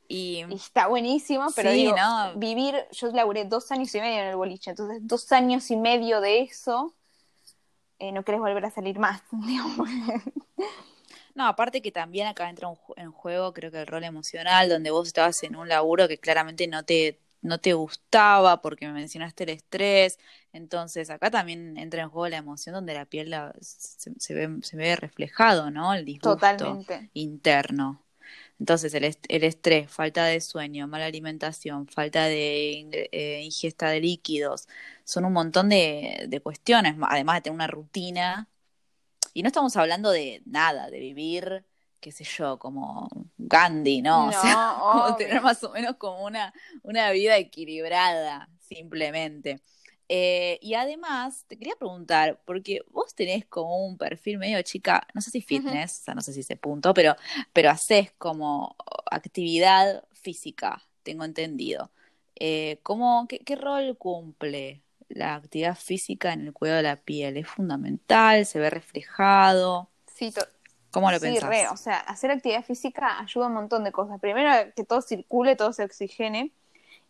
y, 0.08 0.44
está 0.52 0.86
buenísimo, 0.86 1.46
pero 1.56 1.72
digo, 1.72 1.96
vivir, 2.36 2.86
yo 2.92 3.08
laburé 3.08 3.44
dos 3.44 3.70
años 3.72 3.94
y 3.94 4.00
medio 4.00 4.20
en 4.20 4.28
el 4.28 4.36
boliche, 4.36 4.70
entonces 4.70 4.98
dos 5.02 5.30
años 5.32 5.70
y 5.70 5.76
medio 5.76 6.20
de 6.20 6.42
eso, 6.42 6.94
eh, 7.98 8.12
no 8.12 8.24
querés 8.24 8.40
volver 8.40 8.64
a 8.64 8.70
salir 8.70 8.98
más. 8.98 9.22
no, 11.34 11.46
aparte 11.46 11.80
que 11.80 11.90
también 11.90 12.26
acá 12.26 12.50
entra 12.50 12.68
en 12.96 13.12
juego, 13.12 13.54
creo 13.54 13.70
que 13.70 13.80
el 13.80 13.86
rol 13.86 14.04
emocional, 14.04 14.68
donde 14.68 14.90
vos 14.90 15.06
estabas 15.06 15.42
en 15.42 15.56
un 15.56 15.68
laburo 15.68 16.06
que 16.06 16.18
claramente 16.18 16.66
no 16.66 16.84
te, 16.84 17.18
no 17.40 17.58
te 17.58 17.72
gustaba 17.72 18.60
porque 18.60 18.86
me 18.86 18.92
mencionaste 18.92 19.44
el 19.44 19.50
estrés, 19.50 20.18
entonces 20.52 21.08
acá 21.08 21.30
también 21.30 21.78
entra 21.78 22.02
en 22.02 22.10
juego 22.10 22.28
la 22.28 22.36
emoción 22.36 22.74
donde 22.74 22.94
la 22.94 23.06
piel 23.06 23.34
se, 23.60 24.34
ve, 24.34 24.58
se 24.62 24.76
ve 24.76 24.96
reflejado, 24.96 25.70
¿no? 25.70 25.94
El 25.94 26.04
disgusto 26.04 26.34
Totalmente. 26.34 27.10
interno. 27.14 28.03
Entonces, 28.58 28.94
el, 28.94 29.04
el, 29.04 29.44
estrés, 29.44 29.90
falta 29.90 30.24
de 30.26 30.40
sueño, 30.40 30.86
mala 30.86 31.06
alimentación, 31.06 31.88
falta 31.88 32.24
de 32.26 33.08
eh, 33.12 33.42
ingesta 33.42 33.88
de 33.88 34.00
líquidos, 34.00 34.68
son 35.04 35.24
un 35.24 35.32
montón 35.32 35.68
de, 35.68 36.26
de, 36.28 36.40
cuestiones, 36.40 36.96
además 37.02 37.36
de 37.36 37.40
tener 37.42 37.54
una 37.54 37.66
rutina. 37.66 38.48
Y 39.32 39.42
no 39.42 39.48
estamos 39.48 39.76
hablando 39.76 40.10
de 40.10 40.42
nada, 40.46 40.88
de 40.90 41.00
vivir, 41.00 41.64
qué 42.00 42.12
sé 42.12 42.24
yo, 42.24 42.58
como 42.58 43.08
Gandhi, 43.38 44.02
¿no? 44.02 44.26
o 44.28 44.32
sea, 44.32 44.76
tener 45.18 45.42
más 45.42 45.62
o 45.64 45.70
menos 45.70 45.96
como 45.96 46.24
una, 46.24 46.52
una 46.82 47.10
vida 47.10 47.36
equilibrada, 47.38 48.48
simplemente. 48.60 49.60
Eh, 50.16 50.60
y 50.62 50.74
además, 50.74 51.44
te 51.48 51.58
quería 51.58 51.74
preguntar, 51.74 52.40
porque 52.44 52.82
vos 52.92 53.16
tenés 53.16 53.46
como 53.46 53.84
un 53.84 53.98
perfil 53.98 54.38
medio 54.38 54.62
chica, 54.62 55.04
no 55.12 55.20
sé 55.20 55.32
si 55.32 55.40
fitness, 55.40 56.02
o 56.02 56.04
sea, 56.04 56.14
no 56.14 56.20
sé 56.20 56.32
si 56.32 56.38
ese 56.38 56.54
punto, 56.54 56.94
pero, 56.94 57.16
pero 57.52 57.70
haces 57.70 58.12
como 58.16 58.76
actividad 59.10 60.04
física, 60.12 60.80
tengo 61.02 61.24
entendido. 61.24 61.90
Eh, 62.36 62.78
¿cómo, 62.84 63.26
qué, 63.26 63.56
rol 63.56 63.98
cumple 63.98 64.82
la 65.08 65.34
actividad 65.34 65.76
física 65.76 66.32
en 66.32 66.42
el 66.42 66.52
cuidado 66.52 66.76
de 66.76 66.84
la 66.84 66.96
piel? 67.02 67.36
¿Es 67.36 67.48
fundamental? 67.48 68.46
¿Se 68.46 68.60
ve 68.60 68.70
reflejado? 68.70 69.90
Sí, 70.14 70.32
¿Cómo 70.92 71.10
lo 71.10 71.18
sí, 71.18 71.40
Re, 71.40 71.66
o 71.70 71.76
sea, 71.76 71.98
hacer 71.98 72.30
actividad 72.30 72.64
física 72.64 73.18
ayuda 73.18 73.46
a 73.46 73.48
un 73.48 73.54
montón 73.54 73.82
de 73.82 73.90
cosas. 73.90 74.20
Primero, 74.20 74.72
que 74.76 74.84
todo 74.84 75.02
circule, 75.02 75.56
todo 75.56 75.72
se 75.72 75.82
oxigene. 75.82 76.52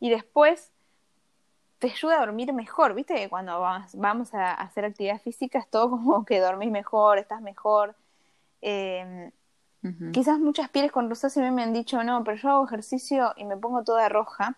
Y 0.01 0.09
después, 0.09 0.71
te 1.85 1.93
ayuda 1.93 2.17
a 2.17 2.21
dormir 2.21 2.51
mejor, 2.55 2.95
¿viste? 2.95 3.15
Que 3.15 3.29
cuando 3.29 3.61
vamos, 3.61 4.35
a 4.35 4.53
hacer 4.53 4.87
actividad 4.87 5.21
física 5.21 5.59
es 5.59 5.69
todo 5.69 5.91
como 5.91 6.25
que 6.25 6.41
dormís 6.41 6.71
mejor, 6.71 7.19
estás 7.19 7.43
mejor. 7.43 7.95
Em, 8.63 9.31
quizás 10.13 10.39
muchas 10.39 10.71
pieles 10.71 10.91
con 10.91 11.11
rosácea 11.11 11.51
me 11.51 11.63
han 11.63 11.75
dicho, 11.75 12.03
no, 12.03 12.25
pero 12.25 12.39
yo 12.39 12.49
hago 12.49 12.65
ejercicio 12.67 13.35
y 13.37 13.45
me 13.45 13.59
pongo 13.59 13.85
toda 13.85 14.09
roja. 14.09 14.57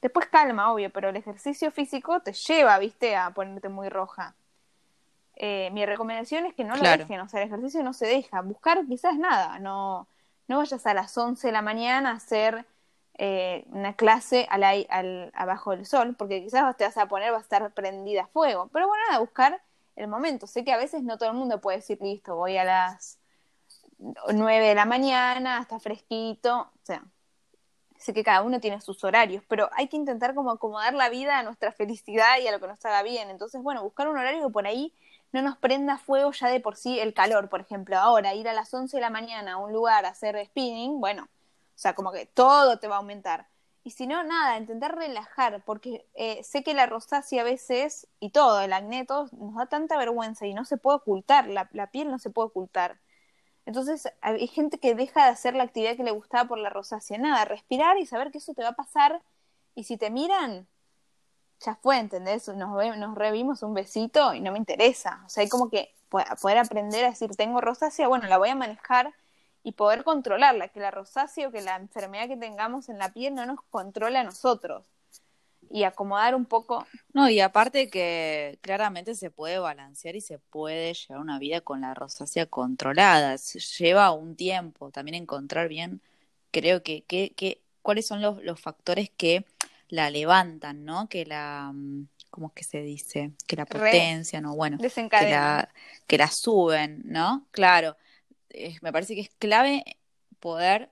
Después 0.00 0.26
calma, 0.28 0.72
obvio, 0.72 0.90
pero 0.90 1.10
el 1.10 1.16
ejercicio 1.16 1.70
físico 1.70 2.20
te 2.20 2.32
lleva, 2.32 2.78
¿viste? 2.78 3.14
A 3.14 3.30
ponerte 3.30 3.68
muy 3.68 3.90
roja. 3.90 4.34
Eh, 5.36 5.68
mi 5.72 5.84
recomendación 5.84 6.46
es 6.46 6.54
que 6.54 6.64
no 6.64 6.76
lo 6.76 6.82
dejen, 6.82 7.20
o 7.20 7.28
sea, 7.28 7.42
el 7.42 7.48
ejercicio 7.48 7.82
no 7.82 7.92
se 7.92 8.06
deja. 8.06 8.40
Buscar 8.40 8.86
quizás 8.86 9.18
nada, 9.18 9.58
no, 9.58 10.06
no 10.48 10.58
vayas 10.58 10.86
a 10.86 10.94
las 10.94 11.16
11 11.18 11.46
de 11.46 11.52
la 11.52 11.60
mañana 11.60 12.12
a 12.12 12.14
hacer 12.14 12.64
eh, 13.16 13.64
una 13.68 13.94
clase 13.94 14.46
al, 14.50 14.64
al, 14.64 15.30
abajo 15.34 15.70
del 15.70 15.86
sol, 15.86 16.16
porque 16.16 16.42
quizás 16.42 16.76
te 16.76 16.84
vas 16.84 16.96
a 16.96 17.06
poner, 17.06 17.32
va 17.32 17.38
a 17.38 17.40
estar 17.40 17.72
prendida 17.72 18.22
a 18.22 18.26
fuego. 18.26 18.68
Pero 18.72 18.88
bueno, 18.88 19.04
a 19.10 19.18
buscar 19.18 19.62
el 19.96 20.08
momento. 20.08 20.46
Sé 20.46 20.64
que 20.64 20.72
a 20.72 20.76
veces 20.76 21.02
no 21.02 21.18
todo 21.18 21.30
el 21.30 21.36
mundo 21.36 21.60
puede 21.60 21.78
decir, 21.78 21.98
listo, 22.00 22.36
voy 22.36 22.56
a 22.56 22.64
las 22.64 23.18
9 23.98 24.68
de 24.68 24.74
la 24.74 24.84
mañana, 24.84 25.60
está 25.60 25.78
fresquito, 25.78 26.60
o 26.60 26.84
sea, 26.84 27.02
sé 27.98 28.12
que 28.12 28.24
cada 28.24 28.42
uno 28.42 28.60
tiene 28.60 28.80
sus 28.80 29.02
horarios, 29.04 29.42
pero 29.48 29.70
hay 29.72 29.88
que 29.88 29.96
intentar 29.96 30.34
como 30.34 30.50
acomodar 30.50 30.94
la 30.94 31.08
vida 31.08 31.38
a 31.38 31.42
nuestra 31.42 31.72
felicidad 31.72 32.38
y 32.42 32.48
a 32.48 32.52
lo 32.52 32.60
que 32.60 32.66
nos 32.66 32.84
haga 32.84 33.02
bien. 33.02 33.30
Entonces, 33.30 33.62
bueno, 33.62 33.82
buscar 33.82 34.08
un 34.08 34.18
horario 34.18 34.46
que 34.46 34.52
por 34.52 34.66
ahí 34.66 34.92
no 35.32 35.42
nos 35.42 35.56
prenda 35.56 35.98
fuego 35.98 36.32
ya 36.32 36.48
de 36.48 36.60
por 36.60 36.76
sí 36.76 37.00
el 37.00 37.14
calor, 37.14 37.48
por 37.48 37.60
ejemplo, 37.60 37.96
ahora 37.96 38.34
ir 38.34 38.48
a 38.48 38.52
las 38.52 38.72
11 38.74 38.96
de 38.96 39.00
la 39.00 39.10
mañana 39.10 39.54
a 39.54 39.56
un 39.56 39.72
lugar 39.72 40.04
a 40.04 40.10
hacer 40.10 40.36
spinning, 40.46 41.00
bueno, 41.00 41.28
o 41.74 41.78
sea, 41.78 41.94
como 41.94 42.12
que 42.12 42.26
todo 42.26 42.78
te 42.78 42.88
va 42.88 42.96
a 42.96 42.98
aumentar. 42.98 43.48
y 43.84 43.90
si 43.90 44.06
no, 44.06 44.22
nada, 44.24 44.58
intentar 44.58 44.96
relajar, 44.96 45.62
porque 45.64 46.06
eh, 46.14 46.42
sé 46.42 46.62
que 46.62 46.72
la 46.74 46.86
rosácea 46.86 47.42
a 47.42 47.44
veces, 47.44 48.08
y 48.18 48.30
todo, 48.30 48.60
el 48.62 48.72
acné, 48.72 49.04
todo, 49.04 49.28
nos 49.32 49.56
da 49.56 49.66
tanta 49.66 49.98
vergüenza 49.98 50.46
y 50.46 50.54
no 50.54 50.64
se 50.64 50.78
puede 50.78 50.96
ocultar, 50.98 51.48
la, 51.48 51.68
la 51.72 51.90
piel 51.90 52.10
no 52.10 52.18
se 52.18 52.30
puede 52.30 52.48
ocultar. 52.48 52.98
Entonces 53.66 54.08
hay 54.20 54.46
gente 54.46 54.78
que 54.78 54.94
deja 54.94 55.24
de 55.24 55.30
hacer 55.30 55.54
la 55.54 55.64
actividad 55.64 55.96
que 55.96 56.04
le 56.04 56.10
gustaba 56.10 56.48
por 56.48 56.58
la 56.58 56.70
rosácea. 56.70 57.18
Nada, 57.18 57.44
respirar 57.44 57.98
y 57.98 58.06
saber 58.06 58.30
que 58.30 58.38
eso 58.38 58.54
te 58.54 58.62
va 58.62 58.70
a 58.70 58.72
pasar. 58.72 59.22
Y 59.74 59.84
si 59.84 59.96
te 59.96 60.10
miran, 60.10 60.68
ya 61.60 61.76
fue, 61.76 61.98
¿entendés? 61.98 62.48
Nos, 62.48 62.96
nos 62.96 63.14
revimos 63.14 63.62
un 63.62 63.74
besito 63.74 64.34
y 64.34 64.40
no 64.40 64.52
me 64.52 64.58
interesa. 64.58 65.22
O 65.26 65.28
sea, 65.28 65.42
hay 65.42 65.48
como 65.48 65.70
que 65.70 65.94
poder 66.08 66.58
aprender 66.58 67.04
a 67.04 67.10
decir, 67.10 67.34
tengo 67.36 67.60
rosácea, 67.60 68.08
bueno, 68.08 68.28
la 68.28 68.38
voy 68.38 68.50
a 68.50 68.54
manejar 68.54 69.14
y 69.64 69.72
poder 69.72 70.04
controlarla, 70.04 70.68
que 70.68 70.78
la 70.78 70.90
rosácea 70.90 71.48
o 71.48 71.50
que 71.50 71.62
la 71.62 71.76
enfermedad 71.76 72.28
que 72.28 72.36
tengamos 72.36 72.88
en 72.90 72.98
la 72.98 73.12
piel 73.12 73.34
no 73.34 73.46
nos 73.46 73.60
controle 73.70 74.18
a 74.18 74.24
nosotros 74.24 74.86
y 75.70 75.84
acomodar 75.84 76.34
un 76.34 76.44
poco. 76.44 76.86
No, 77.14 77.28
y 77.28 77.40
aparte 77.40 77.88
que 77.88 78.58
claramente 78.60 79.14
se 79.14 79.30
puede 79.30 79.58
balancear 79.58 80.14
y 80.16 80.20
se 80.20 80.38
puede 80.38 80.92
llevar 80.92 81.20
una 81.20 81.38
vida 81.38 81.62
con 81.62 81.80
la 81.80 81.94
rosácea 81.94 82.46
controlada. 82.46 83.36
Lleva 83.78 84.12
un 84.12 84.36
tiempo 84.36 84.90
también 84.90 85.14
encontrar 85.14 85.68
bien, 85.68 86.02
creo 86.50 86.82
que, 86.82 87.02
que, 87.02 87.30
que 87.30 87.62
cuáles 87.80 88.06
son 88.06 88.20
los, 88.20 88.42
los 88.44 88.60
factores 88.60 89.10
que 89.16 89.46
la 89.88 90.10
levantan, 90.10 90.84
¿no? 90.84 91.08
Que 91.08 91.24
la, 91.24 91.70
mm, 91.72 92.06
¿cómo 92.30 92.48
es 92.48 92.52
que 92.52 92.64
se 92.64 92.82
dice? 92.82 93.32
Que 93.46 93.56
la 93.56 93.64
potencian 93.64 94.44
o 94.46 94.54
bueno, 94.54 94.78
que 94.78 95.30
la, 95.30 95.68
que 96.06 96.18
la 96.18 96.28
suben, 96.28 97.02
¿no? 97.06 97.46
Claro, 97.50 97.96
me 98.82 98.92
parece 98.92 99.14
que 99.14 99.22
es 99.22 99.30
clave 99.38 99.84
poder 100.40 100.90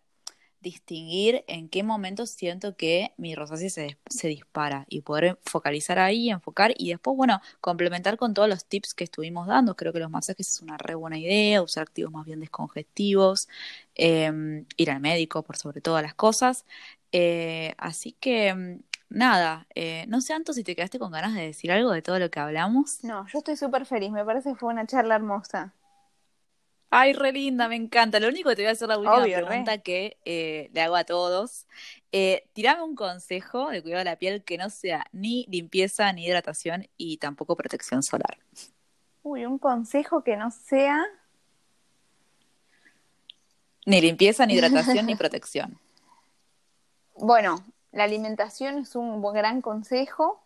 distinguir 0.63 1.45
en 1.49 1.69
qué 1.69 1.83
momento 1.83 2.25
siento 2.25 2.77
que 2.77 3.13
mi 3.17 3.35
rosácea 3.35 3.69
se, 3.69 3.99
se, 4.07 4.29
dispara 4.29 4.87
y 4.89 5.01
poder 5.03 5.39
focalizar 5.45 5.99
ahí, 5.99 6.31
enfocar 6.31 6.73
y 6.79 6.91
después, 6.91 7.17
bueno, 7.17 7.41
complementar 7.61 8.17
con 8.17 8.33
todos 8.33 8.49
los 8.49 8.65
tips 8.65 8.95
que 8.95 9.05
estuvimos 9.05 9.49
dando. 9.49 9.75
Creo 9.77 9.93
que 9.93 9.99
los 9.99 10.11
masajes 10.11 10.49
es 10.49 10.63
una 10.63 10.79
re 10.79 10.95
buena 10.95 11.19
idea, 11.19 11.63
usar 11.63 11.83
activos 11.83 12.13
más 12.13 12.25
bien 12.25 12.41
descongestivos, 12.41 13.49
em, 13.97 14.65
ir 14.77 14.91
al 14.91 15.01
médico 15.01 15.43
por 15.43 15.57
sobre 15.57 15.81
todas 15.81 16.03
las 16.03 16.15
cosas. 16.15 16.65
Eh, 17.11 17.75
así 17.77 18.13
que 18.13 18.79
nada, 19.11 19.67
eh, 19.75 20.05
no 20.09 20.21
sé, 20.21 20.33
Anto, 20.33 20.53
si 20.53 20.65
te 20.65 20.77
quedaste 20.77 20.99
con 20.99 21.11
ganas 21.11 21.35
de 21.35 21.43
decir 21.43 21.73
algo 21.73 21.91
de 21.91 22.03
todo 22.03 22.19
lo 22.19 22.31
que 22.31 22.41
hablamos. 22.41 23.03
No, 23.03 23.27
yo 23.27 23.39
estoy 23.39 23.57
súper 23.57 23.85
feliz, 23.85 24.13
me 24.13 24.25
parece 24.25 24.51
que 24.51 24.57
fue 24.57 24.73
una 24.73 24.87
charla 24.87 25.17
hermosa. 25.17 25.75
Ay, 26.95 27.15
re 27.15 27.33
linda, 27.33 27.69
me 27.69 27.77
encanta. 27.77 28.21
Lo 28.21 28.29
único 28.29 28.51
que 28.51 28.57
te 28.57 28.63
voy 28.63 28.69
a 28.69 28.73
hacer 28.73 28.87
la 28.87 28.99
última 28.99 29.23
pregunta 29.23 29.79
que 29.79 30.19
eh, 30.27 30.69
le 30.75 30.83
hago 30.83 30.95
a 30.95 31.05
todos. 31.05 31.67
Eh, 32.13 32.47
tirame 32.53 32.83
un 32.83 32.95
consejo 32.95 33.71
de 33.71 33.81
cuidado 33.81 34.01
de 34.01 34.05
la 34.05 34.17
piel 34.17 34.45
que 34.45 34.59
no 34.59 34.69
sea 34.69 35.07
ni 35.11 35.47
limpieza, 35.49 36.13
ni 36.13 36.27
hidratación 36.27 36.87
y 36.99 37.17
tampoco 37.17 37.57
protección 37.57 38.03
solar. 38.03 38.37
Uy, 39.23 39.47
un 39.47 39.59
consejo 39.59 40.23
que 40.23 40.37
no 40.37 40.51
sea. 40.51 41.03
Ni 43.87 44.03
limpieza, 44.03 44.45
ni 44.45 44.53
hidratación, 44.53 45.07
ni 45.07 45.15
protección. 45.17 45.79
Bueno, 47.17 47.65
la 47.91 48.05
alimentación 48.05 48.77
es 48.81 48.97
un 48.97 49.23
gran 49.33 49.63
consejo 49.63 50.45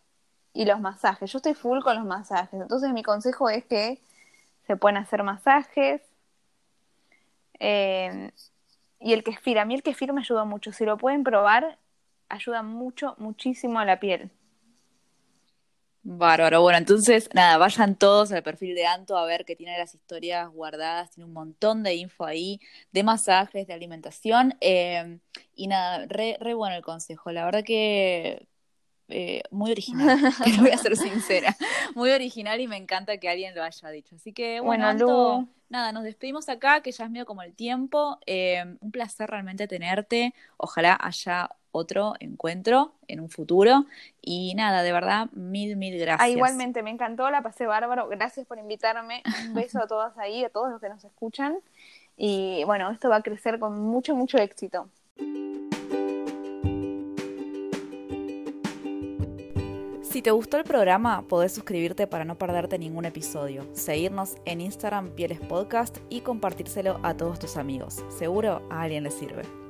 y 0.53 0.63
los 0.63 0.79
masajes. 0.79 1.29
Yo 1.29 1.39
estoy 1.39 1.55
full 1.55 1.81
con 1.81 1.97
los 1.97 2.05
masajes. 2.05 2.61
Entonces 2.61 2.93
mi 2.93 3.03
consejo 3.03 3.49
es 3.49 3.65
que 3.65 3.99
se 4.65 4.77
pueden 4.77 4.95
hacer 4.95 5.23
masajes, 5.23 6.01
eh, 7.59 8.31
y 8.99 9.13
el 9.13 9.23
kefir, 9.23 9.59
a 9.59 9.65
mí 9.65 9.75
el 9.75 9.83
kefir 9.83 10.13
me 10.13 10.21
ayuda 10.21 10.43
mucho. 10.45 10.71
Si 10.71 10.85
lo 10.85 10.97
pueden 10.97 11.23
probar, 11.23 11.77
ayuda 12.29 12.63
mucho, 12.63 13.15
muchísimo 13.17 13.79
a 13.79 13.85
la 13.85 13.99
piel. 13.99 14.31
Bárbaro. 16.09 16.61
Bueno, 16.61 16.77
entonces, 16.77 17.29
nada, 17.33 17.57
vayan 17.57 17.95
todos 17.95 18.31
al 18.31 18.41
perfil 18.41 18.75
de 18.75 18.85
Anto 18.85 19.17
a 19.17 19.25
ver 19.25 19.43
que 19.43 19.57
tiene 19.57 19.77
las 19.77 19.93
historias 19.93 20.49
guardadas, 20.49 21.11
tiene 21.11 21.25
un 21.25 21.33
montón 21.33 21.83
de 21.83 21.95
info 21.95 22.23
ahí, 22.25 22.61
de 22.93 23.03
masajes, 23.03 23.67
de 23.67 23.73
alimentación. 23.73 24.55
Eh, 24.61 25.19
y 25.53 25.67
nada, 25.67 26.05
re, 26.07 26.37
re 26.39 26.53
bueno 26.53 26.77
el 26.77 26.81
consejo. 26.83 27.31
La 27.31 27.43
verdad 27.43 27.63
que 27.65 28.47
eh, 29.09 29.43
muy 29.51 29.71
original, 29.71 30.19
te 30.43 30.61
voy 30.61 30.71
a 30.71 30.77
ser 30.77 30.95
sincera. 30.95 31.55
Muy 31.95 32.11
original 32.11 32.59
y 32.59 32.67
me 32.67 32.77
encanta 32.77 33.17
que 33.17 33.29
alguien 33.29 33.55
lo 33.55 33.63
haya 33.63 33.89
dicho. 33.89 34.15
Así 34.15 34.33
que, 34.33 34.59
bueno, 34.59 34.85
bueno 34.93 35.47
nada, 35.69 35.91
nos 35.91 36.03
despedimos 36.03 36.49
acá, 36.49 36.81
que 36.81 36.91
ya 36.91 37.05
es 37.05 37.11
medio 37.11 37.25
como 37.25 37.41
el 37.41 37.53
tiempo. 37.53 38.19
Eh, 38.25 38.63
un 38.79 38.91
placer 38.91 39.29
realmente 39.29 39.67
tenerte. 39.67 40.33
Ojalá 40.57 40.97
haya 40.99 41.49
otro 41.71 42.13
encuentro 42.19 42.93
en 43.07 43.19
un 43.19 43.29
futuro. 43.29 43.85
Y 44.21 44.55
nada, 44.55 44.83
de 44.83 44.91
verdad, 44.91 45.29
mil, 45.31 45.77
mil 45.77 45.97
gracias. 45.97 46.21
Ah, 46.21 46.29
igualmente, 46.29 46.83
me 46.83 46.89
encantó, 46.89 47.29
la 47.29 47.41
pasé 47.41 47.65
bárbaro. 47.65 48.07
Gracias 48.09 48.45
por 48.45 48.57
invitarme. 48.59 49.23
Un 49.47 49.53
beso 49.53 49.79
a 49.81 49.87
todas 49.87 50.17
ahí, 50.17 50.43
a 50.43 50.49
todos 50.49 50.71
los 50.71 50.81
que 50.81 50.89
nos 50.89 51.03
escuchan. 51.03 51.57
Y 52.15 52.63
bueno, 52.65 52.89
esto 52.91 53.09
va 53.09 53.17
a 53.17 53.21
crecer 53.21 53.59
con 53.59 53.79
mucho, 53.79 54.15
mucho 54.15 54.37
éxito. 54.37 54.89
Si 60.17 60.23
te 60.23 60.31
gustó 60.31 60.57
el 60.57 60.63
programa, 60.63 61.27
podés 61.27 61.51
suscribirte 61.51 62.07
para 62.07 62.25
no 62.25 62.39
perderte 62.39 62.79
ningún 62.79 63.05
episodio, 63.05 63.67
seguirnos 63.73 64.33
en 64.45 64.61
Instagram 64.61 65.11
Pieles 65.11 65.39
Podcast 65.39 65.99
y 66.09 66.21
compartírselo 66.21 66.99
a 67.03 67.15
todos 67.15 67.37
tus 67.37 67.55
amigos. 67.55 68.03
Seguro 68.09 68.63
a 68.71 68.81
alguien 68.81 69.03
le 69.03 69.11
sirve. 69.11 69.66